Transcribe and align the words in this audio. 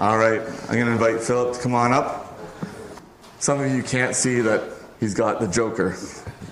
All 0.00 0.16
right, 0.16 0.40
I'm 0.40 0.76
going 0.76 0.86
to 0.86 0.92
invite 0.92 1.20
Philip 1.20 1.56
to 1.56 1.60
come 1.60 1.74
on 1.74 1.92
up. 1.92 2.40
Some 3.38 3.60
of 3.60 3.70
you 3.70 3.82
can't 3.82 4.16
see 4.16 4.40
that 4.40 4.62
he's 4.98 5.12
got 5.12 5.40
the 5.40 5.46
Joker. 5.46 5.94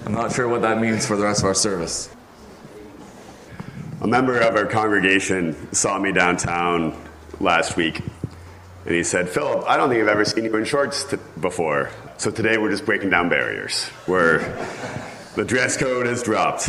I'm 0.04 0.12
not 0.12 0.32
sure 0.32 0.46
what 0.46 0.60
that 0.60 0.78
means 0.82 1.06
for 1.06 1.17
the 1.17 1.23
rest 1.25 1.41
of 1.41 1.47
our 1.47 1.55
service. 1.55 2.15
A 4.03 4.07
member 4.07 4.39
of 4.39 4.55
our 4.55 4.67
congregation 4.67 5.73
saw 5.73 5.99
me 5.99 6.13
downtown 6.13 6.95
last 7.41 7.75
week, 7.75 8.00
and 8.84 8.95
he 8.95 9.03
said, 9.03 9.30
Philip, 9.30 9.65
I 9.67 9.79
don't 9.79 9.89
think 9.89 10.03
I've 10.03 10.09
ever 10.09 10.27
seen 10.27 10.45
you 10.45 10.55
in 10.55 10.67
shorts 10.67 11.05
t- 11.05 11.17
before. 11.41 11.89
So 12.19 12.30
today 12.30 12.59
we're 12.59 12.71
just 12.71 12.85
breaking 12.85 13.09
down 13.09 13.30
barriers, 13.30 13.87
where 14.05 14.41
the 15.37 15.45
dress 15.46 15.75
code 15.75 16.05
has 16.05 16.23
dropped. 16.23 16.69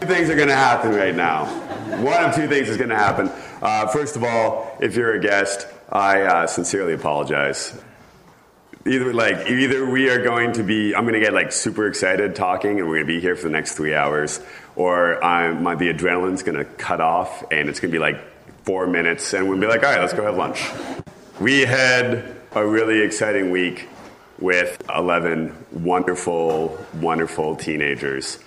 Two 0.00 0.06
things 0.06 0.30
are 0.30 0.34
going 0.36 0.48
to 0.48 0.56
happen 0.56 0.94
right 0.94 1.14
now. 1.14 1.44
One 2.02 2.24
of 2.24 2.34
two 2.34 2.48
things 2.48 2.70
is 2.70 2.78
going 2.78 2.88
to 2.88 2.96
happen. 2.96 3.30
Uh, 3.64 3.86
first 3.86 4.14
of 4.14 4.22
all, 4.22 4.76
if 4.78 4.94
you're 4.94 5.14
a 5.14 5.18
guest, 5.18 5.66
I 5.90 6.20
uh, 6.20 6.46
sincerely 6.46 6.92
apologize. 6.92 7.74
Either 8.84 9.14
like 9.14 9.48
either 9.48 9.88
we 9.88 10.10
are 10.10 10.22
going 10.22 10.52
to 10.52 10.62
be, 10.62 10.94
I'm 10.94 11.04
going 11.04 11.14
to 11.14 11.20
get 11.20 11.32
like 11.32 11.50
super 11.50 11.86
excited 11.86 12.36
talking, 12.36 12.78
and 12.78 12.86
we're 12.86 12.96
going 12.96 13.06
to 13.06 13.14
be 13.14 13.20
here 13.20 13.34
for 13.36 13.44
the 13.44 13.52
next 13.52 13.72
three 13.72 13.94
hours, 13.94 14.38
or 14.76 15.24
I'm, 15.24 15.62
my, 15.62 15.76
the 15.76 15.90
adrenaline's 15.90 16.42
going 16.42 16.58
to 16.58 16.66
cut 16.66 17.00
off, 17.00 17.42
and 17.50 17.70
it's 17.70 17.80
going 17.80 17.90
to 17.90 17.96
be 17.96 17.98
like 17.98 18.20
four 18.64 18.86
minutes, 18.86 19.32
and 19.32 19.48
we'll 19.48 19.58
be 19.58 19.66
like, 19.66 19.82
all 19.82 19.92
right, 19.92 20.00
let's 20.00 20.12
go 20.12 20.24
have 20.26 20.36
lunch. 20.36 20.68
We 21.40 21.62
had 21.62 22.36
a 22.52 22.66
really 22.66 23.00
exciting 23.00 23.50
week 23.50 23.88
with 24.40 24.82
11 24.94 25.56
wonderful, 25.72 26.78
wonderful 26.96 27.56
teenagers. 27.56 28.38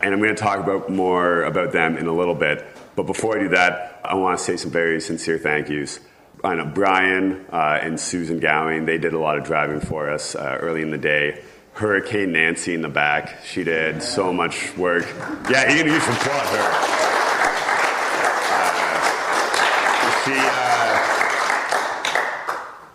And 0.00 0.12
I'm 0.12 0.20
going 0.20 0.34
to 0.34 0.42
talk 0.42 0.58
about 0.58 0.90
more 0.90 1.44
about 1.44 1.70
them 1.70 1.96
in 1.96 2.08
a 2.08 2.12
little 2.12 2.34
bit. 2.34 2.66
But 2.96 3.04
before 3.04 3.36
I 3.36 3.40
do 3.42 3.48
that, 3.50 4.00
I 4.02 4.14
want 4.14 4.38
to 4.38 4.44
say 4.44 4.56
some 4.56 4.70
very 4.70 5.00
sincere 5.00 5.38
thank 5.38 5.68
yous. 5.68 6.00
I 6.42 6.54
know 6.54 6.66
Brian 6.66 7.46
uh, 7.52 7.78
and 7.80 8.00
Susan 8.00 8.40
Gowing, 8.40 8.86
they 8.86 8.98
did 8.98 9.12
a 9.12 9.18
lot 9.18 9.38
of 9.38 9.44
driving 9.44 9.80
for 9.80 10.10
us 10.10 10.34
uh, 10.34 10.58
early 10.60 10.82
in 10.82 10.90
the 10.90 10.98
day. 10.98 11.42
Hurricane 11.72 12.32
Nancy 12.32 12.72
in 12.72 12.80
the 12.80 12.88
back, 12.88 13.44
she 13.44 13.62
did 13.62 14.02
so 14.02 14.32
much 14.32 14.74
work. 14.76 15.06
Yeah, 15.50 15.70
you 15.70 15.82
can 15.82 15.92
use 15.92 16.02
some 16.02 16.14
applaud 16.14 16.46
her. 16.46 16.70
Uh, 18.50 19.04
she, 20.24 20.32
uh, 20.38 20.76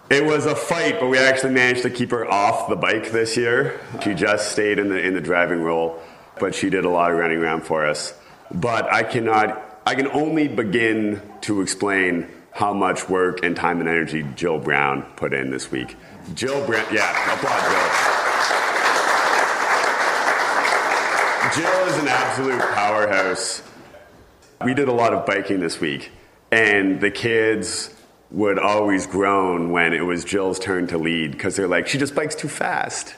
it 0.10 0.26
was 0.26 0.48
a 0.48 0.56
fight, 0.56 1.00
but 1.00 1.10
we 1.10 1.20
actually 1.20 1.54
managed 1.54 1.84
to 1.84 1.92
keep 1.92 2.10
her 2.10 2.30
off 2.30 2.70
the 2.70 2.76
bike 2.76 3.12
this 3.12 3.38
year. 3.38 3.80
She 4.04 4.16
just 4.16 4.52
stayed 4.52 4.80
in 4.80 4.90
the 4.90 5.00
in 5.00 5.14
the 5.14 5.22
driving 5.22 5.62
role, 5.62 6.02
but 6.40 6.56
she 6.56 6.72
did 6.72 6.84
a 6.84 6.90
lot 6.90 7.12
of 7.12 7.18
running 7.20 7.38
around 7.38 7.62
for 7.62 7.86
us. 7.86 8.16
But 8.54 8.92
I 8.92 9.04
cannot, 9.04 9.64
I 9.92 9.94
can 9.94 10.08
only 10.08 10.47
begin 10.47 11.22
to 11.42 11.59
explain 11.59 12.30
how 12.53 12.73
much 12.73 13.09
work 13.09 13.44
and 13.44 13.58
time 13.58 13.81
and 13.81 13.89
energy 13.89 14.25
Jill 14.38 14.58
Brown 14.58 15.02
put 15.17 15.34
in 15.34 15.52
this 15.52 15.70
week. 15.70 15.97
Jill 16.34 16.66
Brown, 16.66 16.86
yeah, 16.94 17.11
applaud 17.34 17.59
Jill. 21.52 21.66
Jill 21.66 21.88
is 21.88 21.97
an 21.97 22.08
absolute 22.08 22.62
powerhouse. 22.73 23.64
We 24.64 24.73
did 24.73 24.88
a 24.88 24.94
lot 24.94 25.14
of 25.14 25.25
biking 25.25 25.59
this 25.59 25.81
week, 25.81 26.09
and 26.53 27.02
the 27.02 27.12
kids 27.12 27.94
would 28.30 28.59
always 28.59 29.08
groan 29.08 29.72
when 29.72 29.92
it 29.92 30.06
was 30.06 30.23
Jill's 30.23 30.58
turn 30.58 30.88
to 30.88 30.97
lead 30.97 31.34
because 31.34 31.58
they're 31.58 31.67
like, 31.67 31.89
she 31.89 31.97
just 31.97 32.16
bikes 32.16 32.36
too 32.36 32.47
fast. 32.47 33.14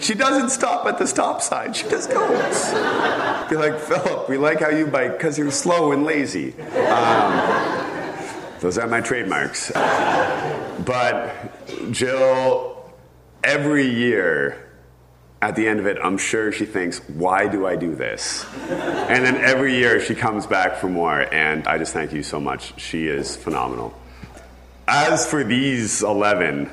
She 0.00 0.14
doesn't 0.14 0.50
stop 0.50 0.86
at 0.86 0.98
the 0.98 1.06
stop 1.06 1.42
sign, 1.42 1.72
she 1.72 1.88
just 1.88 2.10
goes. 2.10 2.70
Be 3.48 3.56
like, 3.56 3.78
Philip, 3.78 4.28
we 4.28 4.36
like 4.36 4.60
how 4.60 4.70
you 4.70 4.86
bike 4.86 5.12
because 5.12 5.38
you're 5.38 5.50
slow 5.50 5.92
and 5.92 6.04
lazy. 6.04 6.52
Um, 6.60 7.86
those 8.60 8.78
are 8.78 8.86
my 8.86 9.00
trademarks. 9.00 9.70
But 10.84 11.34
Jill, 11.90 12.92
every 13.44 13.88
year, 13.88 14.66
at 15.42 15.54
the 15.54 15.68
end 15.68 15.80
of 15.80 15.86
it, 15.86 15.98
I'm 16.02 16.18
sure 16.18 16.50
she 16.50 16.64
thinks, 16.64 16.98
why 17.08 17.46
do 17.46 17.66
I 17.66 17.76
do 17.76 17.94
this? 17.94 18.44
And 18.68 19.24
then 19.24 19.36
every 19.36 19.76
year 19.76 20.00
she 20.00 20.14
comes 20.14 20.46
back 20.46 20.76
for 20.76 20.88
more, 20.88 21.32
and 21.32 21.66
I 21.68 21.78
just 21.78 21.92
thank 21.92 22.12
you 22.12 22.22
so 22.22 22.40
much. 22.40 22.78
She 22.80 23.06
is 23.06 23.36
phenomenal. 23.36 23.94
As 24.88 25.28
for 25.28 25.44
these 25.44 26.02
11, 26.02 26.70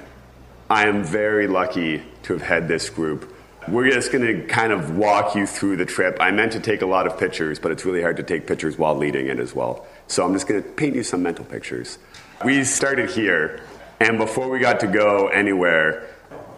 I 0.73 0.87
am 0.87 1.03
very 1.03 1.45
lucky 1.45 2.01
to 2.23 2.33
have 2.33 2.41
had 2.41 2.67
this 2.67 2.89
group. 2.89 3.31
We're 3.67 3.91
just 3.91 4.11
going 4.11 4.25
to 4.25 4.47
kind 4.47 4.73
of 4.73 4.97
walk 4.97 5.35
you 5.35 5.45
through 5.45 5.77
the 5.77 5.85
trip. 5.85 6.17
I 6.19 6.31
meant 6.31 6.53
to 6.53 6.59
take 6.59 6.81
a 6.81 6.87
lot 6.87 7.05
of 7.05 7.19
pictures, 7.19 7.59
but 7.59 7.71
it's 7.71 7.85
really 7.85 8.01
hard 8.01 8.17
to 8.17 8.23
take 8.23 8.47
pictures 8.47 8.75
while 8.75 8.95
leading 8.95 9.27
it 9.27 9.37
as 9.37 9.53
well. 9.53 9.85
So 10.07 10.25
I'm 10.25 10.33
just 10.33 10.47
going 10.47 10.63
to 10.63 10.67
paint 10.67 10.95
you 10.95 11.03
some 11.03 11.21
mental 11.21 11.45
pictures. 11.45 11.99
We 12.43 12.63
started 12.63 13.11
here, 13.11 13.61
and 13.99 14.17
before 14.17 14.49
we 14.49 14.57
got 14.57 14.79
to 14.79 14.87
go 14.87 15.27
anywhere, 15.27 16.07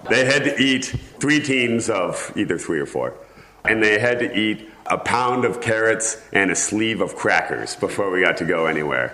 they 0.09 0.23
had 0.23 0.45
to 0.45 0.63
eat 0.63 0.85
three 1.19 1.41
teams 1.41 1.89
of 1.89 2.31
either 2.37 2.57
three 2.57 2.79
or 2.79 2.85
four. 2.85 3.15
And 3.65 3.83
they 3.83 3.99
had 3.99 4.19
to 4.19 4.33
eat 4.33 4.69
a 4.85 4.97
pound 4.97 5.43
of 5.43 5.59
carrots 5.59 6.23
and 6.31 6.51
a 6.51 6.55
sleeve 6.55 7.01
of 7.01 7.17
crackers 7.17 7.75
before 7.75 8.09
we 8.11 8.21
got 8.21 8.37
to 8.37 8.45
go 8.45 8.67
anywhere. 8.67 9.13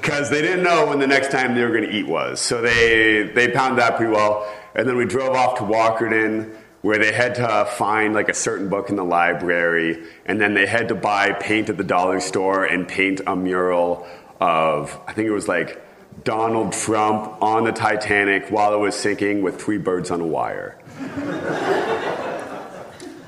Because 0.00 0.30
they 0.30 0.40
didn't 0.40 0.62
know 0.62 0.86
when 0.86 0.98
the 0.98 1.06
next 1.06 1.30
time 1.30 1.54
they 1.54 1.62
were 1.64 1.70
going 1.70 1.88
to 1.88 1.90
eat 1.90 2.06
was. 2.06 2.40
So 2.40 2.60
they, 2.60 3.24
they 3.34 3.50
pounded 3.50 3.78
that 3.80 3.96
pretty 3.96 4.12
well. 4.12 4.52
And 4.74 4.88
then 4.88 4.96
we 4.96 5.04
drove 5.06 5.34
off 5.34 5.58
to 5.58 5.64
Walkerton, 5.64 6.54
where 6.82 6.98
they 6.98 7.12
had 7.12 7.34
to 7.34 7.66
find 7.76 8.14
like 8.14 8.28
a 8.28 8.34
certain 8.34 8.68
book 8.68 8.90
in 8.90 8.96
the 8.96 9.04
library. 9.04 10.04
And 10.26 10.40
then 10.40 10.54
they 10.54 10.66
had 10.66 10.88
to 10.88 10.94
buy 10.94 11.32
paint 11.32 11.68
at 11.68 11.76
the 11.76 11.84
dollar 11.84 12.20
store 12.20 12.64
and 12.64 12.86
paint 12.86 13.20
a 13.26 13.34
mural 13.34 14.06
of, 14.40 14.98
I 15.06 15.12
think 15.12 15.26
it 15.26 15.32
was 15.32 15.48
like 15.48 15.82
Donald 16.24 16.72
Trump 16.72 17.42
on 17.42 17.64
the 17.64 17.72
Titanic 17.72 18.48
while 18.50 18.72
it 18.74 18.78
was 18.78 18.94
sinking 18.94 19.42
with 19.42 19.60
three 19.60 19.78
birds 19.78 20.10
on 20.10 20.20
a 20.20 20.26
wire. 20.26 20.78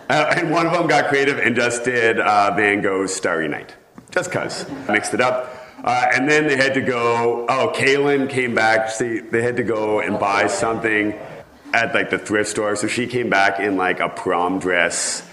uh, 0.09 0.35
and 0.37 0.51
one 0.51 0.67
of 0.67 0.73
them 0.73 0.87
got 0.87 1.09
creative 1.09 1.39
and 1.39 1.57
just 1.57 1.85
did 1.85 2.21
uh, 2.21 2.55
Van 2.55 2.81
Gogh's 2.81 3.15
Starry 3.15 3.49
Night. 3.49 3.75
Just 4.11 4.31
cuz. 4.31 4.67
Mixed 4.89 5.15
it 5.15 5.21
up. 5.21 5.58
Uh, 5.85 6.07
and 6.15 6.29
then 6.29 6.47
they 6.47 6.57
had 6.57 6.75
to 6.75 6.81
go, 6.81 7.47
oh, 7.49 7.73
Kaylin 7.75 8.29
came 8.29 8.55
back. 8.55 8.91
See, 8.91 9.21
they 9.21 9.43
had 9.43 9.57
to 9.57 9.63
go 9.63 10.01
and 10.01 10.19
buy 10.19 10.49
something 10.49 11.19
at 11.73 11.95
like 11.95 12.11
the 12.11 12.19
thrift 12.19 12.51
store. 12.51 12.77
So 12.77 12.87
she 12.89 13.07
came 13.07 13.31
back 13.31 13.61
in 13.61 13.77
like 13.77 14.01
a 14.01 14.09
prom 14.09 14.59
dress. 14.59 15.27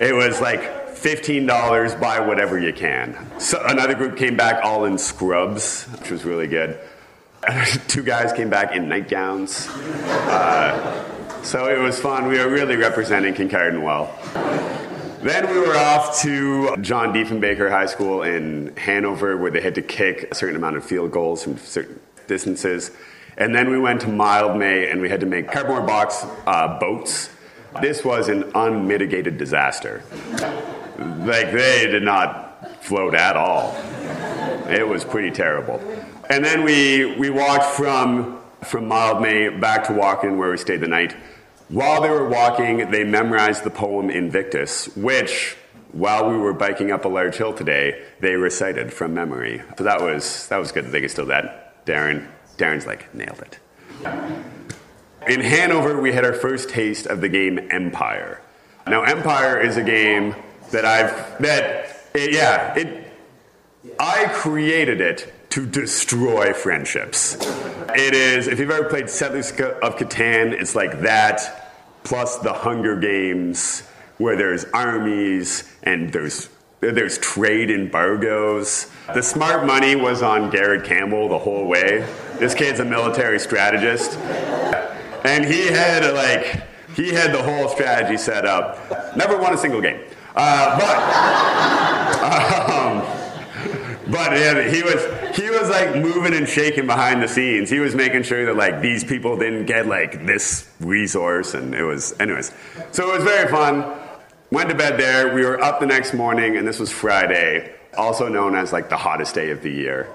It 0.00 0.14
was 0.14 0.40
like 0.40 0.60
$15, 0.96 2.00
buy 2.00 2.20
whatever 2.20 2.58
you 2.58 2.72
can. 2.72 3.16
So 3.38 3.62
another 3.64 3.94
group 3.94 4.16
came 4.16 4.36
back 4.36 4.64
all 4.64 4.84
in 4.84 4.98
scrubs, 4.98 5.84
which 5.84 6.10
was 6.10 6.24
really 6.24 6.46
good. 6.46 6.78
Two 7.88 8.02
guys 8.02 8.32
came 8.32 8.50
back 8.50 8.74
in 8.74 8.88
nightgowns. 8.88 9.68
Uh, 9.68 11.42
so 11.42 11.66
it 11.68 11.78
was 11.78 12.00
fun. 12.00 12.28
We 12.28 12.38
were 12.38 12.48
really 12.48 12.76
representing 12.76 13.34
Kincardine 13.34 13.82
well. 13.82 14.16
Then 15.22 15.48
we 15.48 15.60
were 15.60 15.76
off 15.76 16.20
to 16.22 16.76
John 16.78 17.12
Diefenbaker 17.14 17.70
High 17.70 17.86
School 17.86 18.22
in 18.22 18.74
Hanover, 18.76 19.36
where 19.36 19.52
they 19.52 19.60
had 19.60 19.76
to 19.76 19.82
kick 19.82 20.26
a 20.32 20.34
certain 20.34 20.56
amount 20.56 20.76
of 20.76 20.84
field 20.84 21.12
goals 21.12 21.44
from 21.44 21.58
certain 21.58 22.00
distances. 22.26 22.90
And 23.36 23.54
then 23.54 23.70
we 23.70 23.78
went 23.78 24.00
to 24.00 24.08
Mildmay, 24.08 24.90
and 24.90 25.00
we 25.00 25.08
had 25.08 25.20
to 25.20 25.26
make 25.26 25.48
cardboard 25.48 25.86
box 25.86 26.26
uh, 26.44 26.76
boats. 26.80 27.30
This 27.80 28.04
was 28.04 28.28
an 28.28 28.50
unmitigated 28.56 29.38
disaster. 29.38 30.02
Like, 30.98 31.52
they 31.52 31.86
did 31.86 32.02
not 32.02 32.82
float 32.82 33.14
at 33.14 33.36
all. 33.36 33.76
It 34.68 34.86
was 34.86 35.04
pretty 35.04 35.30
terrible. 35.30 35.80
And 36.30 36.44
then 36.44 36.64
we, 36.64 37.14
we 37.14 37.30
walked 37.30 37.76
from, 37.76 38.40
from 38.64 38.88
Mildmay 38.88 39.60
back 39.60 39.84
to 39.84 39.92
Walkerton, 39.92 40.36
where 40.36 40.50
we 40.50 40.56
stayed 40.56 40.80
the 40.80 40.88
night. 40.88 41.14
While 41.72 42.02
they 42.02 42.10
were 42.10 42.28
walking, 42.28 42.90
they 42.90 43.02
memorized 43.02 43.64
the 43.64 43.70
poem 43.70 44.10
Invictus, 44.10 44.94
which, 44.94 45.56
while 45.92 46.28
we 46.28 46.36
were 46.36 46.52
biking 46.52 46.92
up 46.92 47.06
a 47.06 47.08
large 47.08 47.36
hill 47.36 47.54
today, 47.54 48.04
they 48.20 48.34
recited 48.34 48.92
from 48.92 49.14
memory. 49.14 49.62
So 49.78 49.84
that 49.84 50.02
was, 50.02 50.48
that 50.48 50.58
was 50.58 50.70
good 50.70 50.84
that 50.84 50.90
they 50.90 51.00
could 51.00 51.10
still 51.10 51.24
that. 51.26 51.86
Darren, 51.86 52.28
Darren's 52.58 52.86
like, 52.86 53.14
nailed 53.14 53.40
it. 53.40 53.58
In 55.26 55.40
Hanover, 55.40 55.98
we 55.98 56.12
had 56.12 56.26
our 56.26 56.34
first 56.34 56.68
taste 56.68 57.06
of 57.06 57.22
the 57.22 57.30
game 57.30 57.58
Empire. 57.70 58.42
Now, 58.86 59.04
Empire 59.04 59.58
is 59.58 59.78
a 59.78 59.82
game 59.82 60.36
that 60.72 60.84
I've, 60.84 61.40
that, 61.40 62.02
it, 62.12 62.34
yeah, 62.34 62.74
it, 62.74 63.10
I 63.98 64.26
created 64.26 65.00
it 65.00 65.32
to 65.50 65.64
destroy 65.64 66.52
friendships. 66.52 67.38
It 67.96 68.12
is, 68.14 68.46
if 68.46 68.58
you've 68.58 68.70
ever 68.70 68.90
played 68.90 69.08
Settlers 69.08 69.52
of 69.52 69.96
Catan, 69.96 70.52
it's 70.52 70.74
like 70.74 71.00
that 71.00 71.60
plus 72.04 72.38
the 72.38 72.52
Hunger 72.52 72.96
Games, 72.96 73.82
where 74.18 74.36
there's 74.36 74.64
armies 74.72 75.72
and 75.82 76.12
there's 76.12 76.48
there's 76.80 77.18
trade 77.18 77.70
embargoes. 77.70 78.90
The 79.14 79.22
smart 79.22 79.64
money 79.64 79.94
was 79.94 80.20
on 80.20 80.50
Garrett 80.50 80.84
Campbell 80.84 81.28
the 81.28 81.38
whole 81.38 81.66
way. 81.66 82.06
This 82.38 82.54
kid's 82.54 82.80
a 82.80 82.84
military 82.84 83.38
strategist, 83.38 84.18
and 85.24 85.44
he 85.44 85.68
had 85.68 86.12
like 86.12 86.64
he 86.96 87.12
had 87.12 87.32
the 87.32 87.42
whole 87.42 87.68
strategy 87.68 88.16
set 88.16 88.44
up. 88.44 89.16
Never 89.16 89.38
won 89.38 89.54
a 89.54 89.58
single 89.58 89.80
game, 89.80 90.00
uh, 90.34 90.78
but 90.78 90.96
um, 92.70 94.10
but 94.10 94.32
he 94.72 94.82
was 94.82 95.21
he 95.34 95.50
was 95.50 95.68
like 95.70 95.96
moving 95.96 96.34
and 96.34 96.48
shaking 96.48 96.86
behind 96.86 97.22
the 97.22 97.28
scenes. 97.28 97.70
He 97.70 97.78
was 97.78 97.94
making 97.94 98.22
sure 98.24 98.44
that 98.46 98.56
like 98.56 98.80
these 98.80 99.04
people 99.04 99.36
didn't 99.38 99.66
get 99.66 99.86
like 99.86 100.26
this 100.26 100.70
resource, 100.80 101.54
and 101.54 101.74
it 101.74 101.84
was, 101.84 102.18
anyways. 102.20 102.52
So 102.90 103.10
it 103.10 103.18
was 103.18 103.24
very 103.24 103.50
fun. 103.50 103.98
Went 104.50 104.68
to 104.68 104.74
bed 104.74 104.98
there. 104.98 105.34
We 105.34 105.44
were 105.44 105.60
up 105.62 105.80
the 105.80 105.86
next 105.86 106.12
morning, 106.12 106.56
and 106.56 106.68
this 106.68 106.78
was 106.78 106.92
Friday, 106.92 107.74
also 107.96 108.28
known 108.28 108.54
as 108.54 108.72
like 108.72 108.90
the 108.90 108.96
hottest 108.98 109.34
day 109.34 109.50
of 109.50 109.62
the 109.62 109.70
year. 109.70 110.08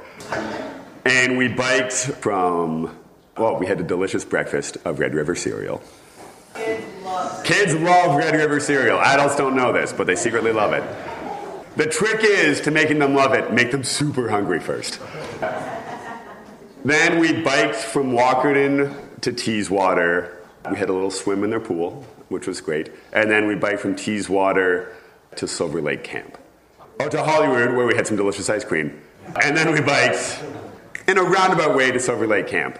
And 1.05 1.37
we 1.37 1.47
biked 1.47 1.93
from, 1.93 2.95
well, 3.37 3.57
we 3.57 3.65
had 3.65 3.79
a 3.79 3.83
delicious 3.83 4.23
breakfast 4.25 4.77
of 4.85 4.99
Red 4.99 5.15
River 5.15 5.33
cereal. 5.35 5.81
Kids 7.43 7.73
love 7.75 8.15
Red 8.15 8.35
River 8.35 8.59
cereal. 8.59 8.99
Adults 8.99 9.35
don't 9.35 9.55
know 9.55 9.71
this, 9.71 9.93
but 9.93 10.05
they 10.05 10.15
secretly 10.15 10.51
love 10.51 10.73
it. 10.73 10.83
The 11.77 11.85
trick 11.85 12.21
is 12.23 12.59
to 12.61 12.71
making 12.71 12.97
them 12.97 13.13
love 13.13 13.35
it, 13.35 13.53
make 13.53 13.69
them 13.69 13.83
super 13.83 14.29
hungry 14.29 14.59
first. 14.59 14.99
then 16.83 17.19
we 17.19 17.33
biked 17.43 17.75
from 17.75 18.13
Walkerton 18.13 18.95
to 19.21 19.31
Teeswater. 19.31 20.37
We 20.71 20.75
had 20.75 20.89
a 20.89 20.93
little 20.93 21.11
swim 21.11 21.43
in 21.43 21.51
their 21.51 21.59
pool, 21.59 22.03
which 22.29 22.47
was 22.47 22.61
great. 22.61 22.91
And 23.13 23.29
then 23.29 23.45
we 23.45 23.53
biked 23.53 23.79
from 23.79 23.93
Teeswater 23.93 24.91
to 25.35 25.47
Silver 25.47 25.79
Lake 25.79 26.03
Camp. 26.03 26.39
Oh, 26.99 27.09
to 27.09 27.23
Holyrood, 27.23 27.77
where 27.77 27.85
we 27.85 27.95
had 27.95 28.07
some 28.07 28.17
delicious 28.17 28.49
ice 28.49 28.65
cream. 28.65 28.99
And 29.43 29.55
then 29.55 29.71
we 29.71 29.79
biked 29.79 30.43
in 31.07 31.19
a 31.19 31.23
roundabout 31.23 31.77
way 31.77 31.91
to 31.91 31.99
Silver 31.99 32.25
Lake 32.25 32.47
Camp. 32.47 32.79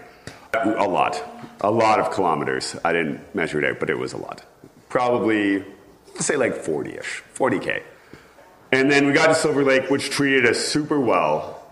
A 0.54 0.88
lot. 0.88 1.22
A 1.60 1.70
lot 1.70 2.00
of 2.00 2.10
kilometers. 2.10 2.74
I 2.84 2.92
didn't 2.94 3.32
measure 3.32 3.60
it 3.60 3.64
out, 3.64 3.78
but 3.78 3.90
it 3.90 3.98
was 3.98 4.12
a 4.12 4.16
lot. 4.16 4.44
Probably, 4.88 5.64
say 6.16 6.34
like 6.34 6.56
40 6.56 6.96
ish, 6.96 7.22
40K. 7.36 7.82
And 8.70 8.90
then 8.90 9.06
we 9.06 9.12
got 9.12 9.28
to 9.28 9.34
Silver 9.34 9.64
Lake, 9.64 9.90
which 9.90 10.10
treated 10.10 10.46
us 10.46 10.58
super 10.58 11.00
well. 11.00 11.64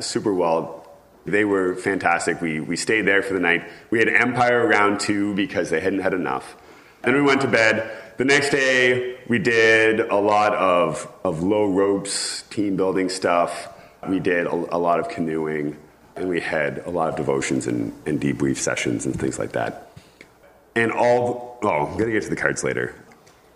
Super 0.00 0.32
well. 0.32 0.88
They 1.24 1.44
were 1.44 1.74
fantastic. 1.74 2.40
We, 2.40 2.60
we 2.60 2.76
stayed 2.76 3.02
there 3.02 3.22
for 3.22 3.34
the 3.34 3.40
night. 3.40 3.68
We 3.90 3.98
had 3.98 4.08
Empire 4.08 4.66
round 4.66 5.00
two 5.00 5.34
because 5.34 5.70
they 5.70 5.80
hadn't 5.80 6.00
had 6.00 6.14
enough. 6.14 6.56
Then 7.02 7.14
we 7.14 7.22
went 7.22 7.40
to 7.42 7.48
bed. 7.48 7.90
The 8.16 8.24
next 8.24 8.50
day, 8.50 9.18
we 9.28 9.38
did 9.38 10.00
a 10.00 10.16
lot 10.16 10.54
of, 10.54 11.10
of 11.24 11.42
low 11.42 11.70
ropes, 11.70 12.42
team 12.42 12.76
building 12.76 13.08
stuff. 13.08 13.68
We 14.08 14.20
did 14.20 14.46
a, 14.46 14.52
a 14.52 14.78
lot 14.78 15.00
of 15.00 15.08
canoeing, 15.08 15.76
and 16.14 16.28
we 16.28 16.40
had 16.40 16.78
a 16.86 16.90
lot 16.90 17.08
of 17.08 17.16
devotions 17.16 17.66
and, 17.66 17.92
and 18.06 18.20
debrief 18.20 18.58
sessions 18.58 19.06
and 19.06 19.18
things 19.18 19.38
like 19.38 19.52
that. 19.52 19.90
And 20.76 20.92
all, 20.92 21.58
oh, 21.62 21.86
I'm 21.86 21.92
going 21.94 22.06
to 22.06 22.12
get 22.12 22.22
to 22.24 22.30
the 22.30 22.36
cards 22.36 22.62
later. 22.62 22.94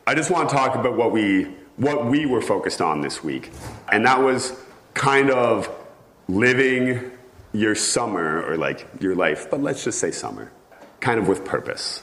I 0.07 0.15
just 0.15 0.31
want 0.31 0.49
to 0.49 0.55
talk 0.55 0.75
about 0.75 0.97
what 0.97 1.13
we, 1.13 1.55
what 1.79 2.07
we 2.07 2.27
were 2.27 2.43
focused 2.43 2.81
on 2.81 3.01
this 3.01 3.25
week. 3.25 3.51
And 3.91 4.05
that 4.05 4.21
was 4.21 4.53
kind 4.95 5.31
of 5.31 5.71
living 6.29 7.11
your 7.53 7.75
summer 7.75 8.43
or 8.43 8.57
like 8.57 8.87
your 9.01 9.15
life, 9.15 9.51
but 9.51 9.63
let's 9.63 9.85
just 9.85 9.99
say 9.99 10.11
summer, 10.11 10.53
kind 11.01 11.19
of 11.19 11.29
with 11.29 11.45
purpose. 11.45 12.03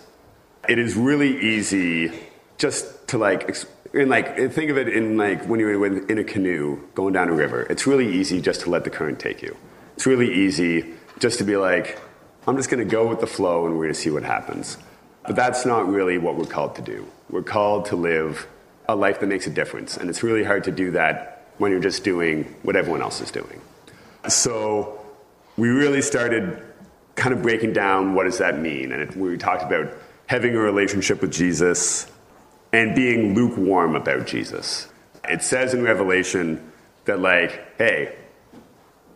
It 0.67 0.79
is 0.79 0.95
really 0.95 1.39
easy 1.39 2.11
just 2.57 3.07
to 3.09 3.17
like, 3.17 3.55
and 3.93 4.09
like 4.09 4.35
think 4.51 4.71
of 4.71 4.77
it 4.77 4.89
in 4.89 5.17
like 5.17 5.45
when 5.45 5.59
you're 5.59 5.85
in 5.85 6.17
a 6.17 6.23
canoe 6.23 6.81
going 6.95 7.13
down 7.13 7.29
a 7.29 7.33
river. 7.33 7.63
It's 7.69 7.85
really 7.85 8.11
easy 8.15 8.41
just 8.41 8.61
to 8.61 8.69
let 8.69 8.83
the 8.83 8.89
current 8.89 9.19
take 9.19 9.41
you. 9.41 9.55
It's 9.95 10.05
really 10.05 10.33
easy 10.33 10.93
just 11.19 11.37
to 11.37 11.43
be 11.43 11.57
like, 11.57 11.99
I'm 12.47 12.57
just 12.57 12.69
going 12.69 12.83
to 12.83 12.89
go 12.89 13.07
with 13.07 13.19
the 13.19 13.27
flow 13.27 13.65
and 13.65 13.75
we're 13.75 13.85
going 13.85 13.93
to 13.93 13.99
see 13.99 14.09
what 14.09 14.23
happens. 14.23 14.77
But 15.25 15.35
that's 15.35 15.65
not 15.65 15.87
really 15.87 16.17
what 16.17 16.35
we're 16.35 16.45
called 16.45 16.75
to 16.75 16.81
do. 16.81 17.07
We're 17.29 17.43
called 17.43 17.85
to 17.85 17.95
live 17.95 18.47
a 18.87 18.95
life 18.95 19.19
that 19.19 19.27
makes 19.27 19.47
a 19.47 19.49
difference. 19.49 19.97
And 19.97 20.09
it's 20.09 20.23
really 20.23 20.43
hard 20.43 20.63
to 20.65 20.71
do 20.71 20.91
that 20.91 21.47
when 21.57 21.71
you're 21.71 21.79
just 21.79 22.03
doing 22.03 22.43
what 22.63 22.75
everyone 22.75 23.01
else 23.01 23.21
is 23.21 23.31
doing. 23.31 23.61
So 24.27 25.05
we 25.57 25.69
really 25.69 26.01
started 26.01 26.61
kind 27.15 27.33
of 27.33 27.41
breaking 27.41 27.73
down 27.73 28.13
what 28.13 28.25
does 28.25 28.39
that 28.39 28.59
mean. 28.59 28.91
And 28.91 29.01
it, 29.01 29.15
we 29.15 29.37
talked 29.37 29.63
about 29.63 29.93
having 30.27 30.55
a 30.55 30.59
relationship 30.59 31.21
with 31.21 31.31
Jesus 31.31 32.11
and 32.73 32.95
being 32.95 33.33
lukewarm 33.35 33.95
about 33.95 34.27
Jesus. 34.27 34.89
It 35.29 35.41
says 35.41 35.73
in 35.73 35.83
Revelation 35.83 36.71
that, 37.05 37.19
like, 37.19 37.77
hey, 37.77 38.15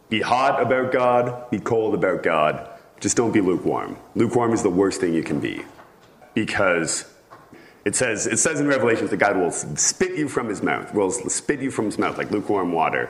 be 0.09 0.21
hot 0.21 0.61
about 0.61 0.91
God, 0.91 1.49
be 1.51 1.59
cold 1.59 1.93
about 1.93 2.23
God, 2.23 2.69
just 2.99 3.17
don't 3.17 3.31
be 3.31 3.41
lukewarm. 3.41 3.97
Lukewarm 4.15 4.53
is 4.53 4.63
the 4.63 4.69
worst 4.69 5.01
thing 5.01 5.13
you 5.13 5.23
can 5.23 5.39
be 5.39 5.63
because 6.33 7.08
it 7.89 7.95
says, 7.95 8.27
it 8.27 8.37
says 8.37 8.59
in 8.59 8.67
Revelations 8.67 9.09
that 9.09 9.17
God 9.17 9.35
will 9.35 9.49
spit 9.49 10.15
you 10.15 10.29
from 10.29 10.47
his 10.47 10.61
mouth, 10.61 10.93
will 10.93 11.09
spit 11.09 11.59
you 11.59 11.71
from 11.71 11.85
his 11.85 11.97
mouth 11.97 12.19
like 12.19 12.29
lukewarm 12.29 12.71
water. 12.71 13.09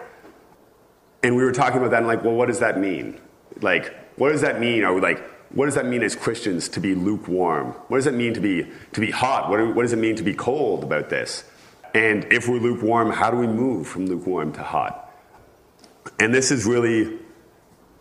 And 1.22 1.36
we 1.36 1.44
were 1.44 1.52
talking 1.52 1.80
about 1.80 1.92
that 1.92 1.98
and 1.98 2.08
like, 2.08 2.24
well, 2.24 2.34
what 2.34 2.46
does 2.46 2.60
that 2.60 2.80
mean? 2.80 3.20
Like, 3.60 3.94
what 4.16 4.32
does 4.32 4.40
that 4.40 4.62
mean? 4.62 4.88
We 4.96 5.02
like, 5.02 5.20
what 5.50 5.66
does 5.66 5.76
that 5.76 5.86
mean 5.86 6.02
as 6.02 6.16
Christians 6.16 6.70
to 6.70 6.80
be 6.80 6.96
lukewarm? 6.96 7.74
What 7.90 7.98
does 7.98 8.08
it 8.08 8.14
mean 8.14 8.34
to 8.36 8.40
be, 8.40 8.72
to 8.94 9.02
be 9.02 9.12
hot? 9.12 9.50
What, 9.50 9.76
what 9.76 9.82
does 9.82 9.92
it 9.92 10.00
mean 10.00 10.16
to 10.16 10.24
be 10.24 10.34
cold 10.34 10.86
about 10.86 11.10
this? 11.10 11.44
And 11.94 12.32
if 12.32 12.48
we're 12.48 12.60
lukewarm, 12.60 13.12
how 13.12 13.32
do 13.32 13.36
we 13.36 13.48
move 13.48 13.86
from 13.86 14.06
lukewarm 14.06 14.54
to 14.54 14.64
hot? 14.64 15.14
And 16.22 16.34
this 16.34 16.52
is 16.52 16.66
really, 16.66 17.20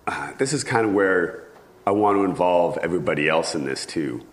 uh, 0.06 0.32
this 0.38 0.52
is 0.52 0.62
kind 0.62 0.86
of 0.86 0.92
where 0.92 1.48
I 1.84 1.90
want 1.90 2.18
to 2.18 2.24
involve 2.24 2.78
everybody 2.78 3.28
else 3.28 3.56
in 3.56 3.64
this 3.64 3.84
too. 3.84 4.24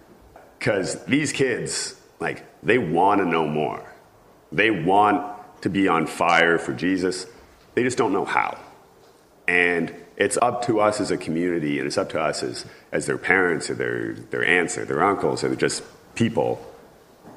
Because 0.60 1.04
these 1.06 1.32
kids, 1.32 2.00
like, 2.20 2.46
they 2.64 2.78
want 2.78 3.22
to 3.22 3.26
know 3.26 3.48
more. 3.48 3.94
They 4.52 4.72
want 4.72 5.62
to 5.62 5.70
be 5.70 5.88
on 5.88 6.08
fire 6.08 6.58
for 6.58 6.74
Jesus. 6.74 7.26
They 7.74 7.84
just 7.84 7.98
don't 7.98 8.14
know 8.14 8.26
how. 8.26 8.58
And 9.48 9.94
it's 10.18 10.38
up 10.38 10.66
to 10.66 10.80
us 10.80 11.02
as 11.02 11.12
a 11.12 11.18
community, 11.18 11.78
and 11.78 11.88
it's 11.88 11.98
up 11.98 12.10
to 12.12 12.22
us 12.22 12.42
as, 12.42 12.66
as 12.92 13.06
their 13.06 13.18
parents 13.18 13.70
or 13.70 13.76
their, 13.76 14.14
their 14.14 14.46
aunts 14.46 14.78
or 14.78 14.86
their 14.86 15.04
uncles 15.04 15.44
or 15.44 15.56
just 15.56 15.84
people 16.16 16.66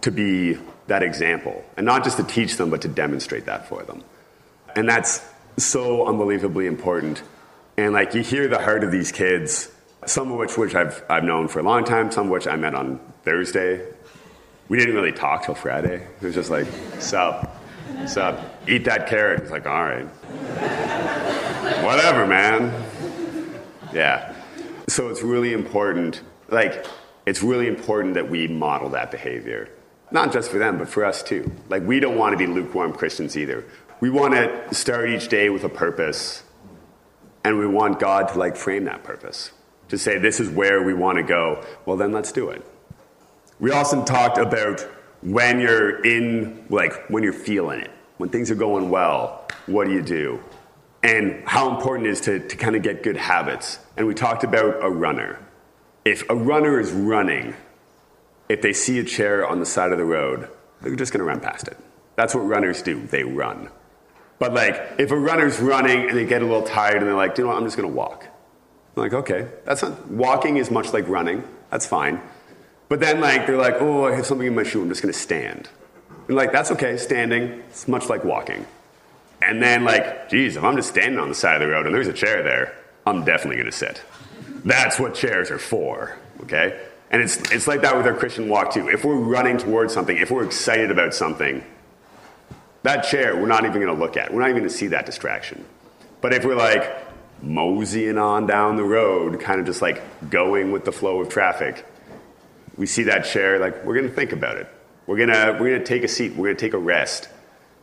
to 0.02 0.10
be 0.10 0.56
that 0.86 1.02
example. 1.02 1.64
And 1.76 1.84
not 1.84 2.04
just 2.04 2.16
to 2.18 2.24
teach 2.24 2.56
them, 2.56 2.70
but 2.70 2.82
to 2.82 2.88
demonstrate 2.88 3.46
that 3.46 3.68
for 3.68 3.82
them. 3.82 4.04
And 4.76 4.88
that's 4.88 5.20
so 5.56 6.06
unbelievably 6.06 6.66
important. 6.66 7.22
And 7.76 7.92
like 7.92 8.14
you 8.14 8.22
hear 8.22 8.48
the 8.48 8.58
heart 8.58 8.84
of 8.84 8.92
these 8.92 9.12
kids, 9.12 9.70
some 10.06 10.30
of 10.30 10.38
which, 10.38 10.56
which 10.56 10.74
I've, 10.74 11.02
I've 11.10 11.24
known 11.24 11.48
for 11.48 11.58
a 11.58 11.62
long 11.62 11.84
time, 11.84 12.10
some 12.12 12.26
of 12.26 12.30
which 12.30 12.46
I 12.46 12.56
met 12.56 12.74
on 12.74 13.00
Thursday. 13.24 13.84
We 14.68 14.78
didn't 14.78 14.94
really 14.94 15.12
talk 15.12 15.44
till 15.44 15.54
Friday. 15.54 16.06
It 16.20 16.22
was 16.22 16.34
just 16.34 16.50
like, 16.50 16.66
sup, 16.98 17.58
sup, 18.06 18.38
eat 18.68 18.84
that 18.84 19.06
carrot. 19.06 19.40
It's 19.40 19.50
like, 19.50 19.66
all 19.66 19.84
right. 19.84 20.06
Whatever, 21.84 22.26
man. 22.26 22.72
Yeah. 23.92 24.34
So 24.88 25.08
it's 25.08 25.22
really 25.22 25.52
important, 25.52 26.22
like, 26.48 26.86
it's 27.24 27.42
really 27.42 27.66
important 27.66 28.14
that 28.14 28.28
we 28.28 28.46
model 28.46 28.90
that 28.90 29.10
behavior. 29.10 29.70
Not 30.10 30.32
just 30.32 30.50
for 30.50 30.58
them, 30.58 30.78
but 30.78 30.88
for 30.88 31.04
us 31.04 31.22
too. 31.22 31.50
Like, 31.68 31.82
we 31.82 32.00
don't 32.00 32.16
want 32.16 32.32
to 32.32 32.38
be 32.38 32.46
lukewarm 32.46 32.92
Christians 32.92 33.36
either. 33.36 33.64
We 34.00 34.10
want 34.10 34.34
to 34.34 34.74
start 34.74 35.10
each 35.10 35.28
day 35.28 35.50
with 35.50 35.64
a 35.64 35.68
purpose, 35.68 36.42
and 37.44 37.58
we 37.58 37.66
want 37.66 37.98
God 37.98 38.28
to, 38.28 38.38
like, 38.38 38.56
frame 38.56 38.84
that 38.84 39.02
purpose. 39.02 39.50
To 39.88 39.98
say, 39.98 40.18
this 40.18 40.40
is 40.40 40.48
where 40.48 40.82
we 40.82 40.94
want 40.94 41.16
to 41.16 41.22
go. 41.22 41.64
Well, 41.86 41.96
then 41.96 42.12
let's 42.12 42.32
do 42.32 42.50
it. 42.50 42.64
We 43.60 43.72
also 43.72 44.04
talked 44.04 44.38
about 44.38 44.80
when 45.22 45.60
you're 45.60 46.04
in, 46.04 46.64
like, 46.68 47.08
when 47.08 47.22
you're 47.22 47.32
feeling 47.32 47.80
it, 47.80 47.90
when 48.18 48.30
things 48.30 48.50
are 48.50 48.54
going 48.54 48.90
well, 48.90 49.48
what 49.66 49.86
do 49.86 49.92
you 49.92 50.02
do? 50.02 50.40
and 51.02 51.42
how 51.46 51.74
important 51.74 52.08
it 52.08 52.10
is 52.10 52.20
to, 52.22 52.40
to 52.40 52.56
kind 52.56 52.76
of 52.76 52.82
get 52.82 53.02
good 53.02 53.16
habits. 53.16 53.78
And 53.96 54.06
we 54.06 54.14
talked 54.14 54.44
about 54.44 54.82
a 54.82 54.90
runner. 54.90 55.38
If 56.04 56.28
a 56.28 56.34
runner 56.34 56.80
is 56.80 56.90
running, 56.90 57.54
if 58.48 58.62
they 58.62 58.72
see 58.72 58.98
a 58.98 59.04
chair 59.04 59.46
on 59.46 59.60
the 59.60 59.66
side 59.66 59.92
of 59.92 59.98
the 59.98 60.04
road, 60.04 60.48
they're 60.80 60.96
just 60.96 61.12
going 61.12 61.20
to 61.20 61.24
run 61.24 61.40
past 61.40 61.68
it. 61.68 61.76
That's 62.16 62.34
what 62.34 62.40
runners 62.40 62.82
do, 62.82 63.06
they 63.06 63.22
run. 63.22 63.70
But 64.38 64.54
like, 64.54 64.94
if 64.98 65.10
a 65.10 65.18
runner's 65.18 65.60
running 65.60 66.08
and 66.08 66.16
they 66.16 66.24
get 66.24 66.42
a 66.42 66.46
little 66.46 66.62
tired 66.62 66.98
and 66.98 67.06
they're 67.06 67.14
like, 67.14 67.36
you 67.38 67.44
know 67.44 67.48
what, 67.50 67.56
I'm 67.56 67.64
just 67.64 67.76
going 67.76 67.88
to 67.88 67.94
walk. 67.94 68.26
I'm 68.96 69.02
like, 69.02 69.12
okay, 69.12 69.48
that's 69.64 69.82
not, 69.82 70.08
walking 70.08 70.56
is 70.56 70.70
much 70.70 70.92
like 70.92 71.06
running. 71.08 71.44
That's 71.70 71.86
fine. 71.86 72.20
But 72.88 73.00
then 73.00 73.20
like, 73.20 73.46
they're 73.46 73.56
like, 73.56 73.80
oh, 73.80 74.06
I 74.06 74.14
have 74.14 74.26
something 74.26 74.46
in 74.46 74.54
my 74.54 74.62
shoe, 74.62 74.82
I'm 74.82 74.88
just 74.88 75.02
to 75.12 75.18
stand. 75.18 75.68
And 76.26 76.36
like, 76.36 76.52
that's 76.52 76.70
okay, 76.72 76.96
standing, 76.96 77.62
it's 77.68 77.88
much 77.88 78.08
like 78.08 78.24
walking. 78.24 78.66
And 79.40 79.62
then, 79.62 79.84
like, 79.84 80.28
geez, 80.28 80.56
if 80.56 80.64
I'm 80.64 80.74
just 80.76 80.88
standing 80.88 81.18
on 81.18 81.28
the 81.28 81.34
side 81.34 81.54
of 81.56 81.60
the 81.60 81.72
road 81.72 81.86
and 81.86 81.94
there's 81.94 82.08
a 82.08 82.12
chair 82.12 82.42
there, 82.42 82.74
I'm 83.06 83.24
definitely 83.24 83.56
to 83.70 83.72
sit. 83.72 84.02
That's 84.64 84.98
what 84.98 85.14
chairs 85.14 85.50
are 85.50 85.58
for, 85.58 86.18
okay? 86.42 86.80
And 87.10 87.22
it's, 87.22 87.36
it's 87.52 87.68
like 87.68 87.82
that 87.82 87.96
with 87.96 88.06
our 88.06 88.14
Christian 88.14 88.48
walk, 88.48 88.72
too. 88.72 88.88
If 88.88 89.04
we're 89.04 89.14
running 89.14 89.56
towards 89.56 89.94
something, 89.94 90.16
if 90.16 90.30
we're 90.30 90.44
excited 90.44 90.90
about 90.90 91.14
something, 91.14 91.64
that 92.82 93.02
chair 93.02 93.36
we're 93.36 93.46
not 93.46 93.64
even 93.64 93.80
to 93.82 93.92
look 93.92 94.16
at. 94.16 94.32
We're 94.32 94.40
not 94.40 94.50
even 94.50 94.64
to 94.64 94.70
see 94.70 94.88
that 94.88 95.06
distraction. 95.06 95.64
But 96.20 96.34
if 96.34 96.44
we're 96.44 96.56
like 96.56 97.06
moseying 97.42 98.18
on 98.18 98.46
down 98.46 98.76
the 98.76 98.84
road, 98.84 99.40
kind 99.40 99.60
of 99.60 99.66
just 99.66 99.80
like 99.80 100.30
going 100.30 100.72
with 100.72 100.84
the 100.84 100.92
flow 100.92 101.20
of 101.20 101.28
traffic, 101.28 101.86
we 102.78 102.86
see 102.86 103.02
that 103.02 103.26
chair, 103.26 103.58
like, 103.58 103.84
we're 103.84 103.94
going 103.94 104.08
to 104.08 104.14
think 104.14 104.32
about 104.32 104.56
it. 104.56 104.66
We're 105.06 105.26
to 105.26 105.56
we're 105.60 105.78
to 105.78 105.84
take 105.84 106.04
a 106.04 106.08
seat, 106.08 106.30
we're 106.32 106.46
going 106.46 106.56
to 106.56 106.60
take 106.60 106.74
a 106.74 106.78
rest 106.78 107.28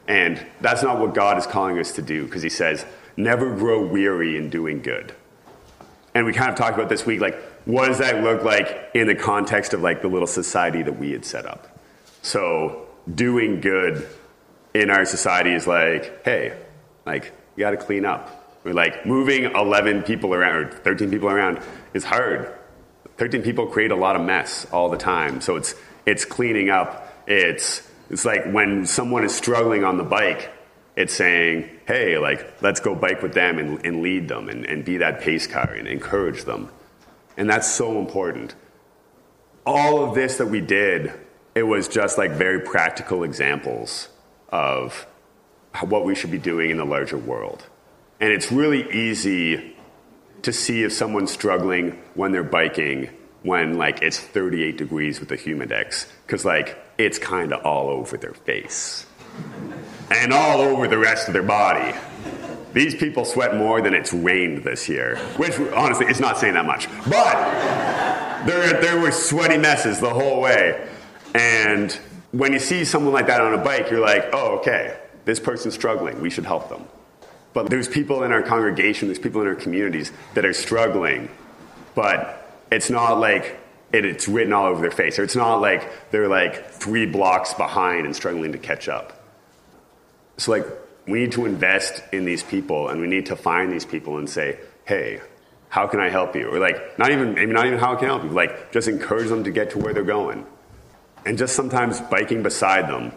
and 0.08 0.44
that's 0.62 0.84
not 0.84 1.00
what 1.00 1.14
God 1.14 1.38
is 1.38 1.48
calling 1.48 1.80
us 1.80 1.94
to 1.94 2.02
do 2.02 2.26
because 2.26 2.44
He 2.44 2.50
says, 2.50 2.86
never 3.18 3.56
grow 3.56 3.86
weary 3.86 4.38
in 4.38 4.50
doing 4.50 4.82
good. 4.82 5.14
And 6.14 6.26
we 6.26 6.34
kind 6.34 6.50
of 6.50 6.56
talked 6.56 6.76
about 6.76 6.90
this 6.90 7.06
week, 7.06 7.20
like, 7.20 7.36
what 7.66 7.88
does 7.88 7.98
that 7.98 8.24
look 8.24 8.44
like 8.44 8.92
in 8.94 9.08
the 9.08 9.16
context 9.16 9.74
of 9.74 9.82
like 9.82 10.02
the 10.02 10.08
little 10.08 10.28
society 10.28 10.84
that 10.84 10.98
we 10.98 11.12
had 11.12 11.26
set 11.26 11.46
up? 11.46 11.80
So 12.22 12.88
doing 13.14 13.60
good 13.60 14.08
in 14.74 14.90
our 14.90 15.06
society 15.06 15.54
is 15.54 15.66
like, 15.66 16.24
hey, 16.24 16.56
like 17.06 17.34
you 17.56 17.62
got 17.62 17.72
to 17.72 17.78
clean 17.78 18.06
up. 18.06 18.44
Or 18.64 18.74
like 18.74 19.06
moving 19.06 19.46
11 19.46 20.04
people 20.04 20.34
around 20.34 20.56
or 20.56 20.72
13 20.72 21.10
people 21.10 21.30
around 21.30 21.60
is 21.94 22.04
hard. 22.04 22.54
13 23.18 23.42
people 23.44 23.68
create 23.68 23.92
a 23.92 23.96
lot 23.96 24.16
of 24.16 24.22
mess 24.22 24.66
all 24.72 24.90
the 24.90 24.98
time. 24.98 25.42
So 25.42 25.56
it's 25.56 25.76
it's 26.06 26.26
cleaning 26.26 26.70
up. 26.70 27.14
It's 27.28 27.82
it's 28.10 28.26
like 28.26 28.46
when 28.52 28.86
someone 28.86 29.24
is 29.24 29.36
struggling 29.36 29.84
on 29.84 29.98
the 29.98 30.04
bike, 30.04 30.52
it's 30.96 31.14
saying, 31.14 31.70
hey, 31.86 32.18
like 32.18 32.62
let's 32.62 32.80
go 32.80 32.96
bike 32.96 33.22
with 33.22 33.34
them 33.34 33.58
and, 33.58 33.86
and 33.86 34.02
lead 34.02 34.28
them 34.28 34.50
and, 34.50 34.66
and 34.66 34.86
be 34.86 34.98
that 34.98 35.22
pace 35.22 35.48
car 35.48 35.72
and 35.74 35.88
encourage 35.88 36.44
them. 36.44 36.70
And 37.38 37.50
that's 37.50 37.70
so 37.70 38.00
important. 38.00 38.56
All 39.66 40.08
of 40.08 40.16
this 40.16 40.38
that 40.38 40.48
we 40.48 40.62
did, 40.62 41.12
it 41.54 41.64
was 41.64 41.88
just 41.88 42.18
like 42.18 42.32
very 42.32 42.62
practical 42.62 43.24
examples 43.24 44.10
of 44.50 45.08
what 45.82 46.06
we 46.06 46.16
should 46.16 46.32
be 46.32 46.38
doing 46.38 46.70
in 46.70 46.78
the 46.78 46.86
larger 46.86 47.18
world. 47.18 47.66
And 48.20 48.32
it's 48.32 48.52
really 48.52 48.90
easy 48.92 49.75
to 50.46 50.54
see 50.54 50.84
if 50.84 50.94
someone's 50.94 51.32
struggling 51.32 52.00
when 52.14 52.32
they're 52.32 52.44
biking 52.44 53.10
when 53.42 53.80
like 53.80 54.04
it's 54.04 54.20
38 54.20 54.78
degrees 54.78 55.20
with 55.20 55.30
the 55.30 55.36
humidex 55.36 56.08
because 56.26 56.46
like 56.46 56.78
it's 57.00 57.18
kind 57.18 57.52
of 57.52 57.66
all 57.66 57.90
over 57.90 58.16
their 58.16 58.34
face 58.34 59.08
and 60.12 60.32
all 60.32 60.62
over 60.62 60.88
the 60.88 61.00
rest 61.00 61.28
of 61.28 61.34
their 61.34 61.44
body. 61.44 61.98
These 62.74 62.94
people 62.94 63.26
sweat 63.26 63.56
more 63.56 63.82
than 63.82 63.96
it's 63.96 64.14
rained 64.14 64.64
this 64.64 64.88
year 64.88 65.18
which 65.38 65.58
honestly 65.74 66.06
it's 66.06 66.20
not 66.20 66.38
saying 66.38 66.54
that 66.54 66.66
much 66.66 66.88
but 67.10 68.46
there, 68.46 68.80
there 68.82 69.00
were 69.00 69.12
sweaty 69.12 69.58
messes 69.58 70.00
the 70.00 70.14
whole 70.14 70.42
way. 70.42 70.88
And 71.34 71.92
when 72.34 72.54
you 72.54 72.60
see 72.60 72.86
someone 72.86 73.14
like 73.14 73.26
that 73.28 73.42
on 73.42 73.56
a 73.56 73.64
bike 73.64 73.90
you're 73.90 74.00
like 74.00 74.30
oh 74.32 74.60
okay 74.60 74.96
this 75.26 75.40
person's 75.40 75.74
struggling 75.74 76.22
we 76.22 76.30
should 76.30 76.46
help 76.46 76.70
them 76.70 76.86
but 77.56 77.70
there's 77.70 77.88
people 77.88 78.24
in 78.24 78.34
our 78.34 78.44
congregation, 78.44 79.08
there's 79.08 79.18
people 79.18 79.42
in 79.42 79.48
our 79.48 79.56
communities 79.56 80.12
that 80.34 80.44
are 80.44 80.52
struggling, 80.52 81.30
but 81.96 82.52
it's 82.70 82.90
not 82.90 83.18
like 83.18 83.58
it, 83.94 84.04
it's 84.04 84.28
written 84.28 84.52
all 84.52 84.66
over 84.66 84.82
their 84.82 84.92
face, 84.92 85.18
or 85.18 85.24
it's 85.24 85.38
not 85.38 85.62
like 85.62 86.12
they're 86.12 86.28
like 86.28 86.70
three 86.70 87.06
blocks 87.06 87.54
behind 87.54 88.06
and 88.06 88.14
struggling 88.14 88.52
to 88.52 88.58
catch 88.58 88.90
up. 88.90 89.24
So, 90.36 90.52
like, 90.52 90.66
we 91.08 91.20
need 91.20 91.32
to 91.32 91.46
invest 91.46 92.04
in 92.12 92.26
these 92.26 92.44
people, 92.44 92.90
and 92.90 93.00
we 93.00 93.08
need 93.08 93.28
to 93.28 93.38
find 93.38 93.72
these 93.72 93.86
people 93.86 94.18
and 94.18 94.30
say, 94.30 94.60
hey, 94.84 95.22
how 95.70 95.88
can 95.88 96.02
I 96.02 96.10
help 96.10 96.36
you? 96.36 96.50
Or 96.50 96.60
like, 96.60 97.00
not 97.00 97.12
even, 97.12 97.36
maybe 97.36 97.54
not 97.54 97.68
even 97.68 97.80
how 97.80 97.96
can 97.96 98.10
I 98.10 98.18
help 98.18 98.24
you, 98.26 98.32
like, 98.32 98.74
just 98.74 98.90
encourage 98.90 99.30
them 99.30 99.46
to 99.46 99.52
get 99.52 99.70
to 99.72 99.80
where 99.80 99.94
they're 99.94 100.04
going. 100.04 100.46
And 101.26 101.38
just 101.38 101.56
sometimes 101.56 102.02
biking 102.02 102.44
beside 102.44 102.90
them. 102.90 103.14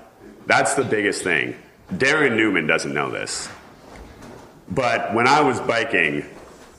That's 0.47 0.75
the 0.75 0.85
biggest 0.85 1.25
thing. 1.25 1.57
Darren 1.93 2.37
Newman 2.37 2.69
doesn't 2.69 2.95
know 2.95 3.11
this. 3.11 3.49
But 4.71 5.15
when 5.15 5.27
I 5.27 5.41
was 5.41 5.61
biking, 5.61 6.25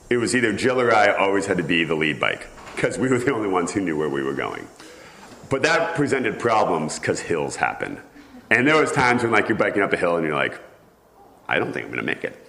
it 0.10 0.18
was 0.18 0.36
either 0.36 0.54
Jill 0.54 0.80
or 0.80 0.94
I 0.94 1.16
always 1.16 1.46
had 1.46 1.58
to 1.58 1.64
be 1.64 1.84
the 1.84 1.96
lead 1.96 2.20
bike 2.20 2.48
because 2.76 2.98
we 2.98 3.10
were 3.10 3.18
the 3.18 3.34
only 3.34 3.50
ones 3.50 3.72
who 3.72 3.82
knew 3.82 3.98
where 3.98 4.10
we 4.10 4.24
were 4.24 4.34
going. 4.34 4.68
But 5.50 5.64
that 5.64 5.96
presented 5.96 6.40
problems 6.40 7.00
because 7.00 7.20
hills 7.20 7.56
happen. 7.56 8.00
And 8.52 8.68
there 8.68 8.78
was 8.78 8.92
times 8.92 9.24
when 9.24 9.32
like 9.32 9.50
you're 9.50 9.58
biking 9.58 9.82
up 9.82 9.94
a 9.94 9.98
hill 9.98 10.18
and 10.18 10.26
you're 10.26 10.36
like, 10.36 10.60
I 11.48 11.58
don't 11.60 11.74
think 11.74 11.88
I'm 11.88 11.92
to 11.96 12.04
make 12.04 12.24
it. 12.24 12.46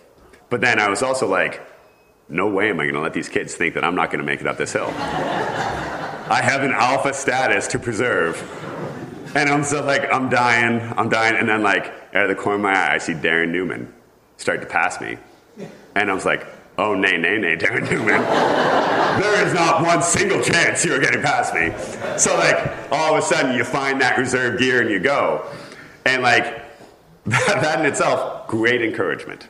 But 0.51 0.61
then 0.61 0.79
I 0.79 0.89
was 0.89 1.03
also 1.03 1.27
like, 1.27 1.67
no 2.29 2.49
way 2.49 2.71
am 2.71 2.81
I 2.81 2.85
to 2.95 3.01
let 3.01 3.13
these 3.13 3.29
kids 3.29 3.55
think 3.55 3.75
that 3.75 3.85
I'm 3.85 3.95
not 3.95 4.11
to 4.21 4.27
make 4.27 4.41
it 4.41 4.47
up 4.47 4.57
this 4.57 4.73
hill. 4.73 4.93
I 4.97 6.41
have 6.43 6.63
an 6.63 6.73
alpha 6.73 7.13
status 7.13 7.67
to 7.69 7.79
preserve. 7.79 8.37
And 9.35 9.49
I'm 9.49 9.65
so 9.65 9.85
like, 9.85 10.13
I'm 10.13 10.29
dying, 10.29 10.81
I'm 10.97 11.09
dying. 11.09 11.37
And 11.37 11.49
then 11.49 11.63
like 11.63 11.87
out 12.15 12.25
of 12.25 12.29
the 12.29 12.35
corner 12.35 12.57
of 12.57 12.63
my 12.63 12.73
eye, 12.73 12.95
I 12.95 12.99
see 12.99 13.15
Darren 13.15 13.51
Newman 13.51 13.93
start 14.37 14.61
to 14.61 14.67
pass 14.67 15.01
me. 15.01 15.17
And 15.95 16.11
I 16.11 16.15
was 16.15 16.25
like, 16.25 16.47
oh, 16.79 16.95
nay, 16.95 17.17
nay, 17.17 17.39
nay, 17.39 17.57
Darren 17.57 17.91
Newman. 17.91 18.23
there 19.21 19.47
is 19.47 19.53
not 19.53 19.83
one 19.83 20.03
single 20.03 20.43
chance 20.43 20.85
you 20.85 20.95
are 20.95 21.01
getting 21.01 21.23
past 21.23 21.55
me. 21.55 21.73
So, 22.19 22.37
like, 22.37 22.91
all 22.91 23.15
of 23.15 23.23
a 23.23 23.27
sudden, 23.27 23.55
you 23.55 23.65
find 23.65 24.01
that 24.01 24.19
reserve 24.19 24.59
gear 24.59 24.81
and 24.81 24.91
you 24.91 24.99
go. 24.99 25.45
And, 26.07 26.23
like, 26.23 26.45
that, 27.27 27.61
that 27.61 27.81
in 27.81 27.87
itself, 27.87 28.49
great 28.49 28.83
encouragement. 28.83 29.49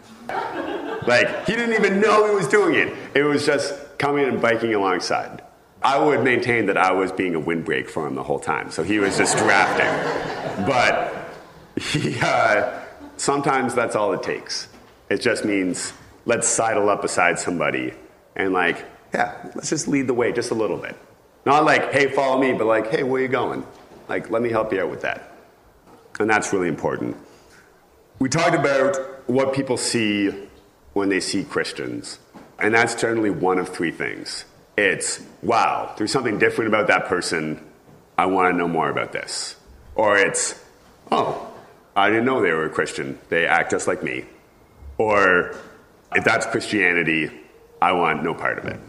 Like, 1.06 1.46
he 1.46 1.54
didn't 1.54 1.74
even 1.74 2.00
know 2.00 2.26
he 2.28 2.34
was 2.34 2.48
doing 2.48 2.74
it. 2.74 2.96
It 3.14 3.22
was 3.22 3.46
just 3.46 3.74
coming 3.98 4.26
and 4.26 4.40
biking 4.40 4.74
alongside. 4.74 5.42
I 5.82 5.98
would 5.98 6.22
maintain 6.22 6.66
that 6.66 6.76
I 6.76 6.92
was 6.92 7.10
being 7.10 7.34
a 7.34 7.40
windbreak 7.40 7.88
for 7.88 8.06
him 8.06 8.14
the 8.14 8.22
whole 8.22 8.38
time. 8.38 8.70
So 8.70 8.82
he 8.82 8.98
was 8.98 9.16
just 9.16 9.38
drafting. 9.38 10.66
But 10.66 11.14
he, 11.76 12.18
uh, 12.20 12.80
sometimes 13.16 13.74
that's 13.74 13.96
all 13.96 14.12
it 14.12 14.22
takes. 14.22 14.68
It 15.08 15.20
just 15.22 15.44
means 15.44 15.92
let's 16.24 16.48
sidle 16.48 16.88
up 16.88 17.02
beside 17.02 17.38
somebody 17.38 17.94
and 18.36 18.52
like, 18.52 18.84
yeah, 19.12 19.50
let's 19.54 19.70
just 19.70 19.88
lead 19.88 20.06
the 20.06 20.14
way 20.14 20.32
just 20.32 20.50
a 20.50 20.54
little 20.54 20.76
bit. 20.76 20.96
Not 21.46 21.64
like, 21.64 21.92
hey, 21.92 22.08
follow 22.08 22.40
me, 22.40 22.52
but 22.52 22.66
like, 22.66 22.88
hey, 22.90 23.02
where 23.02 23.20
are 23.20 23.24
you 23.24 23.28
going? 23.28 23.66
Like, 24.08 24.30
let 24.30 24.42
me 24.42 24.50
help 24.50 24.72
you 24.72 24.80
out 24.80 24.90
with 24.90 25.02
that. 25.02 25.32
And 26.18 26.28
that's 26.28 26.52
really 26.52 26.68
important. 26.68 27.16
We 28.18 28.28
talked 28.28 28.54
about 28.54 29.28
what 29.28 29.54
people 29.54 29.76
see 29.76 30.48
when 30.92 31.08
they 31.08 31.20
see 31.20 31.44
Christians. 31.44 32.18
And 32.58 32.74
that's 32.74 32.94
generally 32.94 33.30
one 33.30 33.58
of 33.58 33.68
three 33.70 33.90
things. 33.90 34.44
It's, 34.76 35.20
wow, 35.42 35.94
there's 35.96 36.12
something 36.12 36.38
different 36.38 36.68
about 36.68 36.88
that 36.88 37.06
person. 37.06 37.64
I 38.18 38.26
want 38.26 38.52
to 38.52 38.56
know 38.56 38.68
more 38.68 38.90
about 38.90 39.12
this. 39.12 39.56
Or 39.94 40.16
it's, 40.18 40.62
oh, 41.10 41.50
I 41.96 42.10
didn't 42.10 42.26
know 42.26 42.42
they 42.42 42.52
were 42.52 42.66
a 42.66 42.70
Christian. 42.70 43.18
They 43.30 43.46
act 43.46 43.70
just 43.70 43.88
like 43.88 44.02
me. 44.02 44.24
Or 44.98 45.56
if 46.14 46.24
that's 46.24 46.46
Christianity, 46.46 47.30
I 47.80 47.92
want 47.92 48.22
no 48.22 48.34
part 48.34 48.58
of 48.58 48.66
it. 48.66 48.80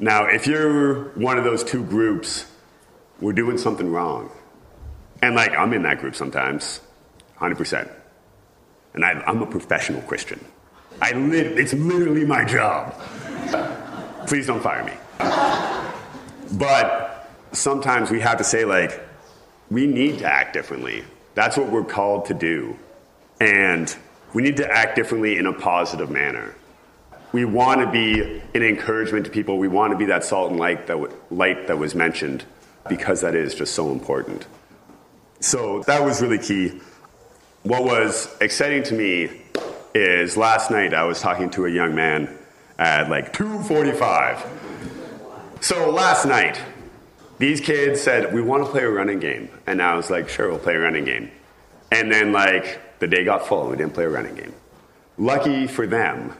Now, 0.00 0.26
if 0.26 0.46
you're 0.46 1.10
one 1.10 1.38
of 1.38 1.44
those 1.44 1.64
two 1.64 1.84
groups, 1.84 2.46
we're 3.20 3.32
doing 3.32 3.58
something 3.58 3.90
wrong. 3.90 4.30
And 5.22 5.34
like, 5.34 5.52
I'm 5.52 5.72
in 5.72 5.82
that 5.82 5.98
group 5.98 6.14
sometimes, 6.14 6.80
100%. 7.38 7.90
And 8.94 9.04
I, 9.04 9.22
am 9.28 9.42
a 9.42 9.46
professional 9.46 10.00
Christian. 10.02 10.44
I 11.02 11.12
live, 11.12 11.58
it's 11.58 11.72
literally 11.72 12.24
my 12.24 12.44
job. 12.44 12.94
Please 14.26 14.46
don't 14.46 14.62
fire 14.62 14.84
me. 14.84 14.92
But 16.52 17.30
sometimes 17.52 18.10
we 18.10 18.20
have 18.20 18.38
to 18.38 18.44
say, 18.44 18.64
like, 18.64 19.00
we 19.70 19.86
need 19.86 20.20
to 20.20 20.26
act 20.26 20.52
differently. 20.52 21.04
That's 21.34 21.56
what 21.56 21.70
we're 21.70 21.84
called 21.84 22.26
to 22.26 22.34
do. 22.34 22.78
And 23.40 23.94
we 24.34 24.42
need 24.42 24.56
to 24.58 24.70
act 24.70 24.96
differently 24.96 25.38
in 25.38 25.46
a 25.46 25.52
positive 25.52 26.10
manner. 26.10 26.54
We 27.32 27.44
want 27.44 27.80
to 27.80 27.90
be 27.90 28.42
an 28.54 28.62
encouragement 28.62 29.26
to 29.26 29.30
people. 29.30 29.58
We 29.58 29.68
want 29.68 29.92
to 29.92 29.98
be 29.98 30.06
that 30.06 30.24
salt 30.24 30.50
and 30.50 30.58
light 30.58 30.86
that, 30.86 30.94
w- 30.94 31.14
light 31.30 31.66
that 31.66 31.78
was 31.78 31.94
mentioned 31.94 32.44
because 32.88 33.20
that 33.20 33.34
is 33.34 33.54
just 33.54 33.74
so 33.74 33.90
important. 33.92 34.46
So 35.40 35.82
that 35.82 36.02
was 36.02 36.22
really 36.22 36.38
key. 36.38 36.80
What 37.62 37.84
was 37.84 38.34
exciting 38.40 38.82
to 38.84 38.94
me 38.94 39.42
is 39.94 40.36
last 40.36 40.70
night 40.70 40.94
I 40.94 41.04
was 41.04 41.20
talking 41.20 41.50
to 41.50 41.66
a 41.66 41.70
young 41.70 41.94
man 41.94 42.36
at 42.78 43.10
like 43.10 43.32
2:45. 43.32 44.46
So 45.60 45.90
last 45.90 46.24
night, 46.24 46.60
these 47.38 47.60
kids 47.60 48.00
said 48.00 48.32
we 48.32 48.40
want 48.40 48.64
to 48.64 48.70
play 48.70 48.84
a 48.84 48.90
running 48.90 49.18
game, 49.18 49.50
and 49.66 49.82
I 49.82 49.94
was 49.94 50.10
like, 50.10 50.28
sure, 50.28 50.48
we'll 50.48 50.58
play 50.58 50.76
a 50.76 50.80
running 50.80 51.04
game. 51.04 51.30
And 51.90 52.10
then 52.12 52.32
like 52.32 52.80
the 52.98 53.06
day 53.06 53.24
got 53.24 53.46
full 53.46 53.68
we 53.68 53.76
didn't 53.76 53.94
play 53.94 54.04
a 54.04 54.08
running 54.08 54.34
game. 54.34 54.54
Lucky 55.16 55.66
for 55.66 55.86
them, 55.86 56.34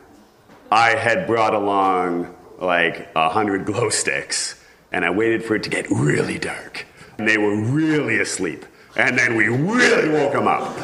I 0.70 0.90
had 0.90 1.26
brought 1.26 1.54
along 1.54 2.34
like 2.58 3.08
a 3.14 3.28
hundred 3.28 3.64
glow 3.64 3.88
sticks 3.88 4.62
and 4.92 5.04
I 5.04 5.10
waited 5.10 5.44
for 5.44 5.54
it 5.56 5.62
to 5.64 5.70
get 5.70 5.90
really 5.90 6.38
dark. 6.38 6.86
And 7.18 7.28
they 7.28 7.38
were 7.38 7.56
really 7.56 8.18
asleep. 8.18 8.64
And 8.96 9.18
then 9.18 9.36
we 9.36 9.48
really 9.48 10.08
woke 10.08 10.32
them 10.32 10.48
up. 10.48 10.76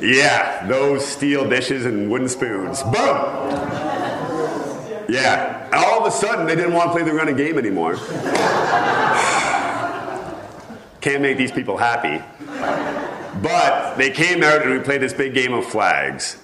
Yeah, 0.00 0.66
those 0.66 1.04
steel 1.04 1.48
dishes 1.48 1.84
and 1.84 2.10
wooden 2.10 2.28
spoons. 2.28 2.82
Boom! 2.84 2.94
Yeah, 5.08 5.68
all 5.72 6.00
of 6.00 6.06
a 6.06 6.10
sudden 6.10 6.46
they 6.46 6.54
didn't 6.54 6.74
want 6.74 6.90
to 6.90 6.92
play 6.92 7.02
the 7.02 7.12
running 7.12 7.36
game 7.36 7.58
anymore. 7.58 7.96
Can't 11.00 11.22
make 11.22 11.38
these 11.38 11.52
people 11.52 11.76
happy. 11.76 12.22
But 13.42 13.96
they 13.96 14.10
came 14.10 14.42
out 14.42 14.62
and 14.62 14.72
we 14.72 14.80
played 14.80 15.00
this 15.00 15.12
big 15.12 15.34
game 15.34 15.52
of 15.52 15.64
flags. 15.64 16.38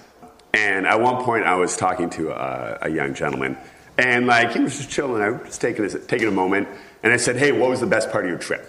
And 0.53 0.85
at 0.87 0.99
one 0.99 1.23
point, 1.23 1.45
I 1.45 1.55
was 1.55 1.75
talking 1.75 2.09
to 2.11 2.31
a, 2.31 2.79
a 2.83 2.89
young 2.89 3.13
gentleman, 3.13 3.57
and 3.97 4.25
like 4.25 4.53
he 4.53 4.59
was 4.59 4.77
just 4.77 4.89
chilling 4.89 5.21
out, 5.21 5.45
just 5.45 5.59
taking 5.59 5.83
a, 5.83 5.89
taking 5.89 6.29
a 6.29 6.31
moment. 6.31 6.69
And 7.03 7.11
I 7.11 7.17
said, 7.17 7.35
"Hey, 7.35 7.51
what 7.51 7.69
was 7.69 7.81
the 7.81 7.87
best 7.87 8.09
part 8.09 8.23
of 8.23 8.29
your 8.29 8.39
trip?" 8.39 8.65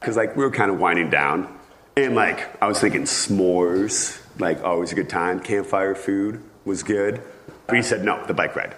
Because 0.00 0.16
like 0.16 0.36
we 0.36 0.42
were 0.42 0.50
kind 0.50 0.70
of 0.70 0.78
winding 0.78 1.10
down, 1.10 1.54
and 1.96 2.14
like 2.14 2.62
I 2.62 2.66
was 2.66 2.80
thinking 2.80 3.02
s'mores, 3.02 4.18
like 4.38 4.64
always 4.64 4.92
a 4.92 4.94
good 4.94 5.10
time, 5.10 5.40
campfire 5.40 5.94
food, 5.94 6.42
was 6.64 6.82
good. 6.82 7.22
But 7.66 7.76
he 7.76 7.82
said, 7.82 8.04
no, 8.04 8.24
the 8.26 8.34
bike 8.34 8.56
ride. 8.56 8.74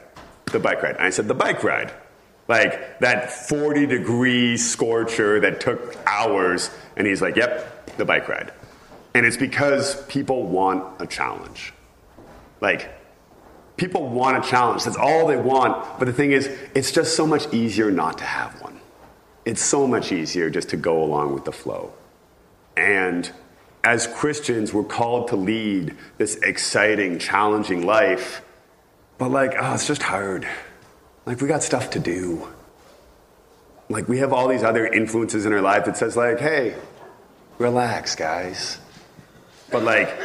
The 0.46 0.58
bike 0.58 0.82
ride. 0.82 0.96
And 0.96 1.04
I 1.04 1.10
said, 1.10 1.28
the 1.28 1.34
bike 1.34 1.62
ride. 1.64 1.92
Like 2.46 2.98
that 3.00 3.32
40 3.32 3.86
degree 3.86 4.56
scorcher 4.56 5.40
that 5.40 5.60
took 5.60 5.96
hours. 6.06 6.70
And 6.96 7.06
he's 7.06 7.22
like, 7.22 7.36
yep, 7.36 7.96
the 7.96 8.04
bike 8.04 8.28
ride. 8.28 8.52
And 9.14 9.24
it's 9.24 9.36
because 9.36 10.04
people 10.06 10.42
want 10.42 11.00
a 11.00 11.06
challenge. 11.06 11.72
Like, 12.60 12.90
people 13.76 14.08
want 14.08 14.44
a 14.44 14.48
challenge. 14.48 14.84
That's 14.84 14.96
all 14.96 15.28
they 15.28 15.36
want. 15.36 15.98
But 15.98 16.06
the 16.06 16.12
thing 16.12 16.32
is, 16.32 16.48
it's 16.74 16.90
just 16.90 17.14
so 17.16 17.26
much 17.26 17.52
easier 17.54 17.90
not 17.90 18.18
to 18.18 18.24
have 18.24 18.60
one. 18.60 18.80
It's 19.44 19.62
so 19.62 19.86
much 19.86 20.10
easier 20.10 20.50
just 20.50 20.70
to 20.70 20.76
go 20.76 21.02
along 21.02 21.32
with 21.32 21.44
the 21.44 21.52
flow. 21.52 21.92
And 22.76 23.30
as 23.84 24.06
Christians, 24.06 24.72
we're 24.72 24.82
called 24.82 25.28
to 25.28 25.36
lead 25.36 25.94
this 26.18 26.36
exciting, 26.36 27.18
challenging 27.18 27.86
life. 27.86 28.42
But, 29.18 29.30
like, 29.30 29.54
oh, 29.60 29.74
it's 29.74 29.86
just 29.86 30.02
hard. 30.02 30.48
Like, 31.24 31.40
we 31.40 31.46
got 31.46 31.62
stuff 31.62 31.90
to 31.90 32.00
do. 32.00 32.48
Like, 33.88 34.08
we 34.08 34.18
have 34.18 34.32
all 34.32 34.48
these 34.48 34.64
other 34.64 34.86
influences 34.86 35.46
in 35.46 35.52
our 35.52 35.60
life 35.60 35.84
that 35.84 35.96
says, 35.96 36.16
like, 36.16 36.40
hey, 36.40 36.74
relax, 37.58 38.16
guys. 38.16 38.78
But, 39.74 39.82
like, 39.82 40.16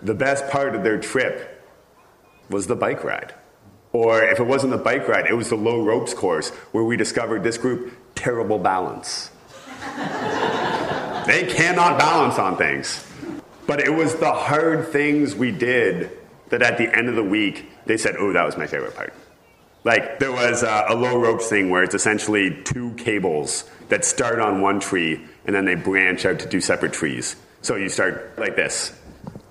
the 0.00 0.14
best 0.14 0.48
part 0.48 0.76
of 0.76 0.84
their 0.84 0.96
trip 0.96 1.60
was 2.48 2.68
the 2.68 2.76
bike 2.76 3.02
ride. 3.02 3.34
Or 3.92 4.22
if 4.22 4.38
it 4.38 4.44
wasn't 4.44 4.70
the 4.70 4.78
bike 4.78 5.08
ride, 5.08 5.26
it 5.26 5.34
was 5.34 5.48
the 5.48 5.56
low 5.56 5.82
ropes 5.82 6.14
course 6.14 6.50
where 6.70 6.84
we 6.84 6.96
discovered 6.96 7.42
this 7.42 7.58
group 7.58 7.92
terrible 8.14 8.60
balance. 8.60 9.32
they 11.26 11.52
cannot 11.52 11.98
balance 11.98 12.38
on 12.38 12.56
things. 12.56 13.04
But 13.66 13.80
it 13.80 13.92
was 13.92 14.14
the 14.14 14.32
hard 14.32 14.86
things 14.92 15.34
we 15.34 15.50
did 15.50 16.16
that 16.50 16.62
at 16.62 16.78
the 16.78 16.96
end 16.96 17.08
of 17.08 17.16
the 17.16 17.24
week, 17.24 17.72
they 17.86 17.96
said, 17.96 18.14
oh, 18.20 18.32
that 18.32 18.46
was 18.46 18.56
my 18.56 18.68
favorite 18.68 18.94
part. 18.94 19.12
Like, 19.82 20.20
there 20.20 20.30
was 20.30 20.62
a, 20.62 20.84
a 20.90 20.94
low 20.94 21.18
ropes 21.18 21.48
thing 21.48 21.70
where 21.70 21.82
it's 21.82 21.96
essentially 21.96 22.62
two 22.62 22.92
cables 22.92 23.68
that 23.88 24.04
start 24.04 24.38
on 24.38 24.60
one 24.60 24.78
tree 24.78 25.26
and 25.44 25.56
then 25.56 25.64
they 25.64 25.74
branch 25.74 26.24
out 26.24 26.38
to 26.38 26.48
two 26.48 26.60
separate 26.60 26.92
trees. 26.92 27.34
So 27.62 27.76
you 27.76 27.88
start 27.88 28.38
like 28.38 28.56
this. 28.56 28.94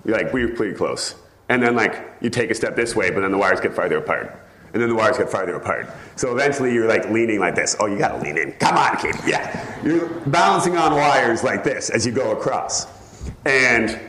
You're 0.04 0.16
like, 0.16 0.32
we're 0.32 0.54
pretty 0.54 0.74
close. 0.76 1.14
And 1.48 1.62
then, 1.62 1.74
like, 1.74 2.16
you 2.20 2.30
take 2.30 2.50
a 2.50 2.54
step 2.54 2.76
this 2.76 2.94
way, 2.94 3.10
but 3.10 3.20
then 3.20 3.30
the 3.30 3.38
wires 3.38 3.60
get 3.60 3.74
farther 3.74 3.98
apart. 3.98 4.42
And 4.72 4.80
then 4.80 4.88
the 4.88 4.94
wires 4.94 5.18
get 5.18 5.28
farther 5.28 5.54
apart. 5.54 5.90
So 6.16 6.32
eventually 6.32 6.72
you're 6.72 6.88
like 6.88 7.10
leaning 7.10 7.40
like 7.40 7.54
this. 7.54 7.76
Oh, 7.78 7.86
you 7.86 7.98
gotta 7.98 8.22
lean 8.22 8.38
in. 8.38 8.52
Come 8.52 8.76
on, 8.76 8.96
kid. 8.96 9.14
Yeah. 9.26 9.82
You're 9.84 10.08
balancing 10.20 10.76
on 10.78 10.92
wires 10.92 11.44
like 11.44 11.62
this 11.62 11.90
as 11.90 12.06
you 12.06 12.12
go 12.12 12.32
across. 12.32 12.86
And 13.44 14.00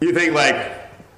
you 0.00 0.14
think 0.14 0.32
like, 0.32 0.72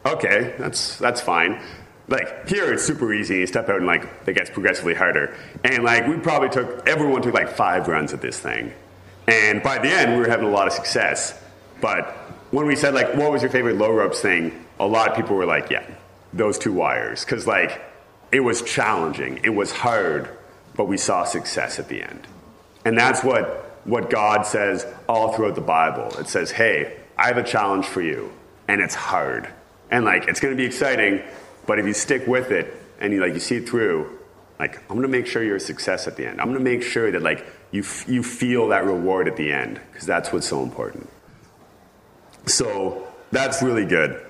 okay, 0.05 0.55
that's 0.59 0.99
that's 0.99 1.21
fine. 1.21 1.63
Like 2.09 2.49
here 2.49 2.73
it's 2.73 2.83
super 2.83 3.15
easy. 3.15 3.39
You 3.39 3.47
step 3.47 3.69
out 3.69 3.77
and 3.77 3.87
like 3.87 4.09
it 4.27 4.35
gets 4.35 4.51
progressively 4.51 4.95
harder. 4.95 5.37
And 5.63 5.85
like 5.85 6.09
we 6.09 6.17
probably 6.17 6.49
took 6.49 6.89
everyone 6.89 7.23
took 7.23 7.35
like 7.35 7.51
five 7.51 7.87
runs 7.87 8.13
at 8.13 8.21
this 8.21 8.41
thing. 8.41 8.73
And 9.29 9.63
by 9.63 9.79
the 9.79 9.89
end 9.89 10.15
we 10.15 10.19
were 10.19 10.29
having 10.29 10.47
a 10.47 10.51
lot 10.51 10.67
of 10.67 10.73
success. 10.73 11.41
But 11.81 12.17
when 12.51 12.67
we 12.67 12.77
said 12.77 12.95
like 12.95 13.15
what 13.15 13.31
was 13.31 13.43
your 13.43 13.51
favorite 13.51 13.77
low 13.77 13.93
ropes 13.93 14.21
thing, 14.21 14.65
a 14.79 14.87
lot 14.87 15.09
of 15.09 15.17
people 15.17 15.37
were 15.37 15.47
like, 15.47 15.71
yeah, 15.71 15.85
those 16.33 16.59
two 16.59 16.73
wires. 16.73 17.25
Cause 17.25 17.47
like 17.47 17.81
it 18.33 18.41
was 18.41 18.63
challenging, 18.63 19.41
it 19.43 19.51
was 19.51 19.73
hard, 19.73 20.29
but 20.77 20.85
we 20.87 20.97
saw 20.97 21.25
success 21.25 21.79
at 21.79 21.89
the 21.89 22.03
end. 22.03 22.27
And 22.85 22.97
that's 22.97 23.23
what, 23.23 23.81
what 23.85 24.11
God 24.11 24.47
says 24.47 24.87
all 25.09 25.33
throughout 25.33 25.55
the 25.55 25.61
Bible. 25.61 26.09
It 26.19 26.29
says, 26.29 26.51
hey, 26.51 26.97
I 27.19 27.27
have 27.27 27.37
a 27.37 27.43
challenge 27.43 27.87
for 27.87 28.01
you, 28.01 28.33
and 28.69 28.81
it's 28.81 28.95
hard. 28.95 29.49
And 29.91 30.05
like, 30.05 30.29
it's 30.29 30.41
going 30.41 30.55
to 30.55 30.57
be 30.57 30.65
exciting, 30.65 31.23
but 31.67 31.79
if 31.79 31.87
you 31.87 31.93
stick 31.93 32.27
with 32.27 32.51
it 32.51 32.75
and 33.01 33.13
you 33.13 33.21
like, 33.21 33.35
you 33.35 33.41
see 33.41 33.57
it 33.57 33.69
through, 33.69 34.19
like, 34.59 34.77
I'm 34.83 34.97
going 34.97 35.03
to 35.03 35.09
make 35.09 35.27
sure 35.27 35.43
you're 35.43 35.57
a 35.57 35.61
success 35.61 36.07
at 36.07 36.17
the 36.17 36.27
end. 36.27 36.41
I'm 36.41 36.47
going 36.47 36.59
to 36.59 36.65
make 36.65 36.83
sure 36.83 37.11
that 37.11 37.23
like, 37.23 37.45
you, 37.71 37.83
f- 37.83 38.09
you 38.09 38.23
feel 38.23 38.69
that 38.69 38.85
reward 38.85 39.29
at 39.29 39.37
the 39.37 39.53
end, 39.53 39.81
because 39.91 40.07
that's 40.07 40.33
what's 40.33 40.49
so 40.49 40.63
important. 40.63 41.09
So 42.47 43.07
that's 43.31 43.63
really 43.63 43.87
good. 43.87 44.27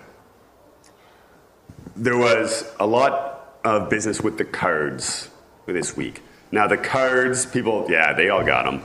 There 1.96 2.16
was 2.16 2.64
a 2.79 2.87
lot 2.87 3.59
of 3.64 3.90
business 3.90 4.20
with 4.20 4.38
the 4.38 4.44
cards 4.44 5.29
this 5.66 5.96
week. 5.96 6.23
Now, 6.53 6.66
the 6.66 6.77
cards, 6.77 7.46
people, 7.46 7.87
yeah, 7.88 8.12
they 8.12 8.29
all 8.29 8.44
got 8.44 8.64
them. 8.64 8.83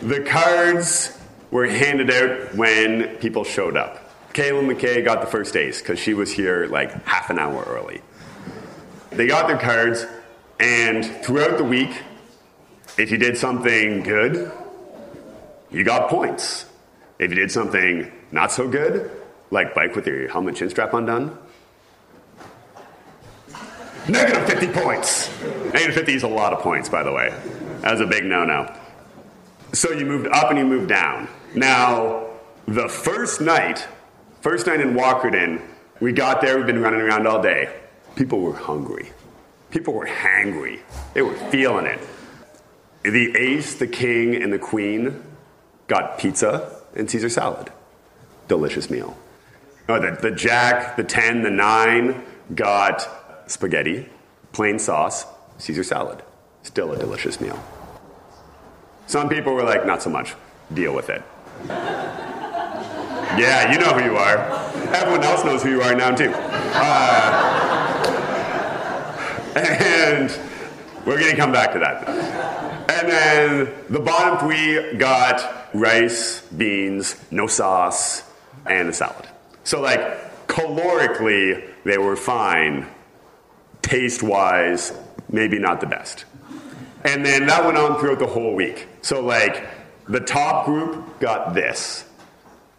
The 0.00 0.20
cards 0.20 1.16
were 1.50 1.66
handed 1.66 2.10
out 2.10 2.54
when 2.54 3.16
people 3.16 3.44
showed 3.44 3.76
up. 3.76 4.02
Kayla 4.32 4.74
McKay 4.74 5.04
got 5.04 5.20
the 5.20 5.26
first 5.26 5.56
ace 5.56 5.80
because 5.80 5.98
she 5.98 6.14
was 6.14 6.30
here 6.30 6.66
like 6.66 6.92
half 7.06 7.30
an 7.30 7.38
hour 7.38 7.64
early. 7.66 8.02
They 9.10 9.26
got 9.26 9.48
their 9.48 9.58
cards, 9.58 10.06
and 10.60 11.04
throughout 11.24 11.56
the 11.56 11.64
week, 11.64 12.02
if 12.98 13.10
you 13.10 13.16
did 13.16 13.36
something 13.36 14.02
good, 14.02 14.52
you 15.70 15.84
got 15.84 16.10
points. 16.10 16.66
If 17.18 17.30
you 17.30 17.36
did 17.36 17.50
something 17.50 18.12
not 18.32 18.52
so 18.52 18.68
good, 18.68 19.10
like 19.50 19.74
bike 19.74 19.94
with 19.94 20.06
your 20.06 20.28
helmet 20.28 20.56
chin 20.56 20.70
strap 20.70 20.94
undone, 20.94 21.38
Negative 24.08 24.46
50 24.46 24.68
points. 24.68 25.28
Negative 25.72 25.94
50 25.94 26.14
is 26.14 26.22
a 26.22 26.28
lot 26.28 26.52
of 26.52 26.60
points, 26.60 26.88
by 26.88 27.02
the 27.02 27.10
way. 27.10 27.34
That 27.80 27.90
was 27.90 28.00
a 28.00 28.06
big 28.06 28.24
no 28.24 28.44
no. 28.44 28.72
So 29.72 29.90
you 29.90 30.06
moved 30.06 30.28
up 30.28 30.50
and 30.50 30.58
you 30.58 30.64
moved 30.64 30.88
down. 30.88 31.28
Now, 31.54 32.26
the 32.68 32.88
first 32.88 33.40
night, 33.40 33.86
first 34.42 34.68
night 34.68 34.80
in 34.80 34.94
Walkerton, 34.94 35.60
we 36.00 36.12
got 36.12 36.40
there, 36.40 36.56
we've 36.56 36.66
been 36.66 36.80
running 36.80 37.00
around 37.00 37.26
all 37.26 37.42
day. 37.42 37.74
People 38.14 38.40
were 38.40 38.54
hungry. 38.54 39.10
People 39.70 39.92
were 39.92 40.06
hangry. 40.06 40.80
They 41.14 41.22
were 41.22 41.34
feeling 41.50 41.86
it. 41.86 41.98
The 43.02 43.36
ace, 43.36 43.74
the 43.74 43.88
king, 43.88 44.40
and 44.40 44.52
the 44.52 44.58
queen 44.58 45.20
got 45.88 46.16
pizza 46.18 46.80
and 46.94 47.10
Caesar 47.10 47.28
salad. 47.28 47.72
Delicious 48.48 48.90
meal. 48.90 49.16
Oh, 49.88 50.00
the, 50.00 50.18
the 50.20 50.30
jack, 50.30 50.96
the 50.96 51.04
10, 51.04 51.42
the 51.42 51.50
9 51.50 52.24
got 52.54 53.08
spaghetti, 53.46 54.08
plain 54.52 54.78
sauce, 54.78 55.26
Caesar 55.58 55.84
salad. 55.84 56.22
Still 56.62 56.92
a 56.92 56.98
delicious 56.98 57.40
meal. 57.40 57.62
Some 59.06 59.28
people 59.28 59.54
were 59.54 59.62
like, 59.62 59.86
not 59.86 60.02
so 60.02 60.10
much. 60.10 60.34
Deal 60.74 60.92
with 60.92 61.10
it. 61.10 61.22
yeah, 63.38 63.72
you 63.72 63.78
know 63.78 63.92
who 63.94 64.04
you 64.04 64.16
are. 64.16 64.38
Everyone 64.92 65.22
else 65.22 65.44
knows 65.44 65.62
who 65.62 65.70
you 65.70 65.82
are 65.82 65.94
now, 65.94 66.10
too. 66.14 66.32
Uh, 66.34 67.52
and 69.56 70.30
we're 71.06 71.20
going 71.20 71.30
to 71.30 71.36
come 71.36 71.52
back 71.52 71.72
to 71.72 71.78
that. 71.78 72.08
And 72.90 73.08
then 73.08 73.72
the 73.88 74.00
bottom 74.00 74.38
three 74.38 74.96
got 74.96 75.68
rice, 75.72 76.40
beans, 76.42 77.14
no 77.30 77.46
sauce, 77.46 78.22
and 78.68 78.88
a 78.88 78.92
salad. 78.92 79.28
So, 79.64 79.80
like, 79.80 80.46
calorically, 80.46 81.68
they 81.84 81.98
were 81.98 82.16
fine 82.16 82.86
taste 83.86 84.22
wise, 84.22 84.92
maybe 85.30 85.58
not 85.58 85.80
the 85.80 85.86
best. 85.86 86.24
And 87.04 87.24
then 87.24 87.46
that 87.46 87.64
went 87.64 87.78
on 87.78 88.00
throughout 88.00 88.18
the 88.18 88.26
whole 88.26 88.54
week. 88.54 88.88
So, 89.00 89.20
like, 89.20 89.68
the 90.08 90.20
top 90.20 90.66
group 90.66 91.20
got 91.20 91.54
this, 91.54 92.04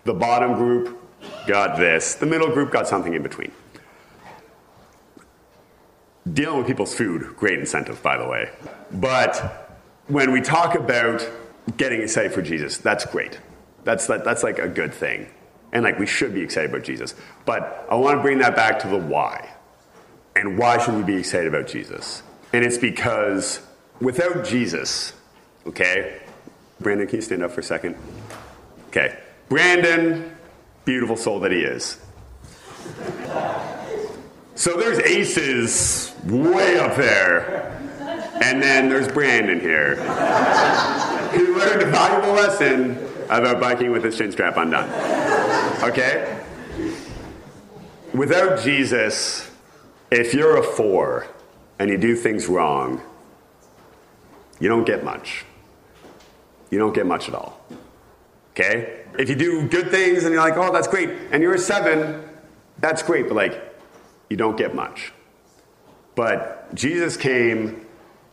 the 0.03 0.13
bottom 0.13 0.53
group 0.53 0.99
got 1.47 1.77
this, 1.77 2.15
the 2.15 2.25
middle 2.25 2.49
group 2.49 2.71
got 2.71 2.87
something 2.87 3.13
in 3.13 3.23
between. 3.23 3.51
Dealing 6.33 6.57
with 6.57 6.67
people's 6.67 6.93
food, 6.93 7.35
great 7.37 7.57
incentive, 7.57 8.03
by 8.03 8.17
the 8.17 8.27
way. 8.27 8.49
But 8.91 9.79
when 10.07 10.33
we 10.33 10.41
talk 10.41 10.75
about 10.75 11.25
getting 11.77 12.01
excited 12.01 12.33
for 12.33 12.41
Jesus, 12.41 12.77
that's 12.77 13.05
great. 13.05 13.39
That's, 13.85 14.07
that, 14.07 14.25
that's 14.25 14.43
like 14.43 14.59
a 14.59 14.67
good 14.67 14.93
thing. 14.93 15.27
And 15.77 15.83
like 15.83 15.99
we 15.99 16.07
should 16.07 16.33
be 16.33 16.41
excited 16.41 16.71
about 16.71 16.81
Jesus. 16.81 17.13
But 17.45 17.85
I 17.87 17.93
want 17.93 18.17
to 18.17 18.21
bring 18.23 18.39
that 18.39 18.55
back 18.55 18.79
to 18.79 18.87
the 18.87 18.97
why. 18.97 19.53
And 20.35 20.57
why 20.57 20.79
should 20.79 20.95
we 20.95 21.03
be 21.03 21.17
excited 21.17 21.47
about 21.47 21.67
Jesus? 21.67 22.23
And 22.51 22.65
it's 22.65 22.79
because 22.79 23.61
without 24.01 24.43
Jesus, 24.43 25.13
okay, 25.67 26.19
Brandon, 26.79 27.05
can 27.05 27.17
you 27.17 27.21
stand 27.21 27.43
up 27.43 27.51
for 27.51 27.59
a 27.59 27.63
second? 27.63 27.95
Okay, 28.87 29.19
Brandon, 29.49 30.35
beautiful 30.83 31.15
soul 31.15 31.39
that 31.41 31.51
he 31.51 31.59
is. 31.59 31.99
So 34.55 34.77
there's 34.77 34.97
aces 34.97 36.11
way 36.25 36.79
up 36.79 36.95
there. 36.97 37.79
And 38.41 38.63
then 38.63 38.89
there's 38.89 39.07
Brandon 39.07 39.59
here. 39.59 39.93
He 41.33 41.43
learned 41.43 41.83
a 41.83 41.91
valuable 41.91 42.33
lesson 42.33 43.06
about 43.29 43.59
biking 43.59 43.91
with 43.91 44.03
his 44.03 44.17
chin 44.17 44.31
strap 44.31 44.57
undone. 44.57 44.89
Okay? 45.83 46.43
Without 48.13 48.59
Jesus, 48.59 49.51
if 50.11 50.33
you're 50.33 50.57
a 50.57 50.63
four 50.63 51.27
and 51.79 51.89
you 51.89 51.97
do 51.97 52.15
things 52.15 52.47
wrong, 52.47 53.01
you 54.59 54.69
don't 54.69 54.85
get 54.85 55.03
much. 55.03 55.45
You 56.69 56.79
don't 56.79 56.93
get 56.93 57.05
much 57.05 57.29
at 57.29 57.35
all. 57.35 57.61
Okay? 58.51 59.03
If 59.19 59.29
you 59.29 59.35
do 59.35 59.67
good 59.67 59.91
things 59.91 60.23
and 60.23 60.33
you're 60.33 60.41
like, 60.41 60.57
oh, 60.57 60.71
that's 60.71 60.87
great, 60.87 61.09
and 61.31 61.43
you're 61.43 61.55
a 61.55 61.59
seven, 61.59 62.23
that's 62.79 63.03
great, 63.03 63.27
but 63.27 63.35
like, 63.35 63.75
you 64.29 64.37
don't 64.37 64.57
get 64.57 64.75
much. 64.75 65.13
But 66.15 66.73
Jesus 66.73 67.17
came 67.17 67.85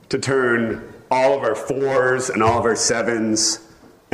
to 0.08 0.18
turn 0.18 0.92
all 1.10 1.36
of 1.36 1.42
our 1.42 1.54
fours 1.54 2.30
and 2.30 2.42
all 2.42 2.58
of 2.58 2.64
our 2.64 2.76
sevens 2.76 3.63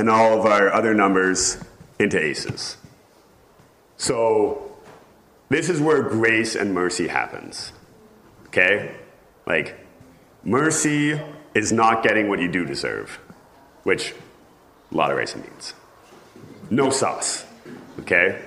and 0.01 0.09
all 0.09 0.39
of 0.41 0.47
our 0.47 0.73
other 0.73 0.95
numbers 0.95 1.63
into 1.99 2.19
aces. 2.19 2.79
So, 3.99 4.73
this 5.51 5.69
is 5.69 5.79
where 5.79 6.03
grace 6.03 6.57
and 6.57 6.73
mercy 6.73 7.07
happens. 7.07 7.73
Okay? 8.47 8.97
Like, 9.47 9.79
mercy 10.43 11.21
is 11.55 11.71
not 11.71 12.03
getting 12.03 12.31
what 12.31 12.41
you 12.41 12.51
do 12.51 12.65
deserve, 12.65 13.21
which 13.83 14.15
a 14.91 14.97
lot 14.97 15.11
of 15.11 15.19
racing 15.19 15.43
means. 15.43 15.75
No 16.71 16.89
sauce. 16.89 17.45
Okay? 17.99 18.41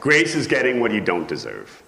Grace 0.00 0.36
is 0.36 0.46
getting 0.46 0.78
what 0.78 0.92
you 0.92 1.00
don't 1.00 1.26
deserve. 1.26 1.82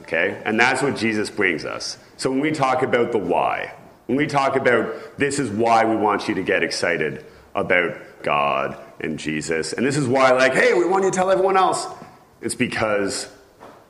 Okay? 0.00 0.42
And 0.44 0.58
that's 0.58 0.82
what 0.82 0.96
Jesus 0.96 1.30
brings 1.30 1.64
us. 1.64 1.96
So 2.16 2.28
when 2.28 2.40
we 2.40 2.50
talk 2.50 2.82
about 2.82 3.12
the 3.12 3.18
why, 3.18 3.72
when 4.06 4.16
we 4.16 4.26
talk 4.26 4.56
about 4.56 5.16
this 5.16 5.38
is 5.38 5.48
why 5.48 5.84
we 5.84 5.94
want 5.94 6.26
you 6.26 6.34
to 6.34 6.42
get 6.42 6.64
excited 6.64 7.24
about 7.54 8.22
God 8.22 8.78
and 9.00 9.18
Jesus, 9.18 9.72
and 9.72 9.84
this 9.86 9.96
is 9.96 10.06
why, 10.06 10.30
like, 10.32 10.54
hey, 10.54 10.74
we 10.74 10.86
want 10.86 11.04
you 11.04 11.10
to 11.10 11.16
tell 11.16 11.30
everyone 11.30 11.56
else, 11.56 11.86
it's 12.40 12.54
because 12.54 13.28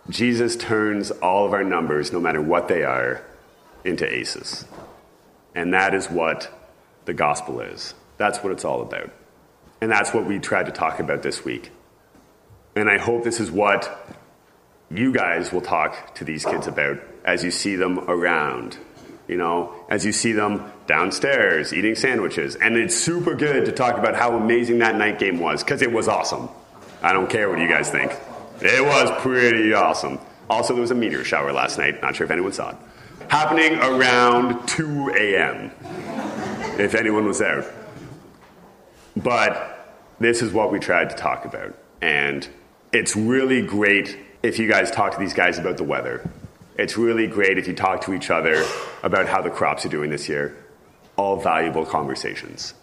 Jesus 0.09 0.57
turns 0.57 1.11
all 1.11 1.47
of 1.47 1.53
our 1.53 1.65
numbers, 1.65 2.13
no 2.13 2.21
matter 2.21 2.41
what 2.41 2.69
they 2.69 2.83
are, 2.83 3.25
into 3.85 4.11
aces. 4.11 4.65
And 5.55 5.75
that 5.75 5.95
is 5.95 6.09
what 6.11 6.51
the 7.05 7.13
gospel 7.13 7.61
is. 7.61 7.95
That's 8.17 8.43
what 8.43 8.53
it's 8.53 8.65
all 8.65 8.83
about. 8.83 9.11
And 9.81 9.91
that's 9.91 10.15
what 10.15 10.27
we 10.27 10.39
tried 10.39 10.67
to 10.67 10.73
talk 10.73 11.01
about 11.01 11.23
this 11.23 11.45
week. 11.45 11.71
And 12.75 12.89
I 12.89 12.99
hope 12.99 13.25
this 13.25 13.41
is 13.41 13.51
what 13.51 14.17
you 14.91 15.13
guys 15.13 15.53
will 15.53 15.61
talk 15.61 16.15
to 16.17 16.25
these 16.25 16.45
kids 16.45 16.67
about 16.67 16.99
as 17.25 17.45
you 17.45 17.51
see 17.51 17.77
them 17.77 17.99
around. 18.09 18.79
You 19.29 19.37
know, 19.37 19.73
as 19.89 20.05
you 20.05 20.13
see 20.13 20.33
them 20.33 20.71
downstairs 20.87 21.73
eating 21.73 21.95
sandwiches. 21.95 22.57
And 22.57 22.77
it's 22.77 22.95
super 22.95 23.35
good 23.35 23.65
to 23.67 23.73
talk 23.73 23.97
about 23.97 24.15
how 24.15 24.37
amazing 24.37 24.79
that 24.81 24.97
night 24.97 25.19
game 25.19 25.39
was, 25.39 25.63
because 25.63 25.81
it 25.81 25.93
was 25.93 26.09
awesome. 26.09 26.49
I 27.03 27.13
don't 27.13 27.31
care 27.31 27.49
what 27.49 27.59
you 27.59 27.69
guys 27.69 27.91
think. 27.91 28.13
It 28.61 28.85
was 28.85 29.11
pretty 29.23 29.73
awesome. 29.73 30.19
Also, 30.51 30.75
there 30.75 30.83
was 30.83 30.91
a 30.91 30.95
meteor 30.95 31.25
shower 31.25 31.53
last 31.53 31.79
night. 31.79 32.03
Not 32.03 32.17
sure 32.17 32.25
if 32.25 32.31
anyone 32.31 32.53
saw 32.53 32.71
it. 32.71 32.77
Happening 33.29 33.79
around 33.79 34.67
2 34.69 35.15
a.m., 35.17 35.71
if 36.79 36.95
anyone 36.95 37.25
was 37.25 37.39
there. 37.39 37.65
But 39.17 39.97
this 40.21 40.43
is 40.43 40.53
what 40.53 40.71
we 40.71 40.79
tried 40.79 41.11
to 41.11 41.17
talk 41.17 41.45
about. 41.45 41.75
And 42.01 42.47
it's 42.93 43.17
really 43.17 43.63
great 43.63 44.19
if 44.43 44.59
you 44.59 44.69
guys 44.69 44.91
talk 44.91 45.13
to 45.13 45.19
these 45.19 45.35
guys 45.35 45.59
about 45.59 45.77
the 45.77 45.85
weather. 45.85 46.29
It's 46.77 46.97
really 46.97 47.27
great 47.27 47.59
if 47.59 47.69
you 47.69 47.75
talk 47.75 48.03
to 48.03 48.15
each 48.15 48.31
other 48.31 48.65
about 49.03 49.27
how 49.29 49.43
the 49.43 49.51
crops 49.51 49.85
are 49.85 49.91
doing 49.91 50.11
this 50.11 50.29
year. 50.29 50.57
All 51.17 51.37
valuable 51.37 51.85
conversations. 51.85 52.75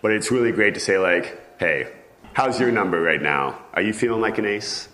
But 0.00 0.12
it's 0.12 0.30
really 0.30 0.52
great 0.52 0.74
to 0.74 0.80
say, 0.80 0.98
like, 0.98 1.58
hey, 1.58 1.92
how's 2.32 2.58
your 2.58 2.72
number 2.72 3.00
right 3.00 3.20
now? 3.20 3.60
Are 3.74 3.82
you 3.82 3.92
feeling 3.92 4.20
like 4.20 4.38
an 4.38 4.46
ace? 4.46 4.88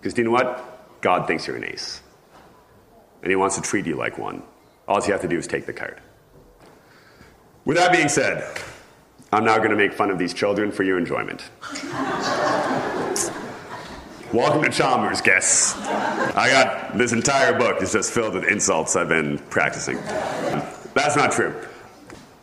Because 0.00 0.16
you 0.16 0.24
know 0.24 0.30
what? 0.30 1.00
God 1.00 1.26
thinks 1.26 1.46
you're 1.46 1.56
an 1.56 1.64
ace. 1.64 2.02
And 3.22 3.30
he 3.30 3.36
wants 3.36 3.56
to 3.56 3.62
treat 3.62 3.86
you 3.86 3.96
like 3.96 4.18
one. 4.18 4.42
All 4.86 5.04
you 5.04 5.12
have 5.12 5.22
to 5.22 5.28
do 5.28 5.38
is 5.38 5.46
take 5.46 5.66
the 5.66 5.72
card. 5.72 6.00
With 7.64 7.76
that 7.76 7.92
being 7.92 8.08
said, 8.08 8.58
I'm 9.32 9.44
now 9.44 9.58
going 9.58 9.70
to 9.70 9.76
make 9.76 9.92
fun 9.92 10.10
of 10.10 10.18
these 10.18 10.32
children 10.32 10.70
for 10.72 10.84
your 10.84 10.98
enjoyment. 10.98 11.50
Welcome 14.32 14.62
to 14.62 14.70
Chalmers, 14.70 15.22
guests. 15.22 15.74
I 15.74 16.50
got 16.50 16.98
this 16.98 17.12
entire 17.12 17.58
book 17.58 17.80
is 17.80 17.92
just 17.92 18.12
filled 18.12 18.34
with 18.34 18.44
insults 18.44 18.94
I've 18.94 19.08
been 19.08 19.38
practicing. 19.38 19.96
That's 20.92 21.16
not 21.16 21.32
true. 21.32 21.54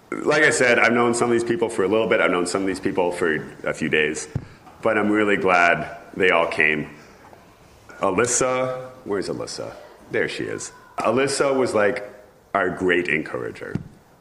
Like 0.10 0.42
I 0.42 0.50
said, 0.50 0.80
I've 0.80 0.94
known 0.94 1.14
some 1.14 1.30
of 1.30 1.34
these 1.34 1.44
people 1.44 1.70
for 1.70 1.84
a 1.84 1.88
little 1.88 2.08
bit. 2.08 2.22
I've 2.22 2.32
known 2.32 2.48
some 2.48 2.64
of 2.64 2.68
these 2.68 2.80
people 2.80 3.12
for 3.12 3.36
a 3.64 3.74
few 3.74 3.88
days, 3.88 4.28
but 4.82 4.98
I'm 4.98 5.12
really 5.12 5.38
glad 5.38 5.98
they 6.18 6.32
all 6.32 6.48
came. 6.48 6.90
Alyssa, 8.00 8.90
where's 9.04 9.30
Alyssa? 9.30 9.76
There 10.10 10.28
she 10.28 10.46
is. 10.46 10.72
Alyssa 10.98 11.56
was 11.56 11.76
like 11.76 12.12
our 12.56 12.72
great 12.72 13.10
encourager. 13.10 13.76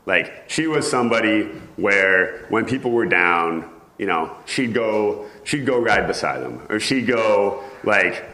Like 0.05 0.51
she 0.51 0.67
was 0.67 0.89
somebody 0.91 1.45
where 1.77 2.45
when 2.51 2.67
people 2.67 2.91
were 2.91 3.07
down, 3.07 3.71
you 3.99 4.07
know, 4.07 4.37
she'd 4.47 4.75
go 4.75 5.27
she'd 5.45 5.67
go 5.67 5.79
ride 5.81 6.07
beside 6.07 6.41
them, 6.41 6.61
or 6.69 6.81
she'd 6.81 7.07
go 7.07 7.63
like 7.85 8.25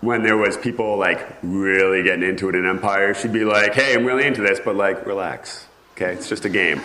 when 0.00 0.22
there 0.22 0.36
was 0.36 0.56
people 0.56 0.96
like 0.98 1.26
really 1.42 2.02
getting 2.02 2.22
into 2.22 2.48
it 2.48 2.54
in 2.54 2.66
Empire, 2.66 3.14
she'd 3.14 3.32
be 3.32 3.44
like, 3.44 3.74
"Hey, 3.74 3.94
I'm 3.94 4.04
really 4.04 4.26
into 4.26 4.42
this, 4.42 4.60
but 4.60 4.76
like, 4.76 5.06
relax, 5.06 5.66
okay? 5.92 6.12
It's 6.12 6.28
just 6.28 6.44
a 6.44 6.48
game. 6.48 6.80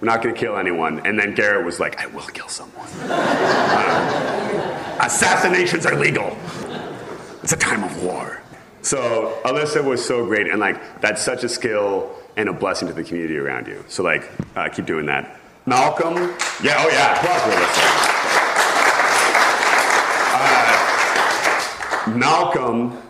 We're 0.00 0.06
not 0.06 0.22
to 0.22 0.32
kill 0.32 0.56
anyone." 0.56 1.00
And 1.06 1.18
then 1.18 1.34
Garrett 1.34 1.64
was 1.64 1.80
like, 1.80 2.00
"I 2.00 2.06
will 2.06 2.22
kill 2.22 2.48
someone. 2.48 2.88
Uh, 3.08 4.98
assassinations 5.00 5.86
are 5.86 5.96
legal. 5.96 6.36
It's 7.42 7.52
a 7.52 7.56
time 7.56 7.84
of 7.84 8.02
war." 8.02 8.42
So 8.82 9.40
Alyssa 9.44 9.82
was 9.84 10.04
so 10.04 10.24
great, 10.26 10.46
and 10.48 10.60
like 10.60 11.00
that's 11.00 11.22
such 11.22 11.44
a 11.44 11.48
skill 11.48 12.10
and 12.36 12.48
a 12.48 12.52
blessing 12.52 12.88
to 12.88 12.94
the 12.94 13.02
community 13.02 13.36
around 13.36 13.66
you. 13.66 13.84
So 13.88 14.02
like, 14.02 14.30
uh, 14.54 14.68
keep 14.68 14.86
doing 14.86 15.06
that. 15.06 15.40
Malcolm, 15.68 16.14
yeah, 16.62 16.76
oh 16.78 16.88
yeah, 16.88 17.18
applause. 17.18 17.42
Uh, 22.06 22.16
Malcolm 22.16 23.02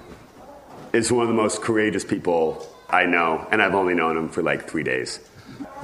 is 0.95 1.13
one 1.13 1.21
of 1.21 1.29
the 1.29 1.35
most 1.35 1.61
courageous 1.61 2.03
people 2.03 2.67
I 2.89 3.05
know, 3.05 3.47
and 3.51 3.61
I've 3.61 3.75
only 3.75 3.93
known 3.93 4.17
him 4.17 4.31
for 4.31 4.43
like 4.43 4.71
three 4.71 4.83
days. 4.83 5.21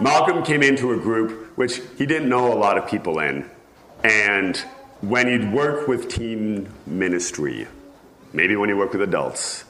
Malcolm 0.00 0.42
came 0.42 0.62
into 0.62 0.92
a 0.92 0.96
group 0.96 1.58
which 1.58 1.82
he 1.98 2.06
didn't 2.06 2.30
know 2.30 2.50
a 2.50 2.56
lot 2.56 2.78
of 2.78 2.88
people 2.88 3.18
in, 3.18 3.50
and 4.02 4.56
when 5.02 5.28
you'd 5.28 5.52
work 5.52 5.88
with 5.88 6.08
team 6.08 6.72
ministry, 6.86 7.68
maybe 8.32 8.56
when 8.56 8.70
you 8.70 8.78
work 8.78 8.92
with 8.92 9.02
adults, 9.02 9.64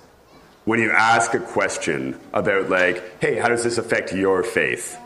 when 0.66 0.78
you 0.78 0.92
ask 0.92 1.34
a 1.34 1.40
question 1.40 2.16
about 2.32 2.70
like, 2.70 3.20
hey, 3.20 3.40
how 3.40 3.48
does 3.48 3.64
this 3.64 3.76
affect 3.76 4.12
your 4.12 4.44
faith? 4.44 4.96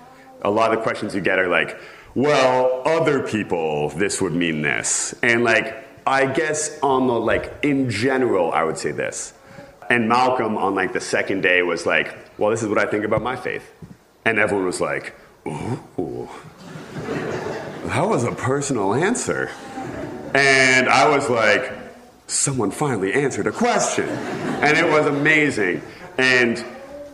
A 0.43 0.51
lot 0.51 0.73
of 0.73 0.79
the 0.79 0.83
questions 0.83 1.15
you 1.15 1.21
get 1.21 1.39
are 1.39 1.49
like, 1.49 1.79
well, 2.15 2.83
other 2.85 3.27
people, 3.27 3.91
this 3.91 4.23
would 4.23 4.33
mean 4.33 4.63
this. 4.63 5.15
And 5.23 5.45
like, 5.45 5.87
I 6.07 6.27
guess 6.27 6.79
on 6.83 7.07
the 7.07 7.13
like, 7.13 7.53
in 7.63 7.91
general, 7.91 8.53
I 8.53 8.65
would 8.65 8.79
say 8.79 8.93
this. 8.93 9.35
And 9.91 10.09
Malcolm 10.09 10.57
on 10.57 10.75
like 10.75 10.93
the 10.93 11.01
second 11.01 11.43
day 11.43 11.63
was 11.63 11.85
like, 11.85 12.17
well, 12.39 12.51
this 12.51 12.63
is 12.63 12.69
what 12.69 12.79
I 12.79 12.87
think 12.87 13.05
about 13.05 13.23
my 13.23 13.37
faith. 13.37 13.71
And 14.25 14.39
everyone 14.39 14.67
was 14.67 14.81
like, 14.81 15.15
ooh, 15.47 16.29
that 17.85 18.09
was 18.09 18.25
a 18.25 18.33
personal 18.33 18.95
answer. 18.95 19.51
And 20.35 20.89
I 20.89 21.09
was 21.09 21.31
like, 21.31 21.73
someone 22.27 22.71
finally 22.71 23.13
answered 23.13 23.47
a 23.47 23.53
question. 23.53 24.09
And 24.09 24.77
it 24.77 24.91
was 24.91 25.07
amazing. 25.07 25.83
And 26.19 26.65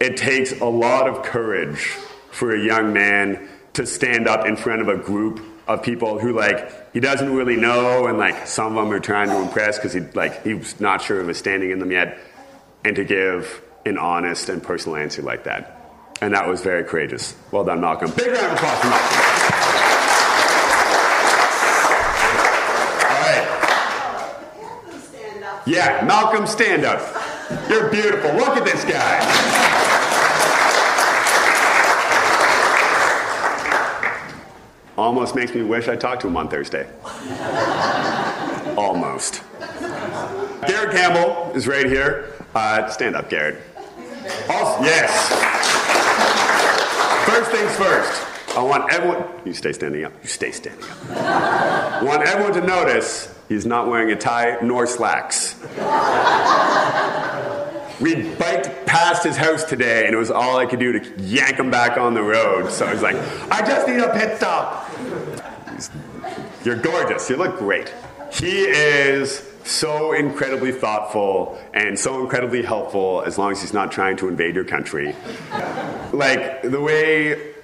it 0.01 0.17
takes 0.17 0.61
a 0.61 0.65
lot 0.65 1.09
of 1.09 1.23
courage 1.23 1.99
for 2.33 2.55
a 2.55 2.61
young 2.61 2.93
man 2.93 3.49
to 3.75 3.87
stand 3.87 4.27
up 4.27 4.45
in 4.47 4.57
front 4.57 4.83
of 4.83 4.89
a 4.89 4.97
group 4.97 5.41
of 5.69 5.81
people 5.83 6.19
who 6.19 6.33
like 6.33 6.93
he 6.93 6.99
doesn't 6.99 7.33
really 7.33 7.55
know 7.57 8.07
and 8.07 8.19
like 8.19 8.47
some 8.47 8.77
of 8.77 8.85
them 8.85 8.93
are 8.93 8.99
trying 9.01 9.29
to 9.29 9.41
impress 9.41 9.79
because 9.79 9.93
he 9.93 10.01
like 10.15 10.43
he's 10.43 10.81
not 10.81 11.01
sure 11.01 11.21
of 11.21 11.29
his 11.29 11.39
standing 11.39 11.71
in 11.71 11.79
them 11.79 11.93
yet 11.93 12.19
and 12.85 12.97
to 12.97 13.05
give 13.05 13.63
an 13.87 13.97
honest 13.99 14.49
and 14.49 14.63
personal 14.63 14.97
answer 14.97 15.23
like 15.23 15.45
that. 15.45 15.79
And 16.21 16.35
that 16.35 16.49
was 16.49 16.61
very 16.63 16.85
courageous. 16.85 17.35
Well 17.53 17.65
done 17.65 17.81
malcolm. 17.81 18.11
Big 18.17 18.27
round 18.29 18.47
of 18.47 18.53
applause 18.53 18.79
for 18.81 18.89
malcolm. 18.89 19.19
All 23.09 23.21
right. 23.29 23.47
Yeah 25.67 26.05
malcolm 26.07 26.47
stand 26.47 26.85
up. 26.85 27.01
You're 27.69 27.89
beautiful. 27.91 28.33
Look 28.35 28.57
at 28.57 28.65
this 28.65 28.85
guy 28.85 29.92
Almost 34.97 35.35
makes 35.35 35.55
me 35.55 35.63
wish 35.63 35.89
I 35.89 35.97
talked 35.97 36.21
to 36.23 36.29
him 36.29 36.37
on 36.37 36.49
Thursday. 36.49 36.87
Almost. 38.77 39.43
Garrett 40.67 40.95
Campbell 40.95 41.53
is 41.55 41.67
right 41.67 41.87
here. 41.87 42.35
Uh, 42.55 42.89
stand 42.89 43.17
up, 43.17 43.31
Garrett. 43.31 43.63
Yes. 44.85 45.29
First 47.27 47.51
things 47.51 47.77
first. 47.77 48.57
I 48.57 48.63
want 48.63 48.93
everyone. 48.93 49.25
You 49.47 49.55
stay 49.55 49.73
standing 49.73 50.05
up. 50.05 50.13
You 50.23 50.29
stay 50.29 50.51
standing 50.51 50.85
up. 50.85 50.99
I 51.11 52.03
want 52.03 52.23
everyone 52.23 52.53
to 52.55 52.61
notice 52.67 53.35
he's 53.49 53.65
not 53.65 53.89
wearing 53.89 54.11
a 54.11 54.17
tie 54.17 54.59
nor 54.63 54.87
slacks. 54.87 55.55
We 58.01 58.35
biked 58.37 58.82
past 58.93 59.25
his 59.25 59.39
house 59.39 59.65
today, 59.65 60.05
and 60.05 60.15
it 60.15 60.19
was 60.19 60.31
all 60.31 60.59
I 60.59 60.67
could 60.67 60.79
do 60.79 61.01
to 61.01 61.23
yank 61.23 61.57
him 61.57 61.71
back 61.71 61.97
on 61.97 62.13
the 62.13 62.23
road. 62.23 62.71
So 62.71 62.85
I 62.85 62.93
was 62.93 63.01
like, 63.01 63.17
I 63.51 63.67
just 63.67 63.89
need 63.89 64.01
a 64.01 64.13
pit 64.13 64.37
stop. 64.37 64.87
You're 66.63 66.77
gorgeous. 66.77 67.31
You 67.31 67.37
look 67.37 67.57
great. 67.57 67.91
he 68.31 68.65
is 68.65 69.49
so 69.65 70.13
incredibly 70.13 70.73
thoughtful 70.73 71.59
and 71.73 71.99
so 71.99 72.21
incredibly 72.21 72.63
helpful 72.63 73.23
as 73.25 73.39
long 73.39 73.53
as 73.53 73.63
he's 73.63 73.73
not 73.73 73.93
trying 73.93 74.19
to 74.19 74.29
invade 74.29 74.55
your 74.55 74.65
country. 74.65 75.17
Like 76.13 76.61
the 76.61 76.81
way 76.81 77.55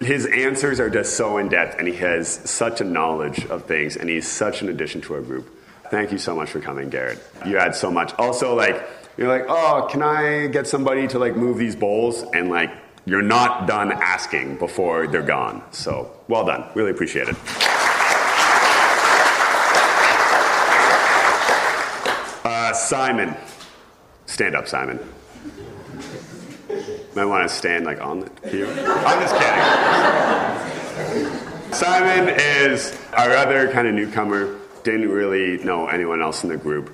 his 0.00 0.24
answers 0.24 0.80
are 0.80 0.88
just 0.88 1.18
so 1.18 1.36
in 1.36 1.50
depth 1.50 1.78
and 1.78 1.86
he 1.86 1.96
has 1.96 2.28
such 2.28 2.80
a 2.80 2.84
knowledge 2.84 3.44
of 3.46 3.64
things 3.64 3.96
and 3.96 4.08
he's 4.08 4.26
such 4.26 4.62
an 4.62 4.70
addition 4.70 5.02
to 5.02 5.14
our 5.14 5.20
group. 5.20 5.54
Thank 5.90 6.12
you 6.12 6.18
so 6.18 6.34
much 6.34 6.50
for 6.50 6.60
coming, 6.60 6.88
Garrett. 6.88 7.22
You 7.44 7.58
add 7.58 7.74
so 7.74 7.90
much. 7.90 8.14
Also, 8.14 8.54
like, 8.54 8.86
you're 9.18 9.28
like, 9.28 9.46
oh, 9.48 9.88
can 9.90 10.00
I 10.00 10.46
get 10.46 10.66
somebody 10.68 11.08
to 11.08 11.18
like 11.18 11.36
move 11.36 11.58
these 11.58 11.74
bowls? 11.74 12.22
And 12.32 12.48
like, 12.50 12.70
you're 13.04 13.20
not 13.20 13.66
done 13.66 13.90
asking 13.92 14.58
before 14.58 15.08
they're 15.08 15.22
gone. 15.22 15.62
So, 15.72 16.10
well 16.28 16.46
done. 16.46 16.70
Really 16.74 16.92
appreciate 16.92 17.28
it. 17.28 17.36
Uh, 22.44 22.72
Simon. 22.72 23.34
Stand 24.26 24.54
up, 24.54 24.68
Simon. 24.68 25.00
Might 27.14 27.24
want 27.24 27.48
to 27.48 27.54
stand 27.54 27.86
like 27.86 28.00
on 28.00 28.20
the 28.20 28.30
here. 28.48 28.68
I'm 28.68 29.20
just 29.20 29.34
kidding. 29.34 29.64
Simon 31.72 32.28
is 32.38 32.96
our 33.14 33.32
other 33.32 33.72
kind 33.72 33.88
of 33.88 33.94
newcomer. 33.94 34.56
Didn't 34.84 35.08
really 35.08 35.58
know 35.64 35.88
anyone 35.88 36.22
else 36.22 36.44
in 36.44 36.50
the 36.50 36.56
group. 36.56 36.92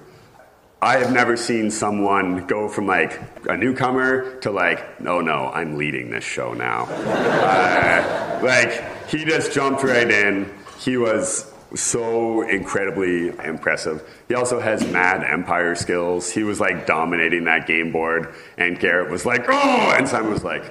I 0.82 0.98
have 0.98 1.12
never 1.12 1.36
seen 1.36 1.70
someone 1.70 2.46
go 2.46 2.68
from 2.68 2.86
like 2.86 3.20
a 3.48 3.56
newcomer 3.56 4.38
to 4.40 4.50
like, 4.50 5.00
no, 5.00 5.20
no, 5.20 5.50
I'm 5.54 5.76
leading 5.76 6.10
this 6.10 6.24
show 6.24 6.52
now. 6.52 6.84
uh, 6.90 8.40
like, 8.42 9.08
he 9.08 9.24
just 9.24 9.52
jumped 9.52 9.82
right 9.82 10.10
in. 10.10 10.52
He 10.78 10.96
was 10.96 11.52
so 11.74 12.42
incredibly 12.42 13.28
impressive. 13.28 14.02
He 14.28 14.34
also 14.34 14.60
has 14.60 14.86
mad 14.86 15.24
empire 15.24 15.74
skills. 15.74 16.30
He 16.30 16.42
was 16.42 16.60
like 16.60 16.86
dominating 16.86 17.44
that 17.44 17.66
game 17.66 17.90
board, 17.90 18.34
and 18.58 18.78
Garrett 18.78 19.10
was 19.10 19.26
like, 19.26 19.46
oh, 19.48 19.94
and 19.96 20.08
Simon 20.08 20.32
was 20.32 20.44
like, 20.44 20.64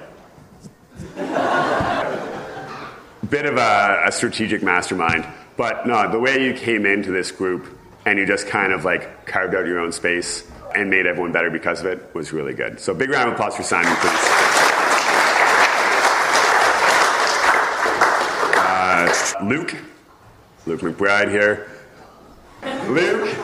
bit 3.28 3.46
of 3.46 3.56
a, 3.56 4.02
a 4.06 4.12
strategic 4.12 4.62
mastermind. 4.62 5.26
But 5.56 5.86
no, 5.86 6.10
the 6.10 6.18
way 6.18 6.44
you 6.44 6.54
came 6.54 6.86
into 6.86 7.10
this 7.10 7.30
group 7.30 7.78
and 8.06 8.18
you 8.18 8.26
just 8.26 8.46
kind 8.46 8.72
of 8.72 8.84
like 8.84 9.26
carved 9.26 9.54
out 9.54 9.66
your 9.66 9.78
own 9.80 9.92
space 9.92 10.50
and 10.74 10.90
made 10.90 11.06
everyone 11.06 11.32
better 11.32 11.50
because 11.50 11.80
of 11.80 11.86
it 11.86 12.14
was 12.14 12.32
really 12.32 12.52
good. 12.52 12.80
So 12.80 12.94
big 12.94 13.10
round 13.10 13.28
of 13.28 13.34
applause 13.34 13.56
for 13.56 13.62
Simon, 13.62 13.94
please. 13.96 14.10
Uh, 18.56 19.44
Luke, 19.44 19.76
Luke 20.66 20.80
McBride 20.80 21.30
here. 21.30 21.70
Luke, 22.88 23.36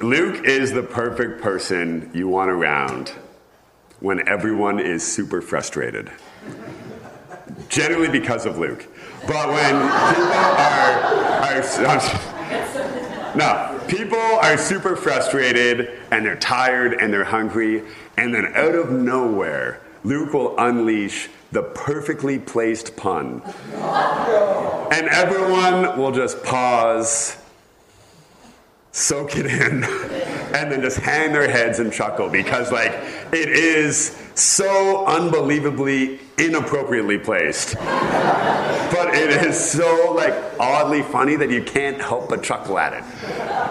Luke 0.00 0.44
is 0.44 0.72
the 0.72 0.82
perfect 0.82 1.42
person 1.42 2.10
you 2.14 2.28
want 2.28 2.50
around 2.50 3.12
when 4.00 4.26
everyone 4.28 4.78
is 4.78 5.06
super 5.06 5.40
frustrated. 5.40 6.10
Generally 7.68 8.08
because 8.08 8.46
of 8.46 8.58
Luke. 8.58 8.86
But 9.26 9.48
when 9.48 9.74
people 10.14 10.32
are, 10.32 11.16
are 11.86 12.36
no, 13.36 13.80
people 13.88 14.18
are 14.18 14.56
super 14.56 14.96
frustrated 14.96 15.98
and 16.10 16.24
they're 16.24 16.36
tired 16.36 16.94
and 16.94 17.12
they're 17.12 17.24
hungry, 17.24 17.82
and 18.16 18.34
then 18.34 18.46
out 18.54 18.74
of 18.74 18.90
nowhere, 18.90 19.80
Luke 20.04 20.32
will 20.32 20.56
unleash 20.58 21.28
the 21.52 21.62
perfectly 21.62 22.38
placed 22.38 22.96
pun. 22.96 23.42
And 23.74 25.08
everyone 25.08 25.98
will 25.98 26.12
just 26.12 26.42
pause, 26.44 27.36
soak 28.92 29.36
it 29.36 29.46
in, 29.46 29.82
and 30.56 30.72
then 30.72 30.80
just 30.80 30.96
hang 30.96 31.32
their 31.32 31.50
heads 31.50 31.78
and 31.80 31.92
chuckle 31.92 32.30
because, 32.30 32.72
like, 32.72 32.92
it 33.30 33.50
is 33.50 34.16
so 34.34 35.04
unbelievably 35.04 36.18
inappropriately 36.38 37.18
placed. 37.18 37.74
but 37.74 39.14
it 39.14 39.46
is 39.46 39.58
so, 39.58 40.14
like, 40.16 40.32
oddly 40.58 41.02
funny 41.02 41.36
that 41.36 41.50
you 41.50 41.62
can't 41.62 42.00
help 42.00 42.30
but 42.30 42.42
chuckle 42.42 42.78
at 42.78 42.94
it. 42.94 43.02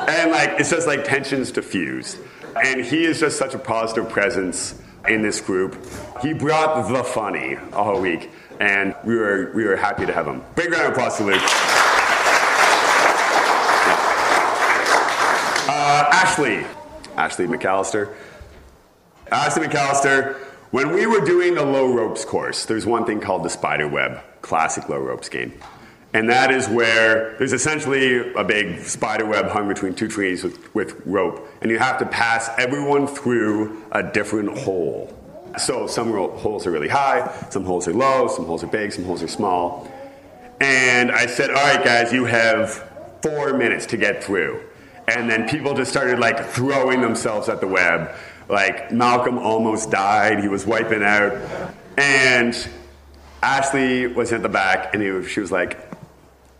And, 0.10 0.30
like, 0.32 0.60
it's 0.60 0.70
just 0.70 0.86
like 0.86 1.04
tensions 1.04 1.52
diffuse. 1.52 2.20
And 2.64 2.86
he 2.86 3.04
is 3.04 3.20
just 3.20 3.40
such 3.40 3.56
a 3.56 3.60
positive 3.60 4.08
presence 4.08 4.80
in 5.08 5.24
this 5.24 5.42
group. 5.42 5.84
He 6.22 6.34
brought 6.34 6.88
the 6.88 7.04
funny 7.04 7.58
all 7.74 8.00
week, 8.00 8.30
and 8.60 8.96
we 9.04 9.16
were, 9.16 9.52
we 9.56 9.66
were 9.66 9.76
happy 9.76 10.06
to 10.06 10.14
have 10.14 10.28
him. 10.28 10.44
Big 10.56 10.72
round 10.72 10.86
of 10.86 10.92
applause 10.92 11.18
to 11.18 11.24
Luke. 11.24 11.42
Uh, 15.68 16.05
Ashley. 16.16 16.66
Ashley 17.18 17.46
McAllister. 17.46 18.16
Ashley 19.32 19.68
McAllister, 19.68 20.36
when 20.72 20.94
we 20.94 21.06
were 21.06 21.20
doing 21.20 21.56
the 21.56 21.66
low 21.66 21.92
ropes 21.94 22.24
course, 22.24 22.66
there's 22.66 22.86
one 22.86 23.06
thing 23.06 23.20
called 23.20 23.44
the 23.44 23.50
spider 23.50 23.90
web, 23.90 24.22
classic 24.42 24.88
low 24.88 25.00
ropes 25.00 25.28
game. 25.28 25.52
And 26.14 26.30
that 26.30 26.52
is 26.52 26.70
where 26.70 27.38
there's 27.38 27.52
essentially 27.52 28.34
a 28.34 28.46
big 28.46 28.80
spider 28.84 29.26
web 29.26 29.48
hung 29.48 29.68
between 29.68 29.94
two 29.94 30.08
trees 30.08 30.42
with, 30.42 30.74
with 30.74 31.06
rope, 31.06 31.50
and 31.62 31.70
you 31.70 31.80
have 31.80 31.98
to 31.98 32.06
pass 32.06 32.50
everyone 32.58 33.08
through 33.08 33.84
a 33.92 34.02
different 34.02 34.58
hole. 34.58 35.14
So 35.58 35.86
some 35.86 36.14
holes 36.14 36.66
are 36.66 36.72
really 36.72 36.88
high, 36.88 37.30
some 37.50 37.66
holes 37.66 37.90
are 37.90 37.94
low, 37.94 38.30
some 38.30 38.46
holes 38.46 38.64
are 38.64 38.68
big, 38.68 38.94
some 38.94 39.04
holes 39.04 39.22
are 39.22 39.28
small. 39.28 39.92
And 40.62 41.12
I 41.12 41.26
said, 41.26 41.50
all 41.50 41.56
right, 41.58 41.84
guys, 41.84 42.14
you 42.14 42.24
have 42.24 42.90
four 43.22 43.58
minutes 43.58 43.86
to 43.88 43.98
get 43.98 44.24
through. 44.24 44.62
And 45.08 45.30
then 45.30 45.48
people 45.48 45.74
just 45.74 45.92
started 45.92 46.20
like 46.20 46.44
throwing 46.46 47.02
themselves 47.02 47.50
at 47.50 47.62
the 47.62 47.68
web. 47.68 48.16
Like 48.50 48.92
Malcolm 48.92 49.38
almost 49.38 49.92
died, 49.92 50.40
he 50.40 50.48
was 50.48 50.66
wiping 50.66 51.04
out. 51.04 51.34
And 51.98 52.56
Ashley 53.42 54.08
was 54.08 54.34
at 54.34 54.42
the 54.42 54.50
back, 54.50 54.94
and 54.94 55.04
was, 55.14 55.30
she 55.30 55.40
was 55.40 55.52
like, 55.52 55.78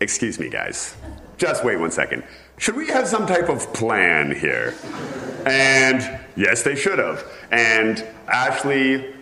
Excuse 0.00 0.38
me, 0.38 0.50
guys. 0.50 0.94
Just 1.38 1.64
wait 1.64 1.78
one 1.78 1.90
second. 1.90 2.22
Should 2.58 2.76
we 2.76 2.86
have 2.88 3.06
some 3.06 3.26
type 3.26 3.48
of 3.48 3.72
plan 3.72 4.34
here? 4.34 4.74
And 5.46 6.20
yes, 6.36 6.62
they 6.62 6.74
should 6.74 6.98
have. 6.98 7.24
And 7.50 8.04
Ashley, 8.28 9.14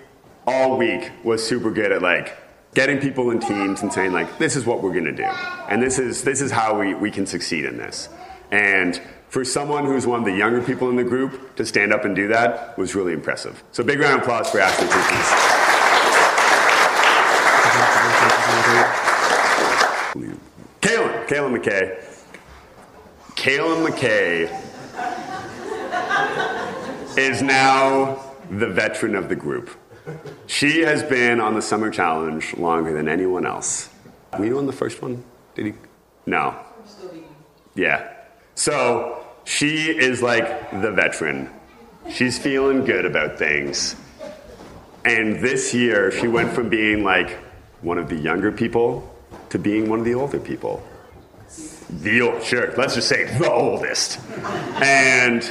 all 0.47 0.77
week, 0.77 1.11
was 1.23 1.47
super 1.47 1.71
good 1.71 1.93
at 1.93 2.03
like 2.03 2.37
getting 2.75 2.99
people 2.99 3.31
in 3.31 3.41
teams 3.41 3.83
and 3.83 3.93
saying 3.93 4.13
like, 4.13 4.39
this 4.39 4.57
is 4.57 4.67
what 4.67 4.83
we're 4.83 4.95
gonna 4.95 5.13
do, 5.13 5.25
and 5.69 5.83
this 5.83 5.99
is 5.99 6.25
this 6.25 6.41
is 6.41 6.51
how 6.51 6.79
we, 6.79 6.95
we 6.95 7.11
can 7.11 7.27
succeed 7.27 7.65
in 7.65 7.77
this. 7.77 8.09
And 8.55 9.03
for 9.31 9.45
someone 9.45 9.85
who's 9.85 10.07
one 10.07 10.21
of 10.21 10.25
the 10.25 10.33
younger 10.33 10.63
people 10.63 10.89
in 10.89 10.95
the 10.95 11.03
group 11.03 11.57
to 11.57 11.67
stand 11.67 11.93
up 11.93 12.05
and 12.05 12.15
do 12.15 12.29
that 12.29 12.79
was 12.79 12.95
really 12.95 13.13
impressive. 13.13 13.65
So 13.73 13.83
big 13.83 13.99
round 13.99 14.21
of 14.21 14.23
applause 14.23 14.49
for 14.49 14.61
Ashley, 14.61 14.87
please. 14.87 15.29
Kaylin, 20.81 21.27
Kaylin 21.27 21.59
McKay. 21.59 21.99
Kaylin 23.35 23.89
McKay 23.89 24.49
is 27.19 27.43
now 27.43 28.23
the 28.51 28.69
veteran 28.69 29.17
of 29.17 29.29
the 29.29 29.35
group. 29.35 29.71
She 30.47 30.83
has 30.83 31.03
been 31.03 31.41
on 31.41 31.55
the 31.55 31.63
Summer 31.63 31.91
Challenge 31.91 32.57
longer 32.57 32.93
than 32.93 33.09
anyone 33.09 33.47
else. 33.47 33.89
Were 34.39 34.45
you 34.45 34.59
on 34.59 34.67
the 34.67 34.73
first 34.73 35.03
one? 35.03 35.25
Did 35.57 35.67
he? 35.67 35.75
No. 36.27 36.57
Yeah. 37.75 38.15
So 38.55 39.25
she 39.45 39.97
is 39.97 40.23
like 40.23 40.71
the 40.83 40.91
veteran. 40.91 41.51
She's 42.11 42.39
feeling 42.39 42.85
good 42.85 43.05
about 43.05 43.39
things. 43.39 43.97
And 45.05 45.37
this 45.37 45.75
year, 45.75 46.11
she 46.11 46.29
went 46.29 46.53
from 46.53 46.69
being 46.69 47.05
like 47.05 47.31
one 47.83 47.99
of 47.99 48.09
the 48.09 48.17
younger 48.17 48.51
people 48.51 49.15
to 49.51 49.59
being 49.59 49.89
one 49.89 49.99
of 49.99 50.05
the 50.05 50.15
older 50.15 50.39
people. 50.39 50.83
The 51.91 52.23
old, 52.23 52.43
sure, 52.43 52.73
let's 52.77 52.95
just 52.95 53.09
say 53.09 53.25
the 53.39 53.51
oldest. 53.51 54.19
And 54.83 55.43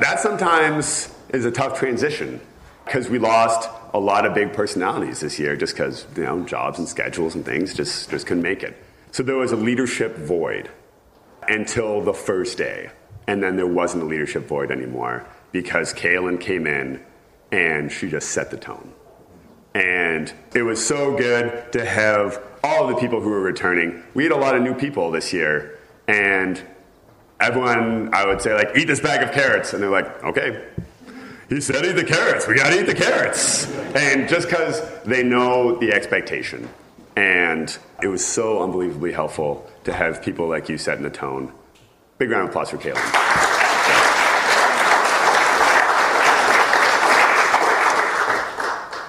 that 0.00 0.20
sometimes 0.20 1.12
is 1.30 1.44
a 1.44 1.50
tough 1.50 1.78
transition 1.78 2.40
because 2.84 3.08
we 3.08 3.18
lost 3.18 3.68
a 3.92 3.98
lot 3.98 4.24
of 4.24 4.34
big 4.34 4.52
personalities 4.52 5.20
this 5.20 5.38
year 5.38 5.56
just 5.56 5.74
because, 5.74 6.06
you 6.16 6.22
know, 6.22 6.44
jobs 6.44 6.78
and 6.78 6.88
schedules 6.88 7.34
and 7.34 7.44
things 7.44 7.74
just, 7.74 8.08
just 8.10 8.26
couldn't 8.26 8.42
make 8.42 8.62
it. 8.62 8.76
So 9.10 9.22
there 9.22 9.36
was 9.36 9.50
a 9.50 9.56
leadership 9.56 10.16
void 10.16 10.70
until 11.48 12.00
the 12.02 12.14
first 12.14 12.58
day. 12.58 12.90
And 13.26 13.42
then 13.42 13.56
there 13.56 13.66
wasn't 13.66 14.04
a 14.04 14.06
leadership 14.06 14.46
void 14.46 14.70
anymore 14.70 15.26
because 15.52 15.92
Kaylin 15.92 16.40
came 16.40 16.66
in 16.66 17.04
and 17.50 17.90
she 17.90 18.08
just 18.08 18.30
set 18.30 18.50
the 18.50 18.56
tone. 18.56 18.92
And 19.74 20.32
it 20.54 20.62
was 20.62 20.84
so 20.84 21.16
good 21.16 21.72
to 21.72 21.84
have 21.84 22.42
all 22.64 22.86
the 22.86 22.94
people 22.96 23.20
who 23.20 23.28
were 23.28 23.40
returning. 23.40 24.02
We 24.14 24.22
had 24.22 24.32
a 24.32 24.36
lot 24.36 24.56
of 24.56 24.62
new 24.62 24.74
people 24.74 25.10
this 25.10 25.32
year, 25.32 25.78
and 26.08 26.60
everyone, 27.40 28.14
I 28.14 28.26
would 28.26 28.40
say, 28.40 28.54
like, 28.54 28.70
eat 28.76 28.86
this 28.86 29.00
bag 29.00 29.22
of 29.22 29.32
carrots. 29.32 29.74
And 29.74 29.82
they're 29.82 29.90
like, 29.90 30.24
okay. 30.24 30.64
He 31.48 31.60
said, 31.60 31.84
eat 31.84 31.92
the 31.92 32.04
carrots. 32.04 32.48
We 32.48 32.54
got 32.54 32.70
to 32.70 32.80
eat 32.80 32.86
the 32.86 32.94
carrots. 32.94 33.70
And 33.94 34.28
just 34.28 34.48
because 34.48 34.80
they 35.04 35.22
know 35.22 35.78
the 35.78 35.92
expectation. 35.92 36.68
And 37.14 37.76
it 38.02 38.08
was 38.08 38.24
so 38.26 38.62
unbelievably 38.62 39.12
helpful 39.12 39.70
to 39.86 39.92
have 39.92 40.20
people 40.20 40.48
like 40.48 40.68
you 40.68 40.76
setting 40.76 41.04
the 41.04 41.10
tone. 41.10 41.52
Big 42.18 42.30
round 42.30 42.44
of 42.44 42.50
applause 42.50 42.70
for 42.70 42.76
Kaylin. 42.76 42.96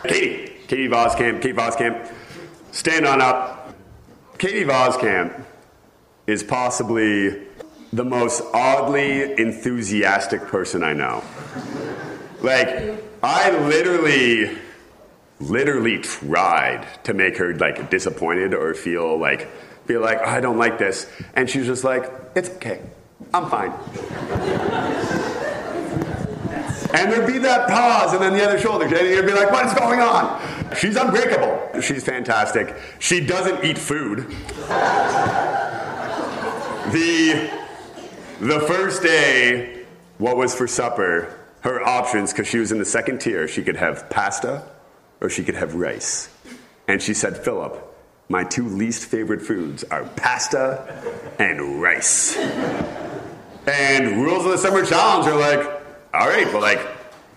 Katie, 0.08 0.54
Katie 0.68 0.88
Voskamp, 0.88 1.42
Kate 1.42 1.56
Voskamp, 1.56 2.14
stand 2.72 3.08
on 3.08 3.22
up. 3.22 3.74
Katie 4.38 4.64
Voskamp 4.64 5.44
is 6.28 6.44
possibly 6.44 7.42
the 7.92 8.06
most 8.06 8.44
oddly 8.54 9.34
enthusiastic 9.40 10.42
person 10.42 10.84
I 10.84 10.94
know. 10.94 11.24
Like, 12.42 13.04
I 13.24 13.50
literally, 13.68 14.56
literally 15.40 15.98
tried 15.98 16.86
to 17.06 17.16
make 17.16 17.38
her 17.38 17.56
like 17.56 17.90
disappointed 17.90 18.54
or 18.54 18.76
feel 18.76 19.18
like, 19.18 19.50
feel 19.88 20.02
like, 20.02 20.20
oh, 20.22 20.26
I 20.26 20.42
don't 20.42 20.58
like 20.58 20.78
this. 20.78 21.10
And 21.34 21.50
she 21.50 21.60
was 21.60 21.68
just 21.68 21.84
like, 21.84 22.12
it's 22.36 22.50
okay. 22.52 22.82
I'm 23.34 23.50
fine. 23.50 23.72
and 26.94 27.12
there'd 27.12 27.28
be 27.28 27.40
that 27.40 27.68
pause 27.70 28.14
and 28.14 28.22
then 28.22 28.34
the 28.34 28.46
other 28.46 28.60
shoulder. 28.60 28.86
And 28.86 29.08
you'd 29.08 29.26
be 29.26 29.34
like, 29.34 29.52
what 29.52 29.66
is 29.66 29.74
going 29.74 30.00
on? 30.02 30.76
She's 30.76 30.96
unbreakable. 30.96 31.82
She's 31.82 32.04
fantastic. 32.04 32.76
She 33.00 33.26
doesn't 33.26 33.64
eat 33.64 33.78
food. 33.78 34.28
the, 36.92 37.50
the 38.42 38.60
first 38.68 39.02
day, 39.02 39.86
what 40.18 40.36
was 40.38 40.54
for 40.54 40.68
supper? 40.68 41.34
Her 41.62 41.86
options, 41.86 42.32
because 42.32 42.48
she 42.48 42.60
was 42.60 42.72
in 42.72 42.78
the 42.78 42.86
second 42.86 43.20
tier, 43.20 43.48
she 43.48 43.64
could 43.64 43.78
have 43.78 44.10
pasta 44.10 44.64
or 45.22 45.30
she 45.30 45.44
could 45.44 45.56
have 45.56 45.76
rice. 45.76 46.30
And 46.88 47.02
she 47.02 47.14
said, 47.14 47.38
Philip, 47.38 47.97
my 48.30 48.44
two 48.44 48.68
least 48.68 49.06
favorite 49.06 49.42
foods 49.42 49.84
are 49.86 50.04
pasta 50.16 51.02
and 51.40 51.82
rice. 51.82 52.36
And 53.66 54.22
rules 54.22 54.46
of 54.46 54.52
the 54.52 54.58
summer 54.58 54.86
challenge 54.86 55.28
are 55.28 55.40
like, 55.40 55.66
all 56.14 56.28
right, 56.28 56.48
but 56.52 56.62
like, 56.62 56.86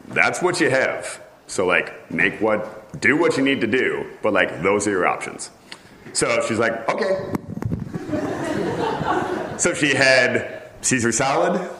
that's 0.09 0.42
what 0.42 0.61
you 0.61 0.70
have. 0.70 1.20
So 1.46 1.66
like, 1.66 2.11
make 2.11 2.40
what, 2.40 3.00
do 3.00 3.16
what 3.16 3.37
you 3.37 3.44
need 3.44 3.61
to 3.61 3.66
do, 3.66 4.07
but 4.22 4.33
like, 4.33 4.62
those 4.62 4.87
are 4.87 4.90
your 4.90 5.07
options. 5.07 5.50
So 6.12 6.44
she's 6.46 6.59
like, 6.59 6.88
okay. 6.88 7.33
so 9.59 9.74
she 9.74 9.94
had 9.94 10.62
Caesar 10.83 11.12
salad 11.12 11.70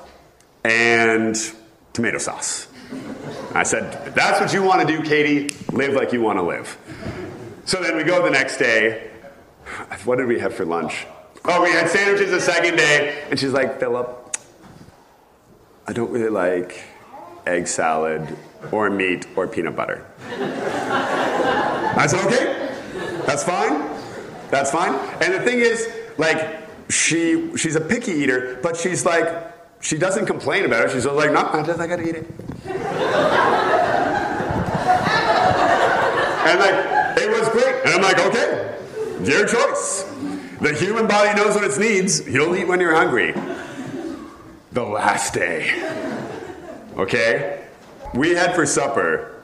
and 0.65 1.37
tomato 1.93 2.19
sauce. 2.19 2.69
I 3.55 3.65
said, 3.65 4.15
that's 4.15 4.41
what 4.41 4.53
you 4.53 4.63
want 4.63 4.87
to 4.87 4.97
do, 4.97 5.03
Katie, 5.03 5.55
live 5.73 5.95
like 5.95 6.13
you 6.13 6.21
want 6.21 6.39
to 6.39 6.43
live. 6.43 6.77
So 7.71 7.81
then 7.81 7.97
we 7.97 8.03
go 8.03 8.21
the 8.21 8.31
next 8.31 8.57
day. 8.57 9.13
What 10.05 10.19
did 10.19 10.27
we 10.27 10.41
have 10.41 10.53
for 10.53 10.65
lunch? 10.65 11.07
Oh, 11.45 11.63
we 11.63 11.71
had 11.71 11.89
sandwiches 11.89 12.33
the 12.33 12.41
second 12.41 12.75
day. 12.75 13.23
And 13.31 13.39
she's 13.39 13.53
like, 13.53 13.79
Philip, 13.79 14.37
I 15.87 15.93
don't 15.93 16.11
really 16.11 16.31
like 16.31 16.83
egg 17.47 17.69
salad 17.69 18.37
or 18.73 18.91
meat 18.91 19.29
or 19.37 19.47
peanut 19.47 19.77
butter. 19.77 20.05
I 20.33 22.09
said, 22.09 22.27
okay, 22.27 22.75
that's 23.25 23.45
fine. 23.45 23.89
That's 24.51 24.73
fine. 24.73 24.95
And 25.23 25.33
the 25.33 25.41
thing 25.43 25.61
is, 25.61 25.89
like, 26.19 26.69
she 26.91 27.57
she's 27.57 27.77
a 27.77 27.81
picky 27.81 28.11
eater, 28.11 28.59
but 28.65 28.77
she's 28.77 29.07
like, 29.07 29.55
she 29.81 29.97
doesn't 29.97 30.27
complain 30.27 30.65
about 30.65 30.87
it. 30.87 30.91
She's 30.91 31.05
just 31.05 31.15
like, 31.15 31.31
no, 31.31 31.47
I 31.47 31.63
just 31.63 31.79
I 31.79 31.87
gotta 31.87 32.03
eat 32.03 32.17
it. 32.17 32.27
and 36.49 36.59
like. 36.59 37.00
And 37.85 37.95
I'm 37.95 38.03
like, 38.03 38.19
okay, 38.19 38.79
your 39.25 39.47
choice. 39.47 40.05
The 40.61 40.75
human 40.75 41.07
body 41.07 41.35
knows 41.41 41.55
what 41.55 41.65
it 41.65 41.79
needs. 41.79 42.29
You'll 42.29 42.55
eat 42.57 42.69
when 42.69 42.81
you're 42.81 42.95
hungry. 42.95 43.33
The 44.73 44.85
last 44.85 45.33
day. 45.33 45.71
Okay? 46.97 47.67
We 48.15 48.31
had 48.31 48.55
for 48.55 48.67
supper, 48.67 49.43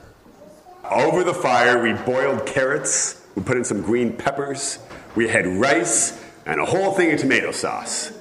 over 0.90 1.24
the 1.24 1.34
fire, 1.34 1.82
we 1.82 1.94
boiled 1.94 2.46
carrots, 2.46 3.24
we 3.34 3.42
put 3.42 3.56
in 3.56 3.64
some 3.64 3.82
green 3.82 4.12
peppers, 4.16 4.78
we 5.14 5.28
had 5.28 5.46
rice, 5.46 6.22
and 6.44 6.60
a 6.60 6.64
whole 6.64 6.92
thing 6.92 7.12
of 7.12 7.20
tomato 7.20 7.50
sauce. 7.50 8.12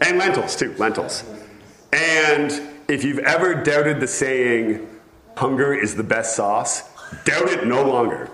And 0.00 0.18
lentils, 0.18 0.56
too, 0.56 0.74
lentils. 0.78 1.24
And 1.92 2.52
if 2.88 3.04
you've 3.04 3.18
ever 3.18 3.54
doubted 3.54 4.00
the 4.00 4.06
saying, 4.06 4.88
hunger 5.36 5.74
is 5.74 5.94
the 5.94 6.04
best 6.04 6.36
sauce, 6.36 6.89
doubt 7.24 7.48
it 7.48 7.66
no 7.66 7.84
longer. 7.86 8.30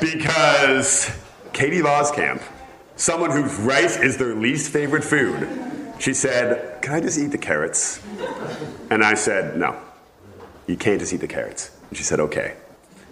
because 0.00 1.10
Katie 1.52 1.80
Voskamp, 1.80 2.42
someone 2.96 3.30
whose 3.30 3.54
rice 3.60 3.98
is 3.98 4.16
their 4.16 4.34
least 4.34 4.72
favorite 4.72 5.04
food, 5.04 5.48
she 5.98 6.14
said, 6.14 6.80
Can 6.82 6.94
I 6.94 7.00
just 7.00 7.18
eat 7.18 7.28
the 7.28 7.38
carrots? 7.38 8.00
And 8.90 9.04
I 9.04 9.14
said, 9.14 9.56
No, 9.56 9.76
you 10.66 10.76
can't 10.76 10.98
just 11.00 11.12
eat 11.12 11.20
the 11.20 11.28
carrots. 11.28 11.70
And 11.88 11.98
she 11.98 12.04
said, 12.04 12.20
Okay. 12.20 12.56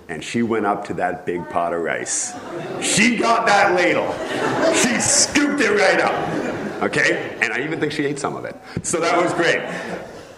And 0.08 0.24
she 0.24 0.42
went 0.42 0.64
up 0.64 0.86
to 0.86 0.94
that 0.94 1.26
big 1.26 1.46
pot 1.50 1.74
of 1.74 1.82
rice. 1.82 2.32
She 2.80 3.18
got 3.18 3.44
that 3.46 3.74
ladle. 3.74 4.10
She 4.74 4.98
scooped 5.00 5.60
it 5.60 5.70
right 5.70 6.00
up. 6.00 6.82
Okay? 6.82 7.36
And 7.42 7.52
I 7.52 7.62
even 7.62 7.78
think 7.78 7.92
she 7.92 8.06
ate 8.06 8.18
some 8.18 8.34
of 8.34 8.46
it. 8.46 8.56
So 8.82 9.00
that 9.00 9.22
was 9.22 9.34
great. 9.34 9.58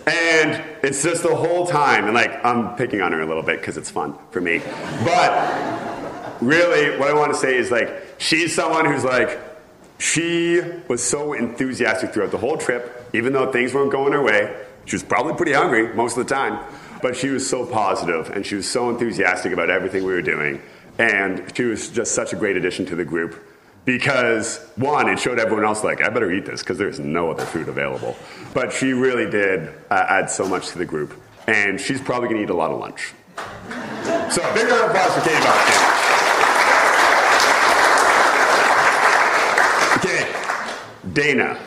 And 0.06 0.62
it's 0.82 1.02
just 1.02 1.22
the 1.22 1.34
whole 1.34 1.66
time, 1.66 2.06
and 2.06 2.14
like, 2.14 2.44
I'm 2.44 2.74
picking 2.76 3.00
on 3.02 3.12
her 3.12 3.20
a 3.20 3.26
little 3.26 3.42
bit 3.42 3.60
because 3.60 3.76
it's 3.76 3.90
fun 3.90 4.16
for 4.30 4.40
me. 4.40 4.60
But 5.04 6.36
really, 6.40 6.98
what 6.98 7.10
I 7.10 7.14
want 7.14 7.32
to 7.32 7.38
say 7.38 7.56
is 7.56 7.70
like, 7.70 7.90
she's 8.18 8.54
someone 8.54 8.86
who's 8.86 9.04
like, 9.04 9.38
she 9.98 10.62
was 10.88 11.02
so 11.02 11.34
enthusiastic 11.34 12.12
throughout 12.12 12.30
the 12.30 12.38
whole 12.38 12.56
trip, 12.56 13.08
even 13.12 13.32
though 13.34 13.52
things 13.52 13.74
weren't 13.74 13.92
going 13.92 14.12
her 14.12 14.22
way. 14.22 14.56
She 14.86 14.96
was 14.96 15.02
probably 15.02 15.34
pretty 15.34 15.52
hungry 15.52 15.94
most 15.94 16.16
of 16.16 16.26
the 16.26 16.34
time, 16.34 16.64
but 17.02 17.14
she 17.14 17.28
was 17.28 17.48
so 17.48 17.66
positive 17.66 18.30
and 18.30 18.44
she 18.44 18.54
was 18.54 18.68
so 18.68 18.88
enthusiastic 18.88 19.52
about 19.52 19.68
everything 19.68 20.04
we 20.04 20.12
were 20.12 20.22
doing. 20.22 20.62
And 20.98 21.54
she 21.54 21.64
was 21.64 21.90
just 21.90 22.14
such 22.14 22.32
a 22.32 22.36
great 22.36 22.56
addition 22.56 22.86
to 22.86 22.96
the 22.96 23.04
group 23.04 23.38
because, 23.92 24.64
one, 24.76 25.09
it 25.09 25.18
showed 25.18 25.40
everyone 25.40 25.64
else, 25.64 25.83
like, 25.83 26.00
I 26.00 26.09
better 26.11 26.31
eat 26.31 26.46
this 26.46 26.61
because 26.61 26.79
there's 26.79 27.00
no 27.00 27.29
other 27.29 27.44
food 27.44 27.68
available. 27.68 28.16
But 28.55 28.72
she 28.72 28.92
really 28.92 29.29
did 29.29 29.68
uh, 29.90 30.07
add 30.09 30.31
so 30.31 30.46
much 30.46 30.68
to 30.68 30.79
the 30.79 30.85
group. 30.85 31.20
And 31.48 31.81
she's 31.81 32.00
probably 32.00 32.29
going 32.29 32.38
to 32.38 32.44
eat 32.44 32.50
a 32.50 32.57
lot 32.57 32.70
of 32.70 32.79
lunch. 32.79 33.12
So, 34.31 34.42
big 34.55 34.68
round 34.68 34.85
of 34.85 34.90
applause 34.90 35.12
for 35.14 35.22
Katie. 35.29 35.44
Okay, 39.98 40.33
Dana. 41.12 41.59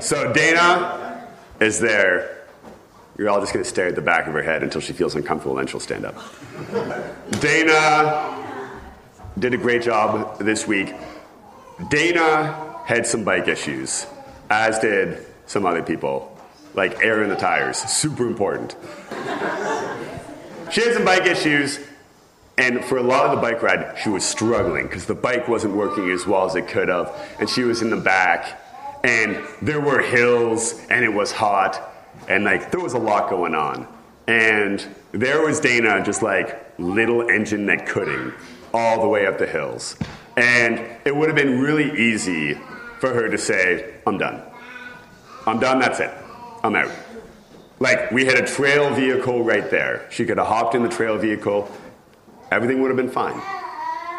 So 0.00 0.32
Dana 0.32 1.28
is 1.60 1.78
there. 1.78 2.46
You're 3.16 3.30
all 3.30 3.40
just 3.40 3.52
going 3.52 3.64
to 3.64 3.68
stare 3.68 3.86
at 3.86 3.94
the 3.94 4.02
back 4.02 4.26
of 4.26 4.32
her 4.32 4.42
head 4.42 4.64
until 4.64 4.80
she 4.80 4.92
feels 4.92 5.14
uncomfortable, 5.14 5.54
then 5.54 5.68
she'll 5.68 5.78
stand 5.78 6.04
up. 6.04 6.16
Dana 7.40 8.45
did 9.38 9.52
a 9.54 9.58
great 9.58 9.82
job 9.82 10.38
this 10.38 10.66
week. 10.66 10.94
Dana 11.90 12.74
had 12.86 13.06
some 13.06 13.24
bike 13.24 13.48
issues, 13.48 14.06
as 14.48 14.78
did 14.78 15.26
some 15.46 15.66
other 15.66 15.82
people, 15.82 16.38
like 16.74 17.02
air 17.02 17.22
in 17.22 17.28
the 17.28 17.36
tires. 17.36 17.76
Super 17.88 18.26
important. 18.26 18.76
She 20.70 20.80
had 20.82 20.94
some 20.94 21.04
bike 21.04 21.26
issues, 21.26 21.78
and 22.58 22.84
for 22.84 22.98
a 22.98 23.02
lot 23.02 23.26
of 23.26 23.36
the 23.36 23.42
bike 23.42 23.62
ride, 23.62 23.98
she 24.02 24.08
was 24.08 24.24
struggling 24.24 24.86
because 24.86 25.06
the 25.06 25.14
bike 25.14 25.48
wasn't 25.48 25.74
working 25.74 26.10
as 26.10 26.26
well 26.26 26.46
as 26.46 26.54
it 26.56 26.66
could 26.66 26.88
have, 26.88 27.14
and 27.38 27.48
she 27.48 27.62
was 27.62 27.82
in 27.82 27.90
the 27.90 27.96
back, 27.96 28.60
and 29.04 29.38
there 29.62 29.80
were 29.80 30.00
hills, 30.00 30.80
and 30.90 31.04
it 31.04 31.12
was 31.12 31.30
hot, 31.30 31.80
and 32.28 32.44
like 32.44 32.70
there 32.70 32.80
was 32.80 32.94
a 32.94 32.98
lot 32.98 33.30
going 33.30 33.54
on. 33.54 33.86
And 34.26 34.84
there 35.12 35.46
was 35.46 35.60
Dana, 35.60 36.02
just 36.02 36.22
like 36.22 36.78
little 36.78 37.28
engine 37.28 37.66
that 37.66 37.86
couldn't, 37.86 38.34
all 38.72 39.00
the 39.00 39.08
way 39.08 39.26
up 39.26 39.38
the 39.38 39.46
hills. 39.46 39.96
And 40.36 40.84
it 41.04 41.16
would 41.16 41.28
have 41.28 41.36
been 41.36 41.60
really 41.60 41.98
easy 41.98 42.54
for 43.00 43.12
her 43.12 43.28
to 43.28 43.38
say, 43.38 43.94
I'm 44.06 44.18
done. 44.18 44.42
I'm 45.46 45.58
done, 45.58 45.78
that's 45.78 46.00
it. 46.00 46.10
I'm 46.62 46.74
out. 46.74 46.90
Like, 47.78 48.10
we 48.10 48.24
had 48.24 48.38
a 48.38 48.46
trail 48.46 48.94
vehicle 48.94 49.44
right 49.44 49.70
there. 49.70 50.06
She 50.10 50.24
could 50.24 50.38
have 50.38 50.46
hopped 50.46 50.74
in 50.74 50.82
the 50.82 50.88
trail 50.88 51.18
vehicle, 51.18 51.70
everything 52.50 52.80
would 52.80 52.88
have 52.88 52.96
been 52.96 53.10
fine. 53.10 53.40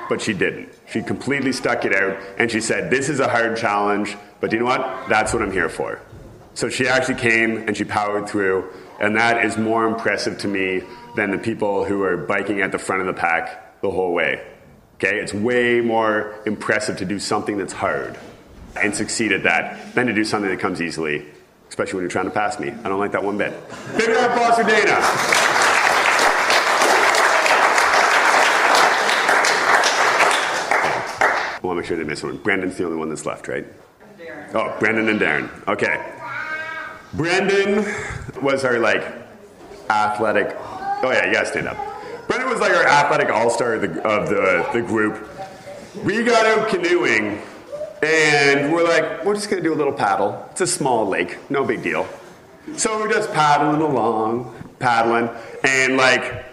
But 0.10 0.22
she 0.22 0.34
didn't. 0.34 0.70
She 0.90 1.02
completely 1.02 1.52
stuck 1.52 1.84
it 1.84 1.94
out, 1.94 2.18
and 2.38 2.50
she 2.50 2.62
said, 2.62 2.90
This 2.90 3.10
is 3.10 3.20
a 3.20 3.28
hard 3.28 3.58
challenge, 3.58 4.16
but 4.40 4.54
you 4.54 4.60
know 4.60 4.66
what? 4.66 5.10
That's 5.10 5.34
what 5.34 5.42
I'm 5.42 5.52
here 5.52 5.70
for. 5.70 6.00
So 6.54 6.70
she 6.70 6.88
actually 6.88 7.20
came 7.20 7.68
and 7.68 7.76
she 7.76 7.84
powered 7.84 8.30
through, 8.30 8.72
and 9.00 9.16
that 9.18 9.44
is 9.46 9.58
more 9.58 9.86
impressive 9.86 10.38
to 10.40 10.48
me 10.48 10.82
than 11.16 11.32
the 11.32 11.38
people 11.38 11.84
who 11.84 12.04
are 12.04 12.16
biking 12.16 12.62
at 12.62 12.72
the 12.72 12.80
front 12.80 13.02
of 13.02 13.08
the 13.08 13.14
pack 13.14 13.67
the 13.82 13.92
whole 13.92 14.14
way. 14.14 14.46
Okay? 14.96 15.20
It's 15.20 15.34
way 15.34 15.82
more 15.82 16.36
impressive 16.46 16.98
to 16.98 17.06
do 17.06 17.20
something 17.20 17.58
that's 17.58 17.74
hard 17.74 18.18
and 18.82 18.96
succeed 18.96 19.32
at 19.32 19.44
that 19.44 19.96
than 19.96 20.08
to 20.08 20.14
do 20.14 20.24
something 20.24 20.50
that 20.50 20.60
comes 20.60 20.82
easily, 20.82 21.26
especially 21.70 21.96
when 21.96 22.04
you're 22.04 22.12
trying 22.12 22.26
to 22.26 22.32
pass 22.32 22.60
me. 22.60 22.70
I 22.70 22.90
don't 22.90 23.00
like 23.00 23.12
that 23.12 23.24
one 23.24 23.38
bit. 23.38 23.54
Big 23.98 24.10
round 24.10 24.32
applause 24.32 24.56
for 24.56 24.64
Dana. 24.64 25.48
want 31.68 31.76
want 31.76 31.78
to 31.78 31.82
make 31.82 31.88
sure 31.88 31.98
they 31.98 32.10
miss 32.10 32.24
one. 32.24 32.38
Brandon's 32.38 32.78
the 32.78 32.86
only 32.86 32.98
one 32.98 33.10
that's 33.10 33.26
left, 33.26 33.48
right? 33.48 33.66
Oh, 34.54 34.76
Brandon 34.80 35.10
and 35.10 35.20
Darren. 35.20 35.68
Okay. 35.68 36.02
Brandon 37.14 37.86
was 38.42 38.64
our 38.64 38.80
like 38.80 39.04
athletic. 39.90 40.56
Oh 40.60 41.12
yeah, 41.12 41.28
you 41.28 41.34
gotta 41.34 41.46
stand 41.48 41.68
up. 41.68 41.97
Brandon 42.28 42.50
was 42.50 42.60
like 42.60 42.72
our 42.72 42.86
athletic 42.86 43.30
all-star 43.30 43.76
of 43.76 43.82
the, 43.82 44.02
of 44.08 44.30
the, 44.30 44.70
the 44.74 44.82
group. 44.82 45.30
We 46.04 46.24
got 46.24 46.46
out 46.46 46.68
canoeing, 46.68 47.42
and 48.04 48.72
we're 48.72 48.84
like, 48.84 49.24
we're 49.24 49.34
just 49.34 49.50
gonna 49.50 49.62
do 49.62 49.74
a 49.74 49.76
little 49.76 49.94
paddle. 49.94 50.46
It's 50.52 50.62
a 50.62 50.68
small 50.68 51.08
lake, 51.08 51.38
no 51.50 51.64
big 51.64 51.82
deal. 51.82 52.08
So 52.76 53.00
we're 53.00 53.12
just 53.12 53.32
paddling 53.34 53.82
along, 53.82 54.74
paddling, 54.80 55.30
and 55.64 55.96
like 55.96 56.46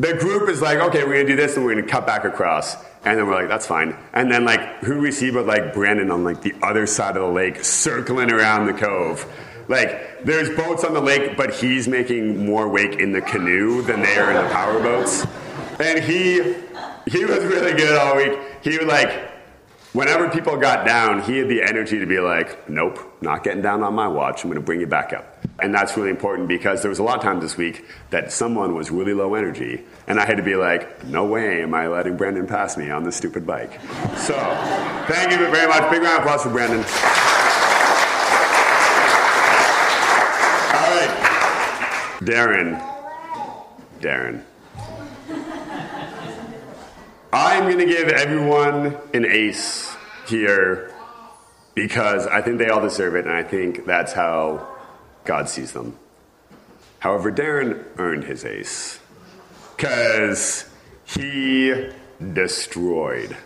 the 0.00 0.14
group 0.14 0.48
is 0.48 0.62
like, 0.62 0.78
okay, 0.78 1.04
we're 1.04 1.22
gonna 1.22 1.28
do 1.28 1.36
this, 1.36 1.56
and 1.56 1.64
we're 1.64 1.74
gonna 1.74 1.86
cut 1.86 2.06
back 2.06 2.24
across. 2.24 2.76
And 3.04 3.18
then 3.18 3.26
we're 3.26 3.34
like, 3.34 3.48
that's 3.48 3.66
fine. 3.66 3.96
And 4.12 4.30
then 4.30 4.44
like, 4.44 4.78
who 4.78 4.94
do 4.94 5.00
we 5.00 5.12
see 5.12 5.30
but 5.30 5.46
like 5.46 5.72
Brandon 5.72 6.10
on 6.10 6.24
like 6.24 6.42
the 6.42 6.54
other 6.62 6.86
side 6.86 7.16
of 7.16 7.22
the 7.22 7.28
lake, 7.28 7.62
circling 7.64 8.30
around 8.30 8.66
the 8.66 8.74
cove. 8.74 9.26
Like, 9.70 10.24
there's 10.24 10.50
boats 10.56 10.82
on 10.82 10.94
the 10.94 11.00
lake, 11.00 11.36
but 11.36 11.54
he's 11.54 11.86
making 11.86 12.44
more 12.44 12.68
wake 12.68 12.96
in 12.98 13.12
the 13.12 13.22
canoe 13.22 13.82
than 13.82 14.02
they 14.02 14.18
are 14.18 14.30
in 14.30 14.36
the 14.36 14.50
power 14.52 14.80
boats. 14.82 15.24
And 15.78 16.02
he 16.02 16.56
he 17.06 17.24
was 17.24 17.44
really 17.44 17.72
good 17.74 17.96
all 17.96 18.16
week. 18.16 18.38
He 18.62 18.76
would 18.76 18.88
like, 18.88 19.30
whenever 19.92 20.28
people 20.28 20.56
got 20.56 20.84
down, 20.84 21.22
he 21.22 21.38
had 21.38 21.48
the 21.48 21.62
energy 21.62 22.00
to 22.00 22.06
be 22.06 22.18
like, 22.18 22.68
nope, 22.68 22.98
not 23.22 23.44
getting 23.44 23.62
down 23.62 23.84
on 23.84 23.94
my 23.94 24.08
watch. 24.08 24.42
I'm 24.42 24.50
going 24.50 24.60
to 24.60 24.66
bring 24.66 24.80
you 24.80 24.88
back 24.88 25.12
up. 25.12 25.46
And 25.60 25.72
that's 25.72 25.96
really 25.96 26.10
important 26.10 26.48
because 26.48 26.82
there 26.82 26.88
was 26.88 26.98
a 26.98 27.02
lot 27.04 27.18
of 27.18 27.22
times 27.22 27.42
this 27.42 27.56
week 27.56 27.86
that 28.10 28.32
someone 28.32 28.74
was 28.74 28.90
really 28.90 29.14
low 29.14 29.34
energy, 29.34 29.84
and 30.08 30.18
I 30.18 30.26
had 30.26 30.36
to 30.36 30.42
be 30.42 30.56
like, 30.56 31.04
no 31.04 31.24
way 31.26 31.62
am 31.62 31.74
I 31.74 31.86
letting 31.86 32.16
Brandon 32.16 32.46
pass 32.46 32.76
me 32.76 32.90
on 32.90 33.04
this 33.04 33.14
stupid 33.14 33.46
bike. 33.46 33.80
So, 34.16 34.34
thank 35.06 35.30
you 35.30 35.38
very 35.38 35.68
much. 35.68 35.88
Big 35.90 36.02
round 36.02 36.18
of 36.18 36.22
applause 36.22 36.42
for 36.42 36.50
Brandon. 36.50 36.84
All 40.72 40.96
right, 40.96 41.10
Darren. 42.20 42.80
Darren. 44.00 44.44
I'm 47.32 47.64
going 47.64 47.78
to 47.78 47.86
give 47.86 48.08
everyone 48.08 48.96
an 49.14 49.24
ace 49.24 49.94
here 50.26 50.92
because 51.74 52.26
I 52.26 52.42
think 52.42 52.58
they 52.58 52.68
all 52.68 52.80
deserve 52.80 53.14
it, 53.14 53.24
and 53.24 53.34
I 53.34 53.42
think 53.42 53.86
that's 53.86 54.12
how 54.12 54.68
God 55.24 55.48
sees 55.48 55.72
them. 55.72 55.96
However, 56.98 57.32
Darren 57.32 57.84
earned 57.98 58.24
his 58.24 58.44
ace 58.44 59.00
because 59.76 60.68
he 61.04 61.88
destroyed 62.34 63.36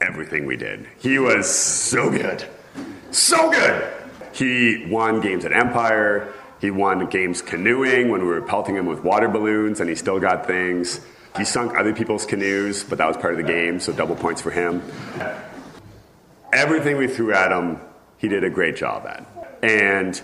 everything 0.00 0.46
we 0.46 0.56
did. 0.56 0.88
He 0.98 1.18
was 1.18 1.46
so 1.50 2.10
good. 2.10 2.44
So 3.10 3.50
good. 3.50 3.92
He 4.32 4.86
won 4.88 5.20
games 5.20 5.44
at 5.44 5.52
Empire. 5.52 6.32
He 6.62 6.70
won 6.70 7.06
games 7.06 7.42
canoeing 7.42 8.08
when 8.08 8.20
we 8.20 8.28
were 8.28 8.40
pelting 8.40 8.76
him 8.76 8.86
with 8.86 9.02
water 9.02 9.26
balloons, 9.26 9.80
and 9.80 9.90
he 9.90 9.96
still 9.96 10.20
got 10.20 10.46
things. 10.46 11.00
He 11.36 11.44
sunk 11.44 11.76
other 11.76 11.92
people's 11.92 12.24
canoes, 12.24 12.84
but 12.84 12.98
that 12.98 13.08
was 13.08 13.16
part 13.16 13.34
of 13.34 13.38
the 13.44 13.52
game, 13.52 13.80
so 13.80 13.92
double 13.92 14.14
points 14.14 14.40
for 14.40 14.52
him. 14.52 14.80
Everything 16.52 16.98
we 16.98 17.08
threw 17.08 17.34
at 17.34 17.50
him, 17.50 17.80
he 18.16 18.28
did 18.28 18.44
a 18.44 18.48
great 18.48 18.76
job 18.76 19.06
at. 19.06 19.26
And 19.60 20.22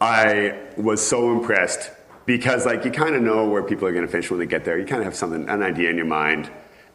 I 0.00 0.56
was 0.76 1.04
so 1.04 1.32
impressed 1.32 1.90
because, 2.26 2.64
like, 2.64 2.84
you 2.84 2.92
kind 2.92 3.16
of 3.16 3.22
know 3.22 3.48
where 3.48 3.64
people 3.64 3.88
are 3.88 3.92
going 3.92 4.06
to 4.06 4.12
finish 4.12 4.30
when 4.30 4.38
they 4.38 4.46
get 4.46 4.64
there. 4.64 4.78
You 4.78 4.86
kind 4.86 5.00
of 5.00 5.06
have 5.06 5.16
something, 5.16 5.48
an 5.48 5.64
idea 5.64 5.90
in 5.90 5.96
your 5.96 6.06
mind. 6.06 6.48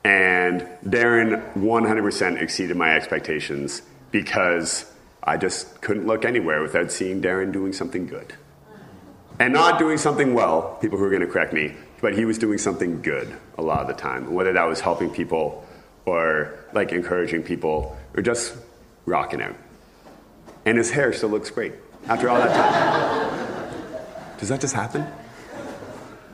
And 0.06 0.62
Darren 0.86 1.54
100% 1.56 2.42
exceeded 2.42 2.78
my 2.78 2.96
expectations 2.96 3.82
because 4.12 4.90
I 5.22 5.36
just 5.36 5.82
couldn't 5.82 6.08
look 6.08 6.24
anywhere 6.24 6.62
without 6.62 6.90
seeing 6.90 7.22
Darren 7.22 7.52
doing 7.52 7.74
something 7.74 8.08
good. 8.08 8.34
And 9.40 9.54
not 9.54 9.78
doing 9.78 9.98
something 9.98 10.34
well, 10.34 10.78
people 10.82 10.98
who 10.98 11.04
are 11.04 11.10
going 11.10 11.22
to 11.22 11.28
correct 11.28 11.54
me, 11.54 11.76
but 12.02 12.18
he 12.18 12.26
was 12.26 12.38
doing 12.38 12.58
something 12.58 13.02
good 13.02 13.36
a 13.58 13.62
lot 13.62 13.82
of 13.82 13.88
the 13.88 13.94
time. 13.94 14.34
Whether 14.34 14.54
that 14.54 14.64
was 14.64 14.80
helping 14.80 15.10
people 15.12 15.66
or 16.06 16.58
like 16.74 16.92
encouraging 16.92 17.44
people 17.44 17.96
or 18.16 18.24
just 18.24 18.56
rocking 19.06 19.42
out. 19.42 19.56
And 20.66 20.78
his 20.78 20.90
hair 20.90 21.14
still 21.14 21.30
looks 21.30 21.52
great 21.52 21.74
after 22.08 22.30
all 22.30 22.38
that 22.38 22.54
time. 22.56 24.38
Does 24.40 24.50
that 24.50 24.60
just 24.62 24.74
happen? 24.74 25.06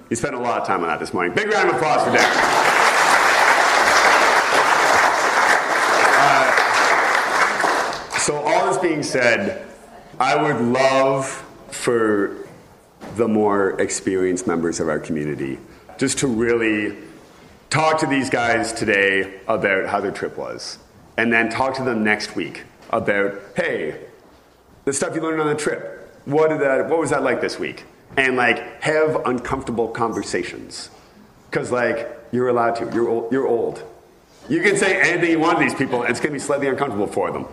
He 0.10 0.16
spent 0.16 0.36
a 0.36 0.39
lot 0.39 0.62
of 0.62 0.68
time 0.68 0.82
on 0.82 0.88
that 0.88 0.99
this 0.99 1.14
morning. 1.14 1.34
Big 1.34 1.47
round 1.47 1.70
of 1.70 1.76
applause 1.76 2.04
for 2.04 2.12
Darren. 2.12 2.24
Uh, 6.16 6.51
so, 8.20 8.36
all 8.38 8.68
this 8.68 8.78
being 8.78 9.01
said, 9.04 9.66
I 10.20 10.36
would 10.41 10.62
love 10.62 11.28
for 11.72 12.42
the 13.16 13.28
more 13.28 13.80
experienced 13.80 14.47
members 14.47 14.80
of 14.80 14.89
our 14.89 14.99
community 14.99 15.59
just 15.97 16.18
to 16.20 16.28
really 16.28 16.97
talk 17.70 17.99
to 17.99 18.05
these 18.07 18.30
guys 18.30 18.74
today 18.74 19.39
about 19.47 19.88
how 19.88 19.99
their 19.99 20.11
trip 20.11 20.38
was. 20.38 20.78
And 21.18 21.32
then 21.32 21.49
talk 21.49 21.76
to 21.76 21.84
them 21.84 22.03
next 22.03 22.36
week 22.36 22.64
about, 22.89 23.39
hey, 23.55 23.99
the 24.86 24.93
stuff 24.93 25.16
you 25.16 25.22
learned 25.22 25.41
on 25.41 25.47
the 25.47 25.55
trip, 25.55 26.20
what, 26.26 26.49
did 26.49 26.59
that, 26.61 26.89
what 26.89 26.99
was 26.99 27.11
that 27.11 27.24
like 27.24 27.41
this 27.41 27.59
week? 27.59 27.86
And 28.18 28.36
like 28.36 28.82
have 28.82 29.26
uncomfortable 29.26 29.88
conversations. 29.88 30.89
Because 31.49 31.72
like 31.72 32.16
you're 32.32 32.47
allowed 32.47 32.76
to, 32.76 32.91
you're 32.93 33.09
old, 33.09 33.32
you're 33.32 33.47
old. 33.47 33.84
You 34.49 34.61
can 34.61 34.76
say 34.76 34.99
anything 35.01 35.32
you 35.32 35.39
want 35.39 35.59
to 35.59 35.64
these 35.64 35.74
people, 35.74 36.01
and 36.01 36.11
it's 36.11 36.20
going 36.20 36.32
to 36.32 36.34
be 36.34 36.39
slightly 36.39 36.68
uncomfortable 36.68 37.07
for 37.07 37.32
them. 37.32 37.45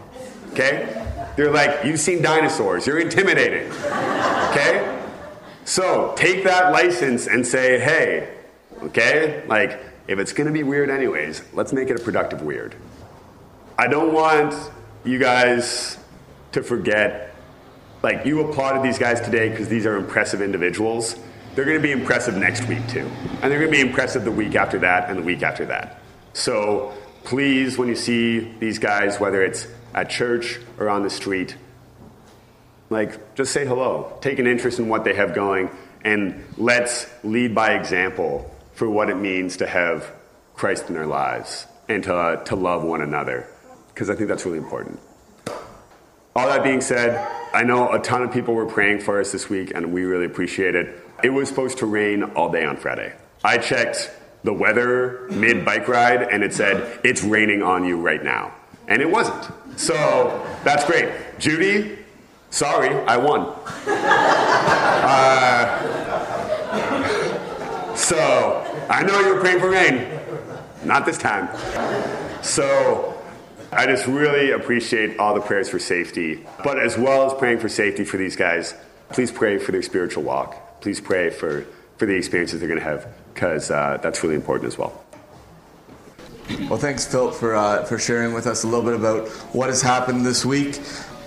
Okay? 0.53 1.07
They're 1.37 1.53
like, 1.53 1.85
you've 1.85 2.01
seen 2.01 2.21
dinosaurs, 2.21 2.87
you're 2.87 2.99
intimidating. 2.99 3.71
Okay? 4.51 5.00
So 5.71 6.13
take 6.17 6.43
that 6.43 6.73
license 6.73 7.29
and 7.29 7.47
say, 7.47 7.79
hey, 7.79 8.35
okay? 8.83 9.45
Like, 9.47 9.79
if 10.09 10.19
it's 10.19 10.33
gonna 10.33 10.51
be 10.51 10.65
weird 10.65 10.91
anyways, 10.91 11.45
let's 11.53 11.73
make 11.73 11.91
it 11.91 12.01
a 12.01 12.03
productive 12.03 12.43
weird. 12.43 12.75
I 13.79 13.87
don't 13.87 14.13
want 14.13 14.53
you 15.05 15.21
guys 15.21 15.97
to 16.51 16.65
forget, 16.65 17.37
like, 18.03 18.27
you 18.27 18.41
applauded 18.41 18.83
these 18.83 18.99
guys 18.99 19.21
today 19.21 19.49
because 19.49 19.69
these 19.69 19.87
are 19.87 19.95
impressive 19.97 20.43
individuals. 20.43 21.15
They're 21.55 21.65
gonna 21.65 21.79
be 21.79 21.93
impressive 21.93 22.37
next 22.37 22.67
week 22.67 22.85
too. 22.89 23.09
And 23.41 23.53
they're 23.53 23.61
gonna 23.61 23.71
be 23.71 23.81
impressive 23.81 24.25
the 24.25 24.33
week 24.33 24.57
after 24.57 24.81
that 24.81 25.09
and 25.09 25.21
the 25.21 25.23
week 25.23 25.45
after 25.45 25.65
that. 25.67 26.01
So 26.33 26.93
please, 27.23 27.79
when 27.79 27.87
you 27.87 27.95
see 27.95 28.57
these 28.59 28.81
guys, 28.81 29.21
whether 29.21 29.41
it's 29.41 29.69
at 29.95 30.11
church 30.11 30.59
or 30.81 30.89
on 30.89 31.05
the 31.05 31.11
street, 31.11 31.55
like, 32.91 33.37
just 33.37 33.53
say 33.53 33.65
hello. 33.65 34.19
Take 34.21 34.39
an 34.39 34.47
interest 34.47 34.79
in 34.79 34.89
what 34.89 35.05
they 35.05 35.15
have 35.15 35.35
going, 35.35 35.71
and 36.05 36.45
let's 36.59 37.07
lead 37.23 37.55
by 37.55 37.75
example 37.75 38.55
for 38.75 38.91
what 38.91 39.09
it 39.09 39.17
means 39.17 39.59
to 39.59 39.67
have 39.67 40.13
Christ 40.55 40.91
in 40.91 40.97
our 40.97 41.07
lives 41.07 41.67
and 41.89 42.03
to, 42.05 42.15
uh, 42.15 42.45
to 42.45 42.57
love 42.57 42.83
one 42.83 43.01
another, 43.01 43.47
because 43.89 44.11
I 44.11 44.15
think 44.15 44.29
that's 44.29 44.45
really 44.45 44.59
important. 44.59 45.01
All 46.35 46.47
that 46.47 46.63
being 46.63 46.81
said, 46.81 47.27
I 47.53 47.63
know 47.63 47.93
a 47.93 47.99
ton 47.99 48.23
of 48.23 48.33
people 48.33 48.55
were 48.55 48.67
praying 48.67 49.01
for 49.01 49.21
us 49.21 49.33
this 49.33 49.49
week, 49.49 49.73
and 49.75 49.93
we 49.93 50.05
really 50.05 50.27
appreciate 50.27 50.75
it. 50.75 50.97
It 51.23 51.31
was 51.31 51.49
supposed 51.49 51.79
to 51.79 51.87
rain 51.87 52.23
all 52.23 52.51
day 52.51 52.65
on 52.65 52.77
Friday. 52.77 53.13
I 53.45 53.59
checked 53.59 54.11
the 54.45 54.53
weather 54.53 55.27
mid 55.31 55.65
bike 55.65 55.89
ride, 55.89 56.23
and 56.23 56.43
it 56.43 56.55
said, 56.55 57.01
It's 57.05 57.23
raining 57.23 57.63
on 57.63 57.85
you 57.85 58.01
right 58.01 58.23
now. 58.23 58.55
And 58.89 59.03
it 59.03 59.11
wasn't. 59.11 59.53
So 59.79 60.45
that's 60.65 60.85
great. 60.85 61.13
Judy, 61.39 62.00
Sorry, 62.51 62.91
I 63.07 63.17
won. 63.17 63.53
Uh, 65.13 65.87
so, 67.95 68.87
I 68.91 69.03
know 69.05 69.21
you 69.21 69.35
were 69.35 69.41
praying 69.41 69.61
for 69.61 69.71
rain. 69.71 70.21
Not 70.85 71.07
this 71.07 71.17
time. 71.17 71.49
So, 72.43 73.17
I 73.73 73.87
just 73.87 74.07
really 74.07 74.51
appreciate 74.51 75.19
all 75.19 75.33
the 75.35 75.41
prayers 75.41 75.69
for 75.69 75.79
safety. 75.79 76.45
But 76.65 76.81
as 76.81 76.99
well 76.99 77.31
as 77.31 77.35
praying 77.39 77.61
for 77.61 77.69
safety 77.69 78.05
for 78.05 78.17
these 78.17 78.35
guys, 78.35 78.75
please 79.11 79.31
pray 79.31 79.59
for 79.59 79.71
their 79.71 79.83
spiritual 79.83 80.25
walk. 80.25 80.81
Please 80.81 81.01
pray 81.01 81.31
for, 81.31 81.67
for 81.99 82.07
the 82.07 82.15
experiences 82.15 82.59
they're 82.59 82.69
going 82.69 82.81
to 82.81 82.85
have, 82.85 83.07
because 83.33 83.71
uh, 83.71 83.99
that's 84.03 84.25
really 84.25 84.35
important 84.35 84.67
as 84.67 84.77
well. 84.77 85.05
Well, 86.69 86.81
thanks, 86.81 87.07
Phil, 87.07 87.31
for, 87.31 87.55
uh, 87.55 87.85
for 87.85 87.97
sharing 87.97 88.35
with 88.35 88.49
us 88.49 88.65
a 88.65 88.67
little 88.67 88.85
bit 88.85 88.95
about 88.95 89.29
what 89.55 89.69
has 89.69 89.83
happened 89.83 90.27
this 90.27 90.45
week 90.45 90.81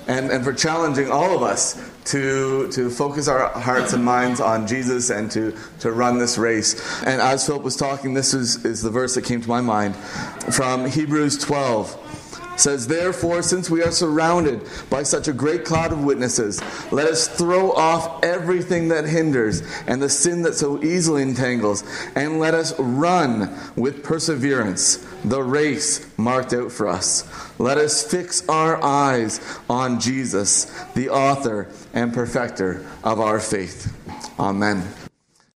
and, 0.08 0.32
and 0.32 0.44
for 0.44 0.54
challenging 0.54 1.10
all 1.10 1.36
of 1.36 1.42
us 1.42 1.92
to, 2.06 2.70
to 2.72 2.90
focus 2.90 3.28
our 3.28 3.50
hearts 3.50 3.94
and 3.94 4.04
minds 4.04 4.42
on 4.42 4.68
Jesus 4.68 5.10
and 5.10 5.32
to, 5.32 5.56
to 5.80 5.92
run 5.92 6.18
this 6.18 6.38
race. 6.38 6.76
And 7.04 7.22
as 7.22 7.46
Philip 7.46 7.64
was 7.64 7.76
talking, 7.76 8.14
this 8.14 8.34
is, 8.34 8.66
is 8.66 8.82
the 8.82 8.90
verse 8.90 9.16
that 9.16 9.24
came 9.24 9.42
to 9.42 9.50
my 9.50 9.62
mind 9.62 9.96
from 9.96 10.86
Hebrews 10.86 11.38
12. 11.38 12.03
Says, 12.56 12.88
Therefore, 12.88 13.42
since 13.42 13.70
we 13.70 13.84
are 13.84 13.92
surrounded 13.92 14.62
by 14.90 15.04
such 15.04 15.28
a 15.28 15.34
great 15.34 15.66
cloud 15.66 15.92
of 15.92 16.04
witnesses, 16.04 16.62
let 16.92 17.08
us 17.08 17.28
throw 17.28 17.72
off 17.72 18.24
everything 18.24 18.90
that 18.90 19.06
hinders 19.06 19.62
and 19.88 20.02
the 20.02 20.10
sin 20.10 20.42
that 20.44 20.56
so 20.56 20.82
easily 20.84 21.22
entangles, 21.22 21.84
and 22.16 22.40
let 22.40 22.54
us 22.54 22.78
run 22.80 23.58
with 23.76 24.04
perseverance 24.04 24.98
the 25.24 25.42
race 25.42 26.06
marked 26.18 26.54
out 26.54 26.72
for 26.72 26.88
us. 26.88 27.28
Let 27.60 27.78
us 27.78 28.10
fix 28.10 28.48
our 28.50 28.84
eyes 28.84 29.40
on 29.70 30.00
Jesus, 30.00 30.66
the 30.96 31.10
author 31.10 31.70
and 31.94 32.14
perfecter 32.14 32.86
of 33.04 33.20
our 33.20 33.40
faith. 33.40 33.96
Amen. 34.40 35.03